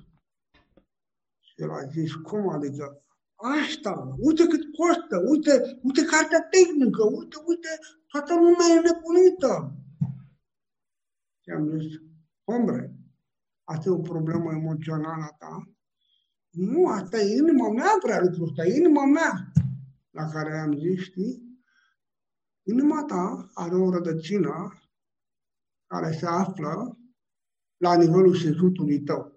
Și 1.39 1.53
el 1.55 1.71
a 1.71 1.85
zis, 1.85 2.13
cum 2.13 2.49
adică? 2.49 3.06
Asta, 3.37 4.15
uite 4.17 4.47
cât 4.47 4.63
costă, 4.75 5.17
uite, 5.29 5.79
uite 5.81 6.03
cartea 6.05 6.41
tehnică, 6.41 7.03
uite, 7.03 7.37
uite, 7.45 7.69
toată 8.07 8.33
lumea 8.33 8.67
e 8.75 8.79
nebunită. 8.79 9.75
Și 11.43 11.49
am 11.49 11.79
zis, 11.79 11.93
ombre, 12.43 12.95
asta 13.63 13.89
e 13.89 13.91
o 13.91 14.09
problemă 14.11 14.51
emoțională 14.51 15.23
a 15.23 15.35
ta? 15.39 15.71
Nu, 16.49 16.87
asta 16.87 17.19
e 17.19 17.37
inima 17.37 17.71
mea 17.71 17.91
vrea 18.03 18.21
lucrul 18.21 18.47
ăsta, 18.47 18.65
e 18.65 18.75
inima 18.75 19.05
mea 19.05 19.51
la 20.09 20.25
care 20.29 20.59
am 20.59 20.77
zis, 20.77 21.03
știi, 21.03 21.61
inima 22.63 23.03
ta 23.03 23.51
are 23.53 23.75
o 23.75 23.91
rădăcină 23.91 24.81
care 25.87 26.11
se 26.11 26.25
află 26.25 26.97
la 27.77 27.95
nivelul 27.95 28.35
sezutului 28.35 28.99
tău. 28.99 29.36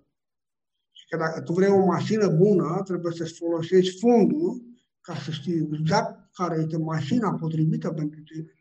Și 1.10 1.16
că 1.16 1.22
dacă 1.22 1.40
tu 1.40 1.52
vrei 1.52 1.68
o 1.68 1.84
mașină 1.84 2.28
bună, 2.28 2.82
trebuie 2.84 3.12
să-ți 3.12 3.34
folosești 3.34 3.98
fondul 3.98 4.62
ca 5.00 5.14
să 5.14 5.30
știi 5.30 5.68
exact 5.72 6.34
care 6.34 6.60
este 6.60 6.78
mașina 6.78 7.34
potrivită 7.34 7.92
pentru 7.92 8.20
tine. 8.20 8.54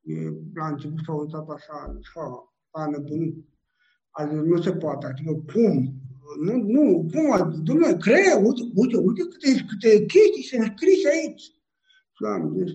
E, 0.00 0.14
la 0.54 0.66
început 0.66 1.04
s-a 1.04 1.12
uitat 1.12 1.48
așa, 1.48 1.96
așa, 1.98 2.54
a 2.70 2.86
nebunit. 2.86 3.48
Adică 4.10 4.40
nu 4.40 4.62
se 4.62 4.72
poate, 4.72 5.06
adică 5.06 5.32
cum? 5.52 5.94
Nu, 6.40 6.56
nu, 6.56 7.08
cum? 7.12 7.62
Domnule, 7.62 7.96
creier, 7.96 8.36
uite, 8.42 8.62
uite, 8.74 8.96
uite 8.96 9.22
câte, 9.22 9.64
câte 9.68 10.04
chestii 10.06 10.42
sunt 10.42 10.72
scrise 10.76 11.08
aici. 11.08 11.42
Și 12.12 12.24
am 12.24 12.54
zis, 12.56 12.72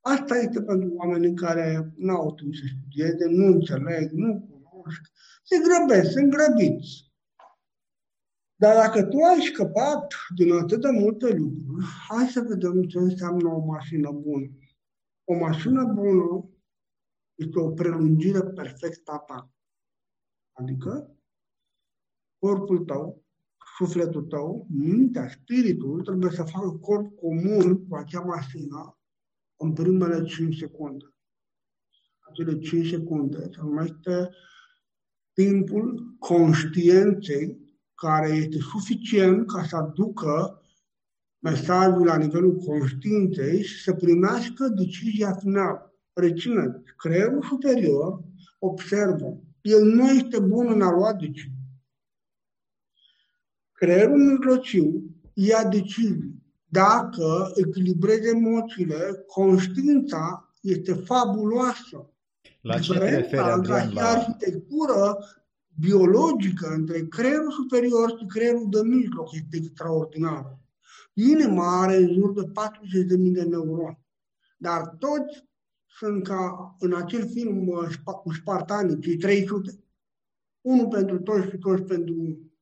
asta 0.00 0.36
este 0.36 0.62
pentru 0.62 0.92
oamenii 0.94 1.34
care 1.34 1.92
nu 1.96 2.14
au 2.14 2.34
timp 2.34 2.54
să 2.54 2.62
studieze, 2.78 3.24
nu 3.28 3.44
înțeleg, 3.46 4.10
nu 4.10 4.46
cunosc, 4.48 4.51
se 5.42 5.56
grăbesc, 5.58 6.10
sunt 6.10 6.30
grăbiți. 6.30 7.12
Dar 8.54 8.74
dacă 8.74 9.04
tu 9.04 9.16
ai 9.16 9.40
scăpat 9.40 10.14
din 10.36 10.52
atât 10.52 10.80
de 10.80 10.90
multe 10.90 11.32
lucruri, 11.32 11.86
hai 12.08 12.26
să 12.26 12.40
vedem 12.40 12.82
ce 12.82 12.98
înseamnă 12.98 13.48
o 13.48 13.58
mașină 13.58 14.10
bună. 14.10 14.46
O 15.24 15.34
mașină 15.34 15.84
bună 15.84 16.50
este 17.34 17.58
o 17.58 17.70
prelungire 17.70 18.42
perfectă 18.42 19.12
a 19.12 19.18
ta. 19.18 19.50
Adică 20.52 21.16
corpul 22.38 22.78
tău, 22.78 23.24
sufletul 23.76 24.22
tău, 24.22 24.66
mintea, 24.70 25.28
spiritul 25.28 26.02
trebuie 26.02 26.30
să 26.30 26.42
facă 26.42 26.70
corp 26.70 27.16
comun 27.16 27.86
cu 27.86 27.96
acea 27.96 28.20
mașină 28.20 28.98
în 29.56 29.72
primele 29.72 30.24
5 30.24 30.56
secunde. 30.56 31.14
Acele 32.18 32.58
5 32.58 32.88
secunde 32.88 33.38
se 33.42 33.60
numește 33.60 34.30
timpul 35.32 36.16
conștienței 36.18 37.58
care 37.94 38.28
este 38.28 38.58
suficient 38.58 39.46
ca 39.46 39.64
să 39.64 39.76
aducă 39.76 40.62
mesajul 41.38 42.04
la 42.04 42.16
nivelul 42.16 42.56
conștiinței 42.56 43.62
și 43.62 43.82
să 43.82 43.92
primească 43.92 44.68
decizia 44.68 45.32
finală. 45.32 45.94
Reține, 46.12 46.82
creierul 46.96 47.42
superior 47.42 48.22
observă. 48.58 49.38
El 49.60 49.84
nu 49.84 50.10
este 50.10 50.38
bun 50.38 50.72
în 50.72 50.82
a 50.82 50.90
lua 50.90 51.12
decizii. 51.12 51.60
Creierul 53.72 54.18
mijlociu 54.18 55.02
ia 55.34 55.64
decizii. 55.64 56.42
Dacă 56.64 57.52
echilibrezi 57.54 58.28
emoțiile, 58.28 59.24
conștiința 59.26 60.54
este 60.60 60.92
fabuloasă. 60.92 62.11
La 62.62 62.78
ce 62.78 62.92
te 62.92 63.08
referi, 63.08 63.42
Adrian? 63.42 63.92
La 63.92 64.08
arhitectură 64.08 65.18
biologică 65.78 66.68
între 66.68 67.06
creierul 67.06 67.50
superior 67.50 68.14
și 68.18 68.26
creierul 68.26 68.66
de 68.70 68.80
mijloc 68.82 69.32
este 69.32 69.56
extraordinară. 69.56 70.60
Inima 71.12 71.80
are 71.80 71.96
în 71.96 72.12
jur 72.12 72.32
de 72.32 72.50
40.000 72.50 73.32
de 73.32 73.42
neuroni, 73.42 73.98
dar 74.56 74.86
toți 74.86 75.44
sunt 75.86 76.22
ca 76.22 76.74
în 76.78 76.94
acel 76.94 77.28
film 77.28 77.68
uh, 77.68 77.94
cu 78.22 78.32
Spartanii, 78.32 79.00
cei 79.00 79.16
300. 79.16 79.84
Unul 80.60 80.88
pentru 80.88 81.18
toți 81.18 81.48
și 81.48 81.58
toți 81.58 81.82
pentru 81.82 82.14
unul. 82.14 82.52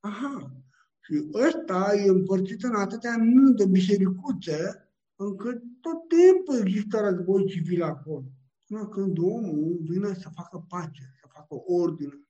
Aha. 0.00 0.52
Și 1.00 1.28
ăsta 1.32 1.92
e 1.96 2.08
împărțit 2.08 2.62
în 2.62 2.74
atâtea 2.74 3.16
mii 3.16 3.54
de 3.54 3.66
bisericuțe, 3.66 4.88
încât 5.16 5.62
tot 5.80 6.08
timpul 6.08 6.66
există 6.66 6.98
război 6.98 7.46
civil 7.46 7.82
acolo. 7.82 8.24
Până 8.68 8.86
când 8.88 9.18
omul 9.18 9.78
vine 9.80 10.14
să 10.14 10.28
facă 10.34 10.64
pace, 10.68 11.02
să 11.20 11.26
facă 11.32 11.54
ordine. 11.54 12.20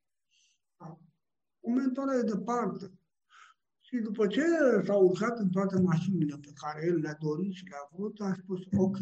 Momentul 1.66 2.02
ăla 2.02 2.18
e 2.18 2.22
departe. 2.22 2.98
Și 3.80 3.96
după 3.96 4.26
ce 4.26 4.42
s-a 4.84 4.96
urcat 4.96 5.38
în 5.38 5.48
toate 5.48 5.80
mașinile 5.80 6.36
pe 6.36 6.52
care 6.54 6.86
el 6.86 6.96
le-a 6.96 7.16
dorit 7.20 7.52
și 7.52 7.64
le-a 7.68 7.88
vrut, 7.92 8.20
a 8.20 8.34
spus, 8.42 8.60
ok, 8.76 8.96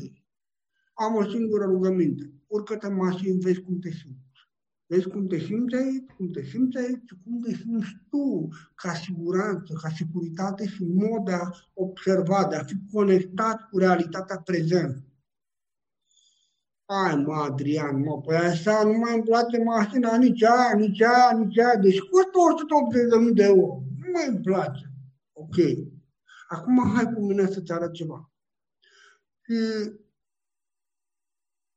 am 0.92 1.14
o 1.14 1.30
singură 1.30 1.64
rugăminte. 1.64 2.32
Urcă-te 2.46 2.86
în 2.86 2.94
mașină, 2.94 3.36
vezi 3.40 3.60
cum 3.60 3.78
te 3.78 3.90
simți. 3.90 4.24
Vezi 4.86 5.08
cum 5.08 5.26
te 5.26 5.38
simți 5.38 5.74
aici, 5.74 6.10
cum 6.16 6.28
te 6.30 6.42
simți 6.42 6.78
aici, 6.78 7.10
cum 7.24 7.40
te 7.40 7.54
simți 7.54 7.96
tu 8.10 8.48
ca 8.74 8.94
siguranță, 8.94 9.72
ca 9.82 9.88
securitate 9.88 10.66
și 10.66 10.84
mod 10.84 11.24
de 11.24 11.32
a 11.32 11.50
observa, 11.74 12.46
de 12.50 12.56
a 12.56 12.64
fi 12.64 12.76
conectat 12.92 13.68
cu 13.68 13.78
realitatea 13.78 14.38
prezentă. 14.38 15.05
Hai 16.88 17.16
mă, 17.16 17.34
Adrian, 17.34 18.00
mă, 18.00 18.20
păi 18.20 18.36
așa 18.36 18.82
nu 18.82 18.98
mai 18.98 19.14
îmi 19.14 19.22
place 19.22 19.62
mașina 19.62 20.16
nici 20.16 20.42
aia, 20.42 20.74
nici 20.76 21.00
aia, 21.00 21.38
nici 21.38 21.58
aia. 21.58 21.76
Deci 21.76 21.98
costă 21.98 22.38
180.000 23.28 23.34
de 23.34 23.44
euro. 23.44 23.82
Nu 23.98 24.10
mai 24.12 24.28
îmi 24.28 24.40
place. 24.40 24.92
Ok. 25.32 25.54
Acum 26.48 26.94
hai 26.94 27.12
cu 27.12 27.20
mine 27.20 27.46
să-ți 27.46 27.72
arăt 27.72 27.92
ceva. 27.92 28.30
Și 29.42 29.54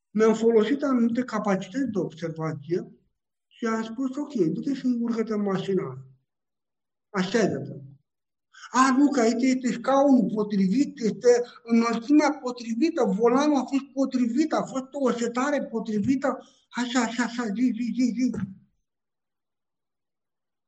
mi-am 0.10 0.34
folosit 0.34 0.84
anumite 0.84 1.24
capacități 1.24 1.92
de 1.92 2.00
observație 2.00 2.92
și 3.48 3.66
am 3.66 3.84
spus, 3.84 4.16
ok, 4.16 4.34
du-te 4.34 4.74
și 4.74 4.98
urcă-te 5.02 5.34
în 5.34 5.42
mașina. 5.42 6.06
Așează-te. 7.10 7.89
A, 8.72 8.96
nu, 8.98 9.10
că 9.10 9.20
aici 9.20 9.42
este 9.42 9.72
scaunul 9.72 10.32
potrivit, 10.34 11.00
este 11.00 11.44
înălțimea 11.64 12.32
potrivită, 12.32 13.04
volanul 13.04 13.56
a 13.56 13.64
fost 13.64 13.86
potrivit, 13.94 14.54
a 14.54 14.64
fost 14.64 14.88
o 14.92 15.12
setare 15.12 15.64
potrivită, 15.64 16.48
așa, 16.70 17.02
așa, 17.02 17.24
așa, 17.24 17.44
zi, 17.46 17.72
zi, 17.76 17.92
zi, 17.96 18.14
zi. 18.16 18.32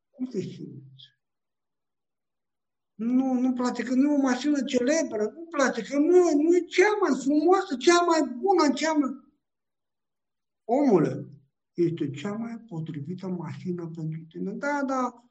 Cum 0.10 0.26
te 0.26 0.41
simți? 0.41 1.10
Nu, 2.93 3.34
nu 3.34 3.54
place, 3.54 3.84
că 3.84 3.93
nu 3.93 4.12
e 4.12 4.16
o 4.16 4.22
mașină 4.22 4.64
celebră, 4.64 5.24
nu 5.36 5.45
place, 5.49 5.82
că 5.82 5.97
nu, 5.97 6.41
nu 6.41 6.56
e 6.56 6.60
cea 6.60 6.97
mai 7.02 7.20
frumoasă, 7.24 7.76
cea 7.78 8.02
mai 8.02 8.22
bună, 8.22 8.74
cea 8.74 8.93
mai... 8.93 9.10
Omule, 10.64 11.26
este 11.74 12.10
cea 12.10 12.32
mai 12.32 12.60
potrivită 12.68 13.28
mașină 13.28 13.91
pentru 13.95 14.26
tine. 14.30 14.52
Da, 14.52 14.84
da, 14.86 15.30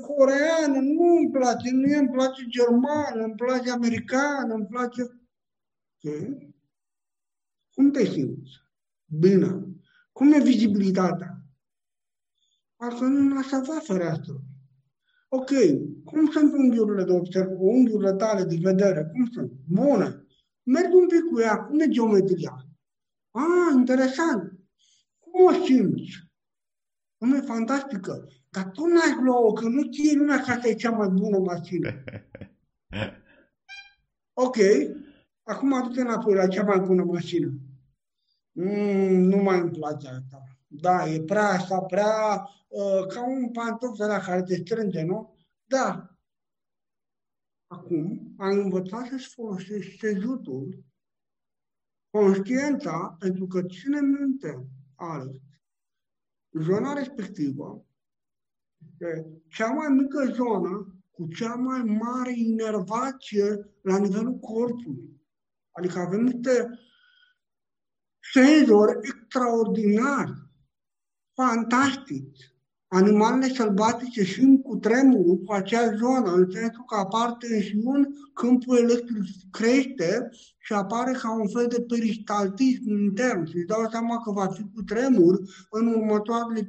coreană, 0.00 0.80
nu 0.80 1.16
îmi 1.16 1.30
place, 1.30 1.70
nu 1.70 1.98
îmi 1.98 2.10
place 2.10 2.46
germană, 2.46 3.22
îmi 3.24 3.34
place 3.34 3.70
americană, 3.70 4.54
îmi 4.54 4.66
place... 4.66 5.02
Ce? 5.98 6.38
Cum 7.74 7.90
te 7.90 8.04
simți? 8.04 8.50
Bine. 9.04 9.64
Cum 10.12 10.32
e 10.32 10.40
vizibilitatea? 10.40 11.42
Asta 12.76 13.06
nu 13.06 13.38
aș 13.38 13.52
avea 13.52 13.78
fereastră. 13.78 14.42
Ok, 15.28 15.50
cum 16.04 16.30
sunt 16.30 16.52
unghiurile 16.52 17.04
de 17.04 17.12
observ, 17.12 17.50
unghiurile 17.60 18.12
tale 18.12 18.44
de 18.44 18.56
vedere? 18.60 19.04
Cum 19.12 19.26
sunt? 19.32 19.52
Bune. 19.68 20.26
Mergi 20.62 20.94
un 20.94 21.06
pic 21.06 21.24
cu 21.30 21.40
ea, 21.40 21.56
cum 21.56 21.80
e 21.80 21.88
geometria? 21.88 22.66
Ah, 23.30 23.72
interesant. 23.74 24.52
Cum 25.18 25.44
o 25.44 25.64
simți? 25.64 26.30
Cum 27.18 27.32
e 27.32 27.40
fantastică. 27.40 28.28
Dar 28.54 28.70
tu 28.70 28.86
n-ai 28.86 29.22
lua 29.22 29.52
că 29.52 29.68
nu 29.68 29.82
știe 29.82 30.16
lumea 30.16 30.40
că 30.40 30.50
asta 30.50 30.68
e 30.68 30.74
cea 30.74 30.90
mai 30.90 31.08
bună 31.08 31.38
mașină. 31.38 32.04
ok, 34.44 34.56
acum 35.42 35.72
adu-te 35.72 36.00
înapoi 36.00 36.34
la 36.34 36.46
cea 36.46 36.62
mai 36.62 36.80
bună 36.80 37.04
mașină. 37.04 37.52
Mm, 38.52 39.20
nu 39.20 39.36
mai 39.36 39.60
îmi 39.60 39.70
place 39.70 40.08
asta. 40.08 40.42
Da, 40.66 41.08
e 41.08 41.22
prea 41.22 41.48
așa, 41.48 41.80
prea 41.80 42.48
uh, 42.68 43.06
ca 43.06 43.26
un 43.26 43.50
pantof 43.50 43.96
de 43.96 44.04
la 44.04 44.18
care 44.18 44.42
te 44.42 44.56
strânge, 44.56 45.02
nu? 45.02 45.36
Da. 45.64 46.16
Acum 47.66 48.34
am 48.38 48.58
învățat 48.58 49.06
să-și 49.06 49.28
folosești 49.28 49.98
sezutul, 49.98 50.84
conștiența, 52.10 53.16
pentru 53.18 53.46
că 53.46 53.62
ține 53.62 54.00
minte, 54.00 54.66
Alex, 54.94 55.38
zona 56.50 56.92
respectivă 56.92 57.86
cea 59.48 59.66
mai 59.66 59.88
mică 59.88 60.32
zonă 60.32 60.96
cu 61.10 61.28
cea 61.28 61.54
mai 61.54 61.82
mare 61.82 62.32
inervație 62.34 63.70
la 63.82 63.98
nivelul 63.98 64.38
corpului. 64.38 65.20
Adică 65.70 65.98
avem 65.98 66.20
niște 66.20 66.68
senzori 68.32 68.98
extraordinari, 69.02 70.32
fantastici. 71.34 72.50
Animalele 72.88 73.52
sălbatice 73.54 74.22
simt 74.22 74.62
cu 74.62 74.76
tremurul 74.76 75.36
cu 75.36 75.52
acea 75.52 75.94
zonă, 75.94 76.32
în 76.32 76.50
sensul 76.50 76.84
că 76.86 76.96
apar 76.96 77.32
tensiuni, 77.32 78.06
câmpul 78.34 78.76
electric 78.76 79.22
crește 79.50 80.28
și 80.58 80.72
apare 80.72 81.12
ca 81.12 81.34
un 81.34 81.48
fel 81.48 81.66
de 81.68 81.84
peristaltism 81.88 82.88
intern. 82.88 83.46
Și 83.46 83.56
îți 83.56 83.66
dau 83.66 83.88
seama 83.90 84.22
că 84.22 84.30
va 84.30 84.46
fi 84.46 84.62
cu 84.62 84.82
tremur 84.82 85.38
în 85.70 85.86
următoarele 85.86 86.60
3-5 86.60 86.66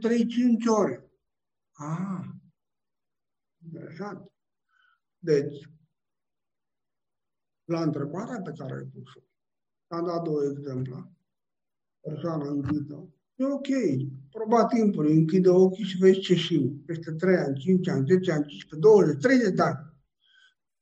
ore. 0.65 1.12
Ah, 1.73 2.23
interesant. 3.65 4.31
Deci, 5.19 5.69
la 7.65 7.81
întrebarea 7.81 8.41
pe 8.41 8.51
care 8.57 8.73
ai 8.73 8.83
pus-o, 8.93 9.19
am 9.87 10.05
dat 10.05 10.23
două 10.23 10.43
exemple. 10.43 11.11
Persoana 12.01 12.45
iubită 12.45 13.13
E 13.35 13.45
ok. 13.45 13.67
Proba 14.31 14.65
timpul, 14.65 15.07
închide 15.07 15.49
ochii 15.49 15.83
și 15.83 15.97
vezi 15.97 16.19
ce 16.19 16.35
și 16.35 16.81
peste 16.85 17.11
3 17.11 17.35
ani, 17.35 17.59
5 17.59 17.87
ani, 17.87 18.05
10 18.07 18.31
ani, 18.31 18.45
15, 18.45 18.75
20, 18.75 19.21
30 19.21 19.55
de 19.55 19.61
ani. 19.61 19.77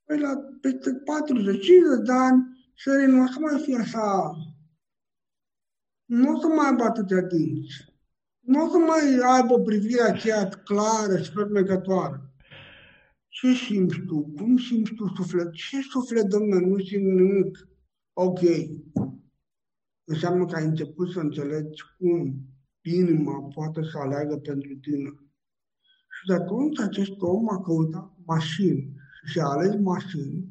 Păi 0.03 0.19
la 0.19 0.35
peste 0.61 0.93
40, 0.93 1.65
50 1.65 2.05
de 2.05 2.11
ani, 2.11 2.71
sării 2.75 3.13
nu 3.13 3.23
o 3.23 3.25
să 3.25 3.39
mai 3.39 3.61
fie 3.61 3.77
așa, 3.77 4.31
nu 6.05 6.31
o 6.31 6.39
să 6.39 6.47
mai 6.47 6.69
aibă 6.69 6.83
atâtea 6.83 7.21
dinți. 7.21 7.90
Nu 8.51 8.63
o 8.63 8.67
să 8.67 8.77
mai 8.77 9.03
aibă 9.35 9.59
privirea 9.59 10.07
aceea 10.07 10.49
clară 10.49 11.17
și 11.21 11.31
fermecătoare. 11.31 12.17
Ce 13.27 13.53
simți 13.53 13.99
tu? 14.07 14.21
Cum 14.37 14.57
simți 14.57 14.93
tu 14.93 15.07
suflet? 15.15 15.51
Ce 15.51 15.81
suflet, 15.81 16.25
domnule? 16.25 16.65
Nu 16.65 16.79
simt 16.79 17.05
nimic. 17.19 17.67
Ok. 18.13 18.39
Înseamnă 20.03 20.45
că 20.45 20.55
ai 20.55 20.65
început 20.65 21.11
să 21.11 21.19
înțelegi 21.19 21.81
cum 21.97 22.45
inima 22.81 23.47
poate 23.53 23.81
să 23.83 23.97
aleagă 23.97 24.37
pentru 24.37 24.75
tine. 24.75 25.09
Și 26.15 26.27
de 26.27 26.33
atunci 26.33 26.79
acest 26.79 27.15
om 27.19 27.49
a 27.49 27.61
căutat 27.61 28.13
mașini 28.25 28.93
și 29.25 29.39
a 29.39 29.45
ales 29.45 29.75
mașini. 29.79 30.49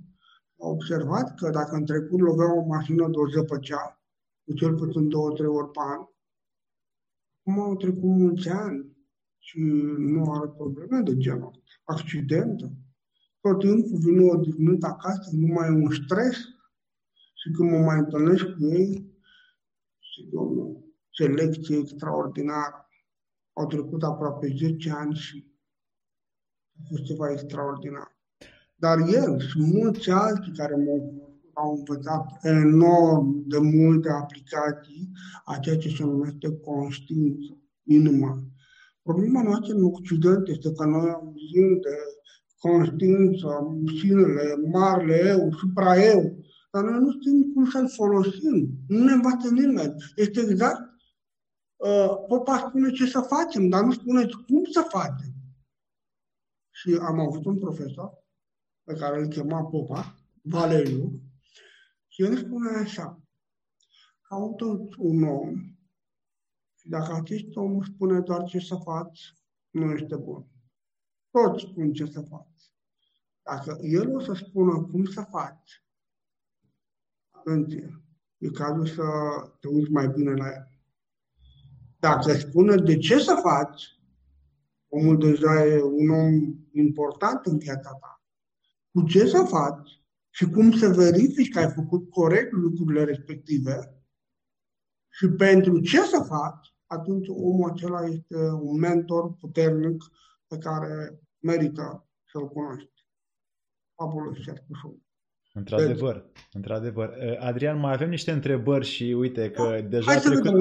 A 0.59 0.67
observat 0.67 1.35
că 1.35 1.51
dacă 1.51 1.77
în 1.77 1.85
trecut 1.85 2.21
lovea 2.21 2.55
o 2.55 2.67
mașină 2.67 3.09
de 3.09 3.19
o 3.19 3.29
zăpăcea, 3.29 4.03
cu 4.45 4.53
cel 4.53 4.75
puțin 4.75 5.09
două, 5.09 5.31
trei 5.31 5.47
ori 5.47 5.71
pe 5.71 5.81
an, 5.81 6.01
acum 7.51 7.63
au 7.63 7.77
trecut 7.77 8.03
mulți 8.03 8.49
ani 8.49 8.97
și 9.39 9.59
nu 9.99 10.33
are 10.33 10.49
probleme 10.57 11.01
de 11.01 11.17
genul 11.17 11.63
accidente. 11.85 12.73
Tot 13.41 13.59
timpul 13.59 13.99
vin 13.99 14.29
odihnit 14.29 14.85
acasă, 14.85 15.31
nu 15.33 15.47
mai 15.47 15.69
e 15.69 15.71
un 15.71 15.91
stres. 15.91 16.37
Și 17.35 17.51
când 17.57 17.71
mă 17.71 17.79
mai 17.79 17.99
întâlnesc 17.99 18.45
cu 18.45 18.65
ei, 18.65 19.15
și 19.99 20.29
domnul, 20.33 20.85
ce 21.11 21.27
lecție 21.27 21.79
extraordinară. 21.79 22.89
Au 23.53 23.67
trecut 23.67 24.03
aproape 24.03 24.55
10 24.57 24.91
ani 24.91 25.15
și 25.15 25.47
a 26.79 26.81
fost 26.89 27.03
ceva 27.03 27.31
extraordinar. 27.31 28.19
Dar 28.75 28.99
el 28.99 29.39
și 29.39 29.59
mulți 29.59 30.11
alții 30.11 30.53
care 30.53 30.75
m-au 30.75 31.20
au 31.61 31.77
învățat 31.77 32.39
enorm 32.43 33.43
de 33.47 33.59
multe 33.59 34.11
aplicații 34.11 35.13
a 35.45 35.59
ceea 35.59 35.77
ce 35.77 35.89
se 35.89 36.05
numește 36.05 36.57
conștiință, 36.57 37.59
inima. 37.83 38.43
Problema 39.03 39.43
noastră 39.43 39.75
în 39.75 39.85
Occident 39.85 40.49
este 40.49 40.73
că 40.73 40.85
noi 40.85 41.11
auzim 41.11 41.81
de 41.81 41.97
conștiință, 42.59 43.49
sinele, 44.01 44.57
marele 44.73 45.29
eu, 45.29 45.53
supra-eu, 45.53 46.39
dar 46.71 46.85
noi 46.85 46.99
nu 47.01 47.11
știm 47.11 47.53
cum 47.55 47.71
să-l 47.71 47.89
folosim. 47.89 48.71
Nu 48.89 49.05
ne 49.05 49.13
învață 49.13 49.51
nimeni. 49.51 49.95
Este 50.17 50.41
exact 50.41 50.81
uh, 51.77 52.11
Popa 52.29 52.59
spune 52.69 52.91
ce 52.91 53.07
să 53.07 53.21
facem, 53.21 53.69
dar 53.69 53.85
nu 53.85 53.93
spune 53.93 54.27
cum 54.47 54.65
să 54.73 54.87
facem. 54.89 55.35
Și 56.71 56.99
am 57.01 57.19
avut 57.21 57.45
un 57.45 57.59
profesor 57.59 58.11
pe 58.85 58.95
care 58.95 59.21
îl 59.21 59.29
chema 59.29 59.63
Popa, 59.65 60.15
Valeriu, 60.43 61.21
și 62.21 62.27
el 62.27 62.37
spune 62.37 62.69
așa, 62.79 63.21
caută 64.29 64.65
un 64.99 65.23
om 65.23 65.55
și 66.75 66.89
dacă 66.89 67.13
acest 67.15 67.57
om 67.57 67.83
spune 67.83 68.21
doar 68.21 68.45
ce 68.45 68.59
să 68.59 68.75
faci, 68.75 69.35
nu 69.71 69.93
este 69.93 70.17
bun. 70.17 70.47
Toți 71.31 71.65
spun 71.65 71.93
ce 71.93 72.07
să 72.07 72.21
faci. 72.21 72.73
Dacă 73.43 73.79
el 73.83 74.15
o 74.15 74.21
să 74.21 74.33
spună 74.33 74.83
cum 74.83 75.05
să 75.05 75.23
faci, 75.31 75.85
atenție, 77.31 78.03
e 78.39 78.49
cazul 78.49 78.87
să 78.87 79.03
te 79.61 79.69
uiți 79.69 79.91
mai 79.91 80.09
bine 80.09 80.35
la 80.35 80.47
el. 80.47 80.69
Dacă 81.99 82.33
spune 82.33 82.75
de 82.75 82.97
ce 82.97 83.19
să 83.19 83.41
faci, 83.43 84.01
omul 84.89 85.19
deja 85.19 85.65
e 85.65 85.83
un 85.83 86.09
om 86.09 86.59
important 86.73 87.47
în 87.47 87.59
viața 87.59 87.91
ta. 87.91 88.23
Cu 88.91 89.03
ce 89.03 89.27
să 89.27 89.43
faci 89.43 90.00
și 90.31 90.45
cum 90.45 90.73
să 90.73 90.89
verifici 90.89 91.51
că 91.51 91.59
ai 91.59 91.73
făcut 91.73 92.11
corect 92.11 92.53
lucrurile 92.53 93.05
respective 93.05 94.05
și 95.09 95.29
pentru 95.29 95.81
ce 95.81 96.01
să 96.01 96.25
faci, 96.29 96.75
atunci 96.87 97.27
omul 97.29 97.71
acela 97.71 98.07
este 98.07 98.37
un 98.37 98.79
mentor 98.79 99.35
puternic 99.35 100.03
pe 100.47 100.59
care 100.59 101.21
merită 101.39 102.09
să-l 102.33 102.49
cunoști. 102.49 103.07
Fabulos, 103.95 104.39
Cercușul. 104.39 105.10
Într-adevăr, 105.53 106.15
deci, 106.15 106.43
într-adevăr. 106.53 107.11
Adrian, 107.39 107.79
mai 107.79 107.93
avem 107.93 108.09
niște 108.09 108.31
întrebări 108.31 108.87
și 108.87 109.05
uite 109.19 109.51
că 109.51 109.63
da, 109.63 109.89
deja, 109.89 110.13
a 110.13 110.19
trecut, 110.19 110.57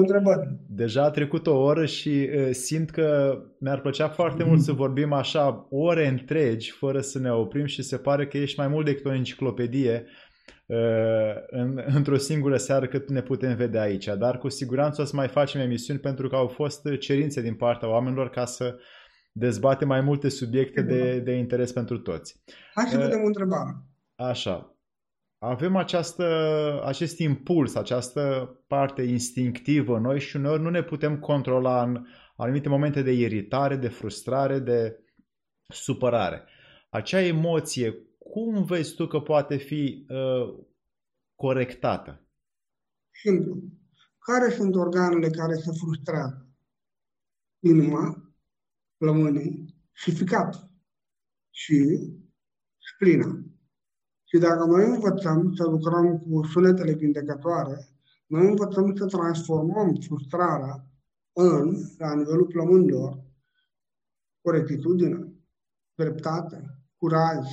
deja 0.68 1.04
a 1.04 1.10
trecut 1.10 1.46
o 1.46 1.56
oră 1.56 1.86
și 1.86 2.30
uh, 2.34 2.48
simt 2.50 2.90
că 2.90 3.38
mi-ar 3.58 3.80
plăcea 3.80 4.08
foarte 4.08 4.42
mm. 4.42 4.48
mult 4.48 4.60
să 4.60 4.72
vorbim 4.72 5.12
așa 5.12 5.66
ore 5.70 6.06
întregi 6.06 6.70
fără 6.70 7.00
să 7.00 7.18
ne 7.18 7.32
oprim 7.32 7.64
și 7.64 7.82
se 7.82 7.96
pare 7.96 8.26
că 8.26 8.38
ești 8.38 8.58
mai 8.58 8.68
mult 8.68 8.84
decât 8.84 9.04
o 9.04 9.12
enciclopedie 9.12 10.06
uh, 10.66 10.76
în, 11.46 11.82
într-o 11.94 12.16
singură 12.16 12.56
seară 12.56 12.86
cât 12.86 13.10
ne 13.10 13.22
putem 13.22 13.56
vedea 13.56 13.82
aici. 13.82 14.08
Dar 14.18 14.38
cu 14.38 14.48
siguranță 14.48 15.02
o 15.02 15.04
să 15.04 15.16
mai 15.16 15.28
facem 15.28 15.60
emisiuni 15.60 16.00
pentru 16.00 16.28
că 16.28 16.36
au 16.36 16.46
fost 16.46 16.88
cerințe 16.98 17.42
din 17.42 17.54
partea 17.54 17.88
oamenilor 17.88 18.30
ca 18.30 18.44
să 18.44 18.76
dezbate 19.32 19.84
mai 19.84 20.00
multe 20.00 20.28
subiecte 20.28 20.82
de, 20.82 21.18
de 21.18 21.32
interes 21.32 21.72
pentru 21.72 21.98
toți. 21.98 22.42
Hai 22.74 22.84
să 22.86 22.96
uh, 22.96 23.04
vedem 23.04 23.22
o 23.22 23.26
întrebare. 23.26 23.76
Așa 24.14 24.74
avem 25.42 25.76
această, 25.76 26.24
acest 26.84 27.18
impuls, 27.18 27.74
această 27.74 28.54
parte 28.66 29.02
instinctivă 29.02 29.98
noi 29.98 30.20
și 30.20 30.36
uneori 30.36 30.62
nu 30.62 30.70
ne 30.70 30.82
putem 30.82 31.18
controla 31.18 31.82
în 31.82 32.06
anumite 32.36 32.68
momente 32.68 33.02
de 33.02 33.12
iritare, 33.12 33.76
de 33.76 33.88
frustrare, 33.88 34.58
de 34.58 35.04
supărare. 35.68 36.44
Acea 36.90 37.20
emoție, 37.20 37.94
cum 38.18 38.64
vezi 38.64 38.94
tu 38.94 39.06
că 39.06 39.20
poate 39.20 39.56
fi 39.56 40.06
uh, 40.08 40.64
corectată? 41.34 42.26
Simplu. 43.10 43.62
Care 44.18 44.50
sunt 44.50 44.74
organele 44.74 45.28
care 45.28 45.54
se 45.54 45.70
frustrează? 45.78 46.48
Inima, 47.58 48.32
plămânii 48.96 49.74
și 49.92 50.14
ficat 50.14 50.70
și 51.50 51.98
splina. 52.78 53.49
Și 54.32 54.38
dacă 54.38 54.64
noi 54.64 54.84
învățăm 54.84 55.52
să 55.54 55.64
lucrăm 55.64 56.18
cu 56.18 56.42
sunetele 56.46 56.92
vindecătoare, 56.92 57.88
noi 58.26 58.48
învățăm 58.48 58.96
să 58.96 59.06
transformăm 59.06 59.94
frustrarea 59.94 60.86
în, 61.32 61.76
la 61.98 62.14
nivelul 62.14 62.46
plămânilor, 62.46 63.24
corectitudine, 64.40 65.32
dreptate, 65.94 66.78
curaj. 66.96 67.46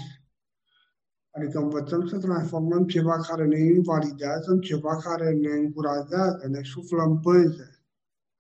Adică 1.32 1.59
învățăm 1.59 2.07
să 2.07 2.17
transformăm 2.17 2.88
ceva 2.88 3.17
care 3.17 3.45
ne 3.45 3.59
invalidează 3.59 4.51
în 4.51 4.61
ceva 4.61 4.95
care 4.95 5.32
ne 5.32 5.49
încurajează, 5.49 6.47
ne 6.47 6.61
suflă 6.63 7.03
în 7.03 7.19
pânze. 7.19 7.86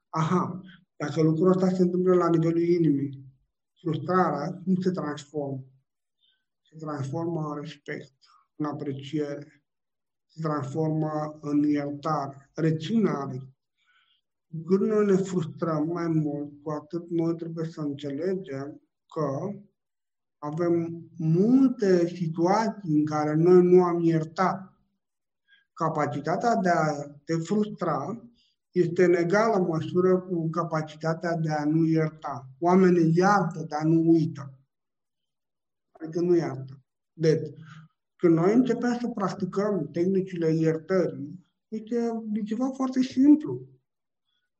Aha, 0.09 0.61
dacă 0.95 1.21
lucrul 1.21 1.49
ăsta 1.49 1.69
se 1.69 1.81
întâmplă 1.81 2.13
la 2.13 2.29
nivelul 2.29 2.61
inimii, 2.61 3.25
frustrarea 3.81 4.61
cum 4.63 4.75
se 4.75 4.91
transformă? 4.91 5.63
Se 6.77 6.85
transformă 6.85 7.41
în 7.49 7.61
respect 7.61 8.13
în 8.55 8.65
apreciere, 8.65 9.63
se 10.25 10.41
transformă 10.41 11.37
în 11.41 11.63
iertare, 11.63 12.51
reținare. 12.53 13.37
Cu 14.47 14.63
cât 14.63 14.79
noi 14.79 15.05
ne 15.05 15.15
frustrăm 15.15 15.87
mai 15.87 16.07
mult, 16.07 16.51
cu 16.63 16.69
atât 16.69 17.09
noi 17.09 17.35
trebuie 17.35 17.65
să 17.65 17.81
înțelegem 17.81 18.81
că 19.13 19.49
avem 20.37 21.03
multe 21.17 22.07
situații 22.07 22.97
în 22.97 23.05
care 23.05 23.33
noi 23.33 23.63
nu 23.63 23.83
am 23.83 23.99
iertat. 23.99 24.73
Capacitatea 25.73 26.55
de 26.55 26.69
a 26.69 26.91
te 27.25 27.33
frustra 27.37 28.29
este 28.71 29.03
în 29.03 29.13
egală 29.13 29.57
măsură 29.57 30.19
cu 30.19 30.49
capacitatea 30.49 31.35
de 31.35 31.49
a 31.51 31.65
nu 31.65 31.85
ierta. 31.85 32.47
Oamenii 32.59 33.13
iartă, 33.15 33.65
dar 33.67 33.83
nu 33.83 34.09
uită. 34.09 34.56
Adică 35.99 36.21
nu 36.21 36.35
iartă. 36.35 36.81
Deci, 37.13 37.53
când 38.15 38.35
noi 38.35 38.53
începem 38.53 38.97
să 39.01 39.07
practicăm 39.07 39.89
tehnicile 39.91 40.53
iertării, 40.53 41.45
este 41.67 42.11
de 42.23 42.41
ceva 42.41 42.69
foarte 42.69 43.01
simplu. 43.01 43.67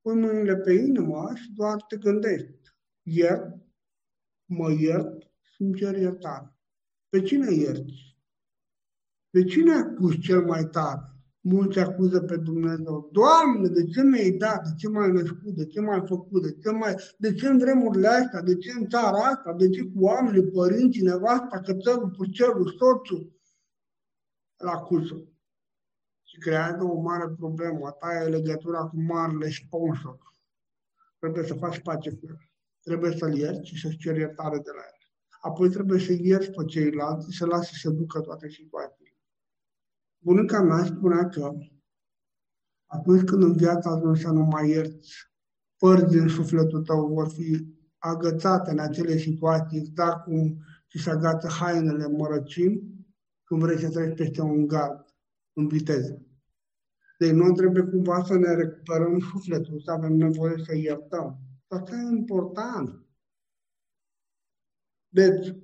Pui 0.01 0.15
mâinile 0.15 0.55
pe 0.55 0.73
inimă 0.73 1.31
și 1.35 1.51
doar 1.51 1.81
te 1.81 1.97
gândești. 1.97 2.75
Iert, 3.01 3.55
mă 4.45 4.71
iert 4.71 5.21
și 5.41 5.61
îmi 5.61 5.75
cer 5.75 5.95
iertare. 5.95 6.53
Pe 7.09 7.21
cine 7.21 7.53
ierți? 7.53 8.17
Pe 9.29 9.43
cine 9.43 9.73
acuz 9.73 10.15
cel 10.19 10.45
mai 10.45 10.63
tare? 10.63 11.16
Mulți 11.49 11.79
acuză 11.79 12.19
pe 12.19 12.37
Dumnezeu. 12.37 13.09
Doamne, 13.11 13.67
de 13.67 13.83
ce 13.83 14.01
mi-ai 14.03 14.31
dat? 14.31 14.63
De 14.67 14.73
ce 14.77 14.87
m-ai 14.89 15.11
născut? 15.11 15.53
De 15.55 15.65
ce 15.65 15.79
m-ai 15.79 16.03
făcut? 16.07 16.41
De 16.41 16.51
ce, 16.51 16.71
mai... 16.71 16.95
de 17.17 17.33
ce 17.33 17.47
în 17.47 17.57
vremurile 17.57 18.07
astea? 18.07 18.41
De 18.41 18.55
ce 18.55 18.71
în 18.79 18.87
țara 18.87 19.17
asta? 19.17 19.53
De 19.53 19.69
ce 19.69 19.81
cu 19.81 20.03
oamenii, 20.03 20.47
părinții, 20.47 21.01
nevasta, 21.01 21.61
cățelul, 21.65 22.09
pucelul, 22.17 22.75
soțul? 22.79 23.37
la 24.57 24.71
acuză. 24.71 25.27
Și 26.23 26.37
creează 26.37 26.83
o 26.83 27.01
mare 27.01 27.27
problemă. 27.37 27.91
Ta 27.91 28.23
e 28.23 28.27
legătura 28.27 28.85
cu 28.85 29.01
marele 29.01 29.49
sponsor. 29.49 30.17
Trebuie 31.19 31.43
să 31.43 31.53
faci 31.53 31.79
pace 31.79 32.09
cu 32.09 32.25
el. 32.27 32.49
Trebuie 32.81 33.17
să-l 33.17 33.37
ierți 33.37 33.67
și 33.67 33.81
să-ți 33.81 33.97
ceri 33.97 34.19
iertare 34.19 34.57
de 34.57 34.71
la 34.75 34.81
el. 34.81 34.97
Apoi 35.41 35.69
trebuie 35.69 35.99
să 35.99 36.11
ierți 36.11 36.51
pe 36.51 36.65
ceilalți 36.65 37.31
și 37.31 37.37
să 37.37 37.45
lasi 37.45 37.73
să 37.73 37.89
ducă 37.89 38.19
toate 38.19 38.49
situațiile. 38.49 39.06
Bunica 40.20 40.61
mea 40.61 40.84
spunea 40.84 41.30
că 41.30 41.51
atunci 42.86 43.24
când 43.24 43.43
în 43.43 43.53
viața 43.53 43.89
ajungi 43.89 44.22
să 44.22 44.32
nu 44.32 44.43
mai 44.43 44.70
ierți, 44.70 45.13
părți 45.78 46.18
din 46.18 46.28
sufletul 46.28 46.84
tău 46.84 47.07
vor 47.07 47.28
fi 47.28 47.76
agățate 47.97 48.72
în 48.72 48.80
acele 48.80 49.18
situații, 49.18 49.82
dar 49.82 50.24
cum 50.24 50.57
ți 50.89 51.03
se 51.03 51.09
agață 51.09 51.47
hainele 51.47 52.03
în 52.03 52.15
mărăcini, 52.15 52.84
când 53.43 53.61
vrei 53.61 53.80
să 53.80 53.89
treci 53.89 54.18
peste 54.18 54.41
un 54.41 54.68
gard 54.68 55.15
în 55.53 55.68
viteză. 55.68 56.22
Deci 57.18 57.32
noi 57.32 57.53
trebuie 57.53 57.84
cumva 57.84 58.24
să 58.24 58.38
ne 58.38 58.53
recuperăm 58.53 59.20
sufletul, 59.20 59.80
să 59.80 59.91
avem 59.91 60.13
nevoie 60.13 60.55
să 60.65 60.76
iertăm. 60.76 61.39
Asta 61.68 61.95
e 61.95 62.18
important. 62.18 63.05
Deci, 65.09 65.55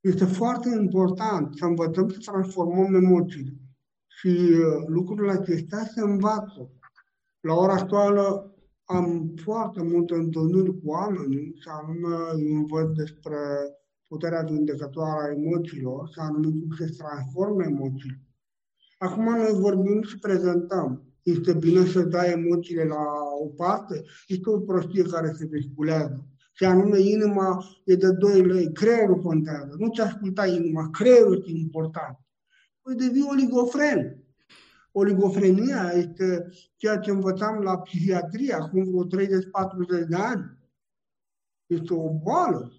este 0.00 0.24
foarte 0.24 0.68
important 0.80 1.54
să 1.56 1.64
învățăm 1.64 2.08
să 2.08 2.18
transformăm 2.30 2.94
emoțiile. 2.94 3.54
Și 4.06 4.28
uh, 4.28 4.84
lucrurile 4.86 5.32
acestea 5.32 5.84
se 5.94 6.00
învață. 6.00 6.70
La 7.40 7.54
ora 7.54 7.72
actuală 7.72 8.54
am 8.84 9.34
foarte 9.42 9.82
multe 9.82 10.14
întâlniri 10.14 10.80
cu 10.80 10.88
oamenii 10.88 11.54
și 11.60 11.68
anume 11.68 12.16
îi 12.34 12.52
învăț 12.52 12.96
despre 12.96 13.36
puterea 14.06 14.42
vindecătoare 14.42 15.28
a 15.28 15.32
emoțiilor 15.36 16.08
și 16.12 16.18
anume 16.18 16.46
cum 16.46 16.76
se 16.78 16.94
transformă 16.98 17.62
emoțiile. 17.62 18.20
Acum 18.98 19.24
noi 19.24 19.52
vorbim 19.52 20.02
și 20.02 20.18
prezentăm. 20.18 21.04
Este 21.22 21.52
bine 21.52 21.84
să 21.84 22.02
dai 22.02 22.32
emoțiile 22.32 22.84
la 22.84 23.04
o 23.44 23.46
parte? 23.46 24.02
Este 24.26 24.50
o 24.50 24.58
prostie 24.58 25.02
care 25.02 25.32
se 25.32 25.46
vehiculează. 25.46 26.26
Și 26.60 26.66
anume, 26.66 26.98
inima 26.98 27.64
e 27.84 27.94
de 27.94 28.12
2 28.12 28.42
lei, 28.42 28.72
creierul 28.72 29.22
contează. 29.22 29.74
Nu 29.78 29.88
ți 29.88 30.00
asculta 30.00 30.46
inima, 30.46 30.90
creierul 30.90 31.36
este 31.38 31.50
important. 31.50 32.18
Păi 32.82 32.94
devii 32.94 33.26
oligofren. 33.30 34.24
Oligofrenia 34.92 35.92
este 35.94 36.50
ceea 36.76 36.96
ce 36.96 37.10
învățam 37.10 37.62
la 37.62 37.78
psihiatrie 37.78 38.54
acum 38.54 38.84
vreo 38.84 39.24
30-40 40.04 40.08
de 40.08 40.16
ani. 40.16 40.58
Este 41.66 41.94
o 41.94 42.10
boală. 42.10 42.72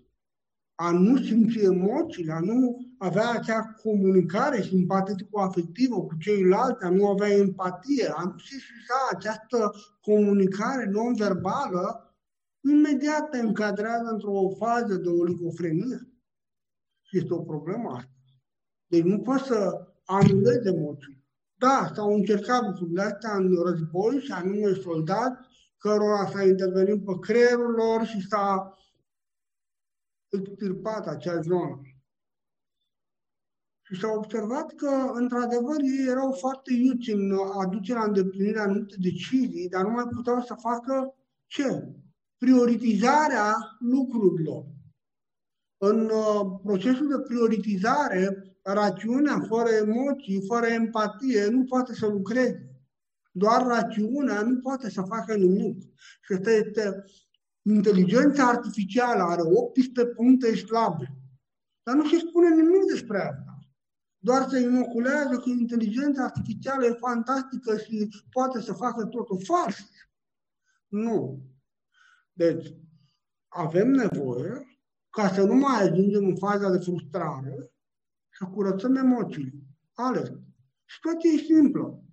A 0.75 0.91
nu 0.91 1.17
simți 1.17 1.59
emoțiile, 1.59 2.31
a 2.31 2.39
nu 2.39 2.77
avea 2.97 3.29
acea 3.31 3.75
comunicare 3.83 4.61
simpatico-afectivă 4.61 6.01
cu 6.01 6.17
ceilalți, 6.19 6.83
a 6.83 6.89
nu 6.89 7.07
avea 7.07 7.29
empatie, 7.29 8.11
a 8.15 8.23
nu 8.23 8.35
exista 8.35 9.09
această 9.11 9.71
comunicare 10.01 10.85
non-verbală, 10.85 12.05
imediat 12.63 13.29
te 13.29 13.37
încadrează 13.37 14.09
într-o 14.11 14.49
fază 14.57 14.95
de 14.95 15.09
oligofrenie. 15.09 16.11
Este 17.11 17.33
o 17.33 17.41
problemă 17.41 17.89
asta. 17.89 18.11
Deci 18.87 19.03
nu 19.03 19.19
poți 19.19 19.43
să 19.43 19.87
anulezi 20.05 20.67
emoții. 20.67 21.23
Da, 21.55 21.91
s-au 21.95 22.13
încercat 22.13 22.63
lucrurile 22.63 23.01
astea 23.01 23.35
în 23.35 23.63
război 23.63 24.19
și 24.19 24.31
anume 24.31 24.73
soldați 24.73 25.49
cărora 25.77 26.29
s-a 26.29 26.43
intervenit 26.43 27.05
pe 27.05 27.11
creierul 27.19 27.71
lor 27.71 28.05
și 28.05 28.27
s-a 28.27 28.77
extirpat 30.29 31.07
acea 31.07 31.41
zonă. 31.41 31.81
Și 33.81 33.99
s-a 33.99 34.11
observat 34.11 34.73
că, 34.73 35.11
într-adevăr, 35.13 35.79
ei 35.79 36.07
erau 36.07 36.31
foarte 36.31 36.73
iuți 36.73 37.11
în 37.11 37.31
aducerea 37.61 38.03
îndeplinirea 38.03 38.63
anumite 38.63 38.95
decizii, 38.99 39.69
dar 39.69 39.83
nu 39.83 39.89
mai 39.89 40.07
puteau 40.15 40.41
să 40.41 40.53
facă 40.53 41.15
ce? 41.45 41.93
Prioritizarea 42.45 43.55
lucrurilor. 43.79 44.65
În 45.77 46.09
uh, 46.09 46.59
procesul 46.63 47.07
de 47.07 47.19
prioritizare, 47.27 48.55
rațiunea 48.61 49.39
fără 49.47 49.69
emoții, 49.69 50.45
fără 50.47 50.65
empatie, 50.65 51.47
nu 51.47 51.63
poate 51.63 51.93
să 51.93 52.07
lucreze. 52.07 52.71
Doar 53.31 53.65
rațiunea 53.65 54.41
nu 54.41 54.59
poate 54.59 54.89
să 54.89 55.01
facă 55.01 55.35
nimic. 55.35 55.81
Și 56.21 56.33
asta 56.33 56.51
este 56.51 57.03
inteligența 57.61 58.47
artificială, 58.47 59.23
are 59.23 59.41
18 59.41 60.13
puncte 60.15 60.55
slabe. 60.55 61.15
Dar 61.83 61.95
nu 61.95 62.07
se 62.07 62.17
spune 62.17 62.49
nimic 62.55 62.83
despre 62.91 63.17
asta. 63.17 63.59
Doar 64.17 64.47
se 64.49 64.59
inoculează 64.59 65.37
că 65.37 65.49
inteligența 65.49 66.23
artificială 66.23 66.85
e 66.85 66.91
fantastică 66.91 67.77
și 67.77 68.09
poate 68.31 68.61
să 68.61 68.73
facă 68.73 69.05
totul 69.05 69.41
fals. 69.43 69.77
Nu. 70.87 71.50
Deci, 72.41 72.75
avem 73.47 73.89
nevoie 73.91 74.79
ca 75.09 75.27
să 75.27 75.43
nu 75.43 75.53
mai 75.53 75.81
ajungem 75.81 76.25
în 76.25 76.35
faza 76.35 76.69
de 76.69 76.77
frustrare 76.77 77.71
să 78.37 78.45
curățăm 78.53 78.95
emoțiile. 78.95 79.53
Ales. 79.93 80.31
Situația 80.85 81.29
e 81.29 81.37
simplă. 81.37 82.03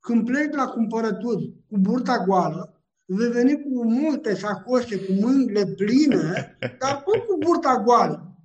Când 0.00 0.24
pleci 0.24 0.54
la 0.54 0.66
cumpărături 0.66 1.54
cu 1.68 1.78
burta 1.78 2.24
goală, 2.24 2.84
vei 3.04 3.30
veni 3.30 3.62
cu 3.62 3.84
multe 3.84 4.34
sacoșe, 4.34 5.06
cu 5.06 5.12
mâinile 5.12 5.64
pline, 5.66 6.58
dar 6.80 7.02
tot 7.02 7.26
cu 7.26 7.36
burta 7.38 7.82
goală. 7.82 8.38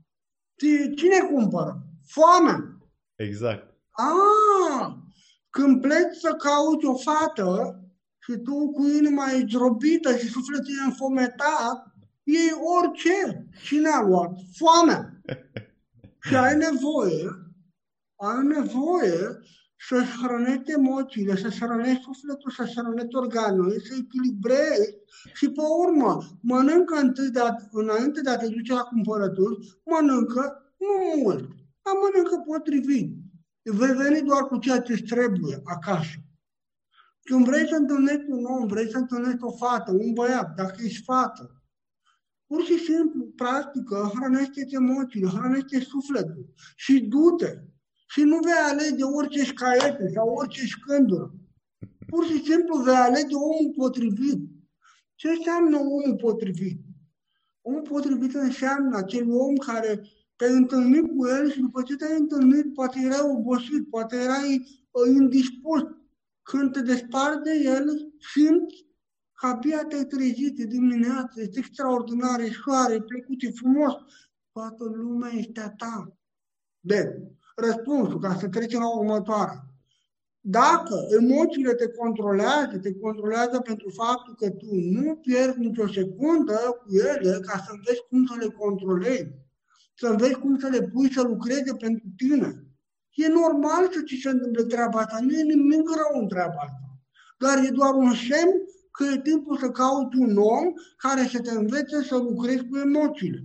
Cine 0.96 1.20
cumpără? 1.34 1.88
Foamea. 2.06 2.78
Exact. 3.16 3.78
Ah, 3.90 4.94
când 5.50 5.82
pleci 5.82 6.16
să 6.22 6.34
cauți 6.34 6.86
o 6.86 6.96
fată 6.96 7.80
și 8.30 8.38
tu 8.38 8.72
cu 8.72 8.88
inima 8.88 9.32
e 9.32 9.44
drobită 9.44 10.18
și 10.18 10.28
sufletul 10.28 10.74
e 10.82 10.86
înfometat, 10.86 11.94
e 12.24 12.40
orice. 12.80 13.48
Cine 13.64 13.90
a 13.90 14.02
luat? 14.02 14.40
Foamea. 14.58 15.22
Și 16.26 16.36
ai 16.36 16.56
nevoie, 16.56 17.26
ai 18.16 18.46
nevoie 18.46 19.40
să-ți 19.88 20.12
hrănești 20.22 20.72
emoțiile, 20.72 21.36
să-ți 21.36 21.60
hrănești 21.60 22.04
sufletul, 22.04 22.52
să-ți 22.52 22.74
hrănești 22.76 23.16
organul, 23.16 23.82
să 23.86 23.94
echilibrezi 24.00 24.96
și 25.34 25.50
pe 25.50 25.62
urmă 25.86 26.18
mănâncă 26.42 26.96
întâi 26.96 27.30
de 27.30 27.40
a, 27.40 27.56
înainte 27.72 28.22
de 28.22 28.30
a 28.30 28.38
te 28.38 28.48
duce 28.48 28.74
la 28.74 28.82
cumpărături, 28.82 29.80
mănâncă 29.86 30.74
nu 30.78 31.22
mult, 31.22 31.48
dar 31.84 31.94
mănâncă 32.02 32.44
potrivit. 32.46 33.10
Vei 33.62 33.94
veni 33.94 34.22
doar 34.22 34.44
cu 34.44 34.58
ceea 34.58 34.80
ce 34.80 35.04
trebuie 35.04 35.62
acasă. 35.64 36.16
Când 37.30 37.46
vrei 37.46 37.68
să 37.68 37.76
întâlnești 37.76 38.30
un 38.30 38.44
om, 38.44 38.68
vrei 38.68 38.90
să 38.90 38.98
întâlnești 38.98 39.44
o 39.44 39.52
fată, 39.52 39.92
un 39.92 40.14
băiat, 40.14 40.56
dacă 40.56 40.76
ești 40.84 41.04
fată, 41.04 41.60
Pur 42.50 42.64
și 42.64 42.78
simplu, 42.78 43.26
practică, 43.36 44.12
hrănește-ți 44.16 44.74
emoțiile, 44.74 45.28
hrănește 45.28 45.80
sufletul 45.80 46.54
și 46.76 47.00
du-te. 47.00 47.52
Și 48.08 48.22
nu 48.22 48.40
vei 48.40 48.62
alege 48.70 49.04
orice 49.04 49.44
șcaiete 49.44 50.12
sau 50.14 50.28
orice 50.30 50.66
șcândură. 50.66 51.34
Pur 52.08 52.26
și 52.26 52.44
simplu 52.44 52.82
vei 52.84 52.94
alege 52.96 53.36
omul 53.36 53.74
potrivit. 53.76 54.40
Ce 55.16 55.30
înseamnă 55.30 55.78
omul 55.78 56.16
potrivit? 56.22 56.80
Omul 57.62 57.82
potrivit 57.82 58.34
înseamnă 58.34 58.98
acel 58.98 59.32
om 59.32 59.56
care 59.56 60.02
te-ai 60.36 60.54
întâlnit 60.54 61.18
cu 61.18 61.28
el 61.28 61.52
și 61.52 61.60
după 61.60 61.82
ce 61.82 61.96
te-ai 61.96 62.20
întâlnit, 62.20 62.74
poate 62.74 63.00
erai 63.04 63.30
obosit, 63.36 63.90
poate 63.90 64.16
erai 64.16 64.68
uh, 64.92 65.16
indispus. 65.16 65.82
Când 66.50 66.72
te 66.72 66.82
despari 66.82 67.42
de 67.44 67.54
el, 67.64 67.86
simți 68.34 68.88
că 69.34 69.48
abia 69.48 69.84
te-ai 69.84 70.04
trezit 70.04 70.56
de 70.56 70.66
dimineață, 70.66 71.42
este 71.42 71.60
extraordinar, 71.60 72.40
e 72.40 72.50
soare, 72.64 72.94
e 72.94 73.02
plăcut, 73.02 73.42
e 73.42 73.50
frumos, 73.52 73.94
toată 74.52 74.84
lumea 74.84 75.32
este 75.34 75.60
a 75.60 75.70
ta. 75.70 76.18
De 76.80 77.22
răspunsul, 77.56 78.20
ca 78.20 78.36
să 78.36 78.48
trecem 78.48 78.80
la 78.80 78.98
următoarea. 78.98 79.64
Dacă 80.40 80.96
emoțiile 81.20 81.74
te 81.74 81.88
controlează, 81.88 82.78
te 82.82 82.94
controlează 82.94 83.60
pentru 83.60 83.90
faptul 83.90 84.36
că 84.36 84.50
tu 84.50 84.68
nu 84.72 85.16
pierzi 85.16 85.60
nicio 85.60 85.88
secundă 85.88 86.54
cu 86.54 86.96
ele 86.96 87.40
ca 87.40 87.58
să 87.58 87.72
înveți 87.72 88.06
cum 88.10 88.26
să 88.26 88.36
le 88.40 88.48
controlezi, 88.48 89.32
să 89.96 90.08
înveți 90.08 90.40
cum 90.40 90.60
să 90.60 90.68
le 90.68 90.82
pui 90.82 91.14
să 91.14 91.22
lucreze 91.22 91.74
pentru 91.74 92.08
tine. 92.16 92.69
E 93.24 93.28
normal 93.42 93.84
să 93.94 94.02
ți 94.08 94.22
se 94.24 94.30
întâmple 94.30 94.64
treaba 94.64 95.00
asta, 95.00 95.18
nu 95.22 95.32
e 95.32 95.44
nimic 95.44 95.86
rău 96.00 96.22
în 96.22 96.28
treaba 96.28 96.60
asta. 96.68 96.88
Dar 97.44 97.56
e 97.66 97.70
doar 97.80 97.94
un 97.94 98.14
semn 98.14 98.54
că 98.92 99.04
e 99.14 99.22
timpul 99.22 99.58
să 99.58 99.70
cauți 99.70 100.18
un 100.18 100.38
om 100.38 100.66
care 100.98 101.22
să 101.22 101.40
te 101.42 101.52
învețe 101.52 102.04
să 102.04 102.16
lucrezi 102.18 102.68
cu 102.68 102.78
emoțiile. 102.78 103.40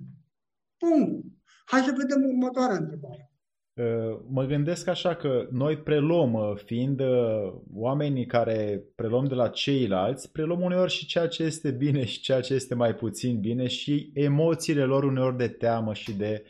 Punct. 0.76 1.24
Hai 1.64 1.80
să 1.80 1.94
vedem 1.96 2.20
următoarea 2.24 2.76
întrebare. 2.76 3.28
Uh, 3.74 4.18
mă 4.28 4.44
gândesc 4.44 4.88
așa 4.88 5.14
că 5.14 5.48
noi 5.50 5.76
preluăm, 5.76 6.32
uh, 6.32 6.52
fiind 6.64 7.00
uh, 7.00 7.52
oamenii 7.74 8.26
care 8.26 8.84
preluăm 8.94 9.24
de 9.24 9.34
la 9.34 9.48
ceilalți, 9.48 10.32
preluăm 10.32 10.60
uneori 10.60 10.90
și 10.90 11.06
ceea 11.06 11.26
ce 11.26 11.42
este 11.42 11.70
bine 11.70 12.04
și 12.04 12.20
ceea 12.20 12.40
ce 12.40 12.54
este 12.54 12.74
mai 12.74 12.94
puțin 12.94 13.40
bine 13.40 13.66
și 13.66 14.10
emoțiile 14.14 14.84
lor 14.84 15.04
uneori 15.04 15.36
de 15.36 15.48
teamă 15.48 15.94
și 15.94 16.16
de 16.16 16.44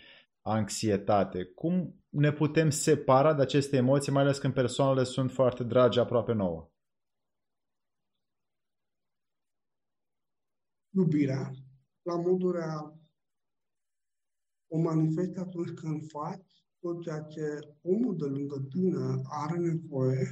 anxietate. 0.45 1.45
Cum 1.45 2.05
ne 2.09 2.33
putem 2.33 2.71
separa 2.71 3.35
de 3.35 3.43
aceste 3.43 3.77
emoții, 3.77 4.13
mai 4.13 4.23
ales 4.23 4.39
când 4.39 4.55
persoanele 4.55 5.05
sunt 5.05 5.33
foarte 5.33 5.65
dragi 5.65 5.99
aproape 5.99 6.33
nouă? 6.33 6.69
iubirea, 10.97 11.51
la 12.03 12.17
modul 12.17 12.53
real, 12.53 12.99
o 14.69 14.79
manifesti 14.79 15.39
atunci 15.39 15.71
când 15.71 16.09
faci 16.09 16.65
tot 16.79 17.03
ceea 17.03 17.21
ce 17.21 17.75
omul 17.83 18.17
de 18.17 18.25
lângă 18.25 18.67
tine 18.71 19.21
are 19.25 19.59
nevoie 19.59 20.27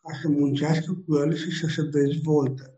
ca 0.00 0.12
să 0.22 0.28
muncească 0.28 0.92
cu 1.06 1.16
el 1.16 1.34
și 1.34 1.50
să 1.50 1.66
se 1.66 1.82
dezvolte. 1.82 2.73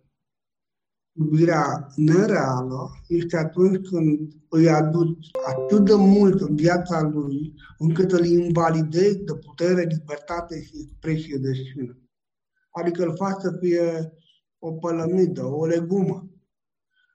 Iubirea 1.18 1.86
nereală 1.96 2.90
este 3.08 3.36
atunci 3.36 3.88
când 3.88 4.32
îi 4.48 4.68
aduci 4.68 5.30
atât 5.46 5.84
de 5.84 5.94
mult 5.94 6.40
în 6.40 6.56
viața 6.56 7.00
lui, 7.00 7.54
încât 7.78 8.12
îl 8.12 8.24
invalidezi 8.24 9.18
de 9.18 9.34
putere, 9.34 9.82
libertate 9.82 10.62
și 10.62 10.72
expresie 10.80 11.36
de 11.36 11.52
sine. 11.52 11.98
Adică 12.70 13.04
îl 13.04 13.16
faci 13.16 13.40
să 13.40 13.56
fie 13.60 14.12
o 14.58 14.72
pălămidă, 14.72 15.44
o 15.44 15.66
legumă. 15.66 16.30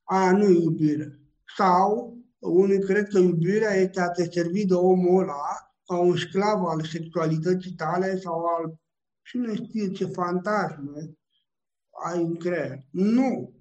Aia 0.03 0.31
nu 0.31 0.43
e 0.43 0.61
iubire. 0.61 1.19
Sau 1.57 2.17
unii 2.39 2.79
cred 2.79 3.07
că 3.07 3.17
iubirea 3.17 3.73
este 3.73 4.01
a 4.01 4.09
te 4.09 4.29
servi 4.31 4.65
de 4.65 4.73
omul 4.73 5.21
ăla 5.21 5.73
ca 5.85 5.99
un 5.99 6.15
sclav 6.15 6.65
al 6.65 6.83
sexualității 6.83 7.73
tale 7.73 8.19
sau 8.19 8.45
al 8.45 8.79
cine 9.23 9.55
știe 9.55 9.91
ce 9.91 10.05
fantasme 10.05 11.17
ai 12.05 12.23
în 12.23 12.35
creier. 12.35 12.79
Nu! 12.91 13.60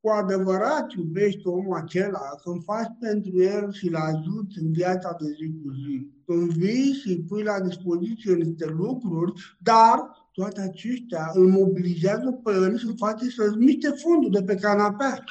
Cu 0.00 0.08
adevărat 0.08 0.92
iubești 0.92 1.46
omul 1.46 1.76
acela 1.76 2.28
când 2.42 2.64
faci 2.64 2.92
pentru 3.00 3.42
el 3.42 3.72
și 3.72 3.88
îl 3.88 3.94
ajuți 3.94 4.58
în 4.58 4.72
viața 4.72 5.16
de 5.20 5.26
zi 5.26 5.52
cu 5.62 5.72
zi. 5.72 6.10
Când 6.26 6.52
vii 6.52 6.92
și 6.92 7.08
îi 7.08 7.24
pui 7.28 7.42
la 7.42 7.60
dispoziție 7.60 8.34
niște 8.34 8.66
lucruri, 8.66 9.32
dar 9.60 9.98
toate 10.32 10.60
acestea 10.60 11.30
îl 11.32 11.48
mobilizează 11.48 12.30
pe 12.44 12.52
el 12.52 12.78
și 12.78 12.86
îl 12.86 12.96
face 12.96 13.28
să-ți 13.28 13.56
miște 13.56 13.88
fundul 13.88 14.30
de 14.30 14.42
pe 14.42 14.54
canapea. 14.54 15.24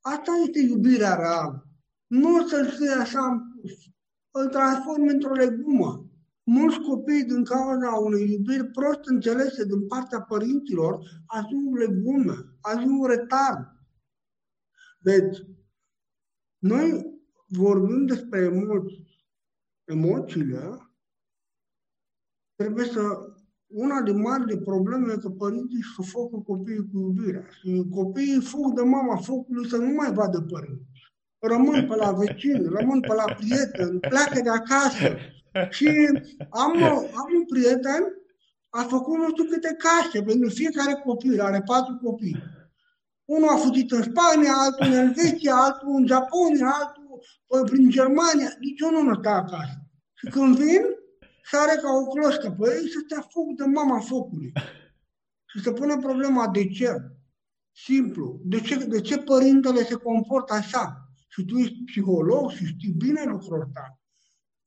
Asta 0.00 0.32
este 0.46 0.60
iubirea 0.60 1.14
reală. 1.14 1.66
Nu 2.06 2.46
să-l 2.46 2.66
fie 2.66 2.90
așa 2.90 3.26
împus. 3.26 3.72
Îl 4.30 4.46
transformi 4.46 5.10
într-o 5.10 5.32
legumă. 5.32 6.06
Mulți 6.44 6.80
copii, 6.80 7.24
din 7.24 7.44
cauza 7.44 7.90
unei 7.90 8.30
iubiri 8.30 8.66
prost 8.66 9.00
înțelese 9.04 9.64
din 9.64 9.86
partea 9.86 10.20
părinților, 10.20 10.98
ajung 11.26 11.76
legume, 11.76 12.34
ajung 12.60 13.06
retard. 13.06 13.75
Deci, 15.08 15.38
noi 16.58 16.86
vorbim 17.46 18.06
despre 18.06 18.38
emoții. 18.40 19.04
Emoțiile 19.84 20.60
trebuie 22.54 22.84
să 22.84 23.00
una 23.66 24.02
din 24.02 24.20
marile 24.20 24.56
probleme 24.56 25.12
e 25.12 25.16
că 25.16 25.28
părinții 25.28 25.82
sufocă 25.94 26.36
copiii 26.36 26.88
cu 26.92 26.98
iubirea. 26.98 27.46
Și 27.60 27.86
copiii 27.90 28.40
fug 28.40 28.74
de 28.74 28.82
mama 28.82 29.16
focului 29.16 29.68
să 29.68 29.76
nu 29.76 29.94
mai 29.94 30.12
vadă 30.12 30.40
părinți. 30.40 30.84
Rămân 31.38 31.86
pe 31.86 31.94
la 31.94 32.12
vecini, 32.12 32.68
rămân 32.68 33.00
pe 33.00 33.14
la 33.14 33.34
prieteni, 33.34 34.00
pleacă 34.00 34.40
de 34.42 34.50
acasă. 34.50 35.16
Și 35.70 35.88
am, 36.50 36.82
am 36.92 37.28
un 37.36 37.44
prieten, 37.46 38.02
a 38.68 38.82
făcut 38.82 39.16
nu 39.18 39.28
știu 39.28 39.44
câte 39.44 39.76
case 39.78 40.22
pentru 40.22 40.48
fiecare 40.48 41.02
copil, 41.04 41.40
are 41.40 41.62
patru 41.66 41.96
copii. 42.02 42.55
Unul 43.26 43.48
a 43.48 43.56
fugit 43.56 43.90
în 43.90 44.02
Spania, 44.02 44.52
altul 44.56 44.86
în 44.86 44.92
Elveția, 44.92 45.54
altul 45.54 45.94
în 45.96 46.06
Japonia, 46.06 46.66
altul 46.66 47.68
prin 47.70 47.90
Germania. 47.90 48.48
Nici 48.60 48.80
unul 48.80 49.02
nu 49.02 49.14
stă 49.14 49.28
acasă. 49.28 49.76
Și 50.14 50.26
când 50.26 50.56
vin, 50.56 50.82
sare 51.44 51.80
ca 51.82 51.90
o 51.92 52.06
cloșcă 52.06 52.56
pe 52.58 52.64
ei 52.74 52.88
să 52.88 52.98
te 53.08 53.20
fug 53.30 53.56
de 53.56 53.64
mama 53.64 54.00
focului. 54.00 54.52
Și 55.46 55.62
se 55.62 55.72
pune 55.72 55.96
problema 55.96 56.48
de 56.48 56.68
ce. 56.68 57.10
Simplu. 57.72 58.40
De 58.44 58.60
ce, 58.60 58.84
de 58.84 59.00
ce 59.00 59.18
părintele 59.18 59.84
se 59.84 59.94
comportă 59.94 60.54
așa? 60.54 61.10
Și 61.28 61.44
tu 61.44 61.56
ești 61.56 61.84
psiholog 61.84 62.50
și 62.50 62.64
știi 62.64 62.92
bine 62.92 63.24
lucrul 63.24 63.60
ăsta. 63.60 64.00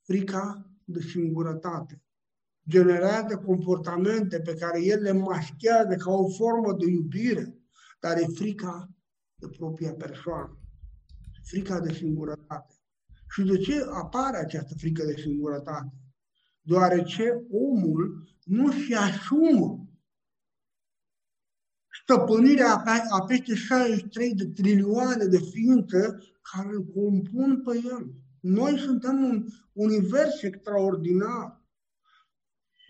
Frica 0.06 0.72
de 0.84 1.00
singurătate. 1.02 2.04
Generează 2.68 3.38
comportamente 3.38 4.40
pe 4.40 4.54
care 4.54 4.84
el 4.84 5.02
le 5.02 5.12
maschează 5.12 5.96
ca 5.96 6.12
o 6.12 6.30
formă 6.30 6.74
de 6.74 6.86
iubire, 6.90 7.59
dar 8.00 8.18
e 8.18 8.26
frica 8.36 8.90
de 9.36 9.48
propria 9.48 9.94
persoană. 9.94 10.60
Frica 11.44 11.80
de 11.80 11.94
singurătate. 11.94 12.74
Și 13.30 13.44
de 13.44 13.58
ce 13.58 13.86
apare 13.92 14.38
această 14.38 14.74
frică 14.78 15.06
de 15.06 15.22
singurătate? 15.22 16.00
deoarece 16.70 17.46
omul 17.52 18.28
nu 18.44 18.72
și 18.72 18.94
asumă 18.94 19.88
stăpânirea 22.02 22.84
a 23.10 23.26
peste 23.26 23.56
63 23.56 24.34
de 24.34 24.46
trilioane 24.46 25.26
de 25.26 25.38
ființe 25.38 26.18
care 26.42 26.68
îl 26.72 26.86
compun 26.86 27.62
pe 27.64 27.82
el. 27.86 28.14
Noi 28.40 28.80
suntem 28.80 29.24
un 29.24 29.46
univers 29.74 30.42
extraordinar. 30.42 31.59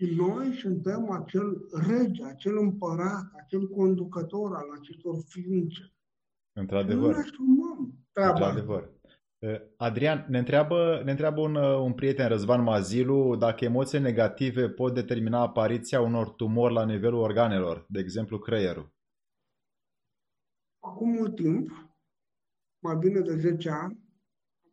Și 0.00 0.14
noi 0.14 0.54
suntem 0.54 1.10
acel 1.10 1.68
rege, 1.88 2.24
acel 2.24 2.58
împărat, 2.58 3.30
acel 3.44 3.68
conducător 3.68 4.54
al 4.54 4.70
acestor 4.78 5.14
ființe. 5.28 5.92
Într-adevăr. 6.52 7.10
Nu 7.10 7.16
ne 7.16 7.22
asumăm 7.22 7.94
treaba. 8.12 8.32
Într-adevăr. 8.32 8.90
Eh, 9.38 9.60
Adrian, 9.76 10.26
ne 10.28 10.38
întreabă, 10.38 11.02
ne 11.04 11.10
întreabă 11.10 11.40
un, 11.40 11.54
uh, 11.54 11.78
un 11.78 11.92
prieten, 11.92 12.28
Răzvan 12.28 12.62
Mazilu, 12.62 13.36
dacă 13.36 13.64
emoții 13.64 13.98
negative 13.98 14.68
pot 14.68 14.94
determina 14.94 15.40
apariția 15.40 16.00
unor 16.00 16.28
tumori 16.30 16.74
la 16.74 16.84
nivelul 16.84 17.20
organelor, 17.20 17.86
de 17.88 18.00
exemplu 18.00 18.38
creierul. 18.38 18.92
Acum 20.78 21.10
mult 21.10 21.34
timp, 21.34 21.70
mai 22.78 22.96
bine 22.96 23.20
de 23.20 23.36
10 23.36 23.70
ani, 23.70 24.09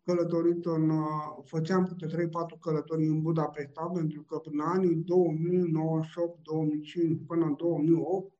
călătorit 0.07 0.65
în, 0.65 0.89
uh, 0.89 1.37
făceam 1.43 1.85
câte 1.85 2.05
3-4 2.05 2.59
călătorii 2.59 3.07
în 3.07 3.21
Budapesta, 3.21 3.91
pentru 3.93 4.21
că 4.21 4.37
până 4.37 4.63
anii 4.63 4.95
2098-2005 4.95 7.25
până 7.27 7.45
în 7.45 7.55
2008 7.55 8.33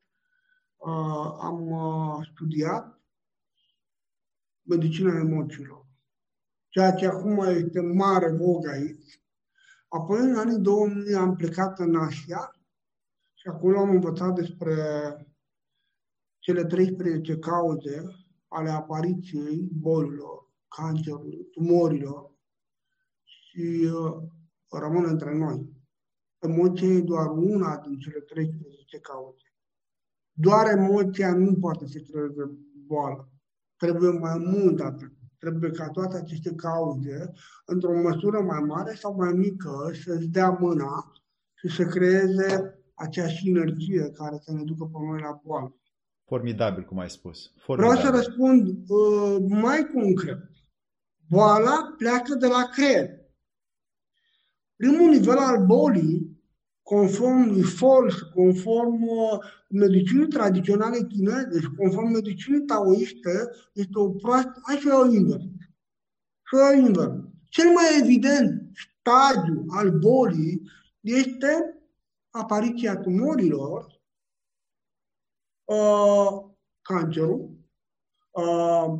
uh, 0.77 1.37
am 1.39 1.69
studiat 2.33 3.01
medicina 4.63 5.19
emoțiilor 5.19 5.87
ceea 6.77 6.93
ce 6.93 7.07
acum 7.07 7.39
este 7.39 7.79
mare 7.79 8.31
vogă 8.31 8.69
aici. 8.69 9.21
Apoi, 9.87 10.19
în 10.19 10.35
anii 10.35 10.59
2000, 10.59 11.15
am 11.15 11.35
plecat 11.35 11.79
în 11.79 11.95
Asia 11.95 12.51
și 13.33 13.47
acolo 13.47 13.79
am 13.79 13.89
învățat 13.89 14.35
despre 14.35 14.75
cele 16.39 16.65
13 16.65 17.37
cauze 17.37 18.03
ale 18.47 18.69
apariției 18.69 19.69
bolilor, 19.73 20.46
cancerului, 20.67 21.47
tumorilor 21.51 22.31
și 23.23 23.91
uh, 23.93 24.23
rămân 24.69 25.05
între 25.05 25.37
noi. 25.37 25.75
Emoția 26.39 26.87
e 26.87 27.01
doar 27.01 27.27
una 27.27 27.77
din 27.77 27.97
cele 27.97 28.19
13 28.19 28.99
cauze. 28.99 29.53
Doar 30.31 30.67
emoția 30.67 31.33
nu 31.33 31.53
poate 31.55 31.87
să 31.87 31.99
creeze 31.99 32.57
boală. 32.85 33.31
Trebuie 33.75 34.09
mai 34.09 34.37
mult 34.37 34.79
atât. 34.79 35.11
Trebuie 35.37 35.71
ca 35.71 35.89
toate 35.89 36.17
aceste 36.17 36.55
cauze, 36.55 37.31
într-o 37.65 38.01
măsură 38.01 38.41
mai 38.41 38.59
mare 38.59 38.93
sau 38.93 39.15
mai 39.15 39.33
mică, 39.33 39.91
să-ți 40.03 40.27
dea 40.27 40.49
mâna 40.49 41.11
și 41.53 41.75
să 41.75 41.83
creeze 41.83 42.79
acea 42.93 43.27
sinergie 43.27 44.11
care 44.11 44.37
să 44.41 44.51
ne 44.53 44.63
ducă 44.63 44.85
pe 44.85 44.97
noi 45.09 45.19
la 45.21 45.41
boală. 45.43 45.75
Formidabil, 46.25 46.83
cum 46.83 46.99
ai 46.99 47.09
spus. 47.09 47.51
Formidabil. 47.57 47.99
Vreau 47.99 48.11
să 48.11 48.17
răspund 48.17 48.67
uh, 48.67 49.35
mai 49.47 49.89
concret. 49.93 50.56
Boala 51.29 51.93
pleacă 51.97 52.35
de 52.35 52.47
la 52.47 52.63
creier. 52.63 53.09
Primul 54.75 55.09
nivel 55.09 55.37
al 55.37 55.65
bolii 55.65 56.37
conform 56.81 57.49
lui 57.49 57.61
Fols, 57.61 58.21
conform 58.21 59.01
uh, 59.01 59.39
medicinii 59.69 60.27
tradiționale 60.27 60.97
chineze 60.97 61.59
și 61.59 61.75
conform 61.77 62.07
medicinii 62.07 62.65
taoiste, 62.65 63.49
este 63.73 63.99
o 63.99 64.09
proastă... 64.09 64.61
Hai 64.63 64.75
să 64.75 64.95
o 64.95 65.05
invers. 65.05 65.43
Să 66.51 66.71
o 66.71 66.77
invers. 66.77 67.13
Cel 67.49 67.69
mai 67.69 67.99
evident 68.01 68.71
stadiu 68.73 69.65
al 69.67 69.91
bolii 69.91 70.61
este 71.01 71.77
apariția 72.29 72.97
tumorilor, 72.97 74.01
uh, 75.63 76.45
cancerul, 76.81 77.49
uh, 78.31 78.99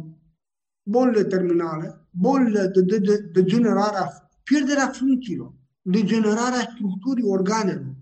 bolile 0.84 1.24
terminale, 1.24 2.07
bolile 2.20 2.68
de, 2.68 2.82
de, 2.82 2.98
de 2.98 3.18
degenerare, 3.34 4.10
pierderea 4.44 4.88
funcțiilor 4.88 5.54
degenerarea 5.90 6.72
structurii 6.76 7.24
organelor. 7.24 7.96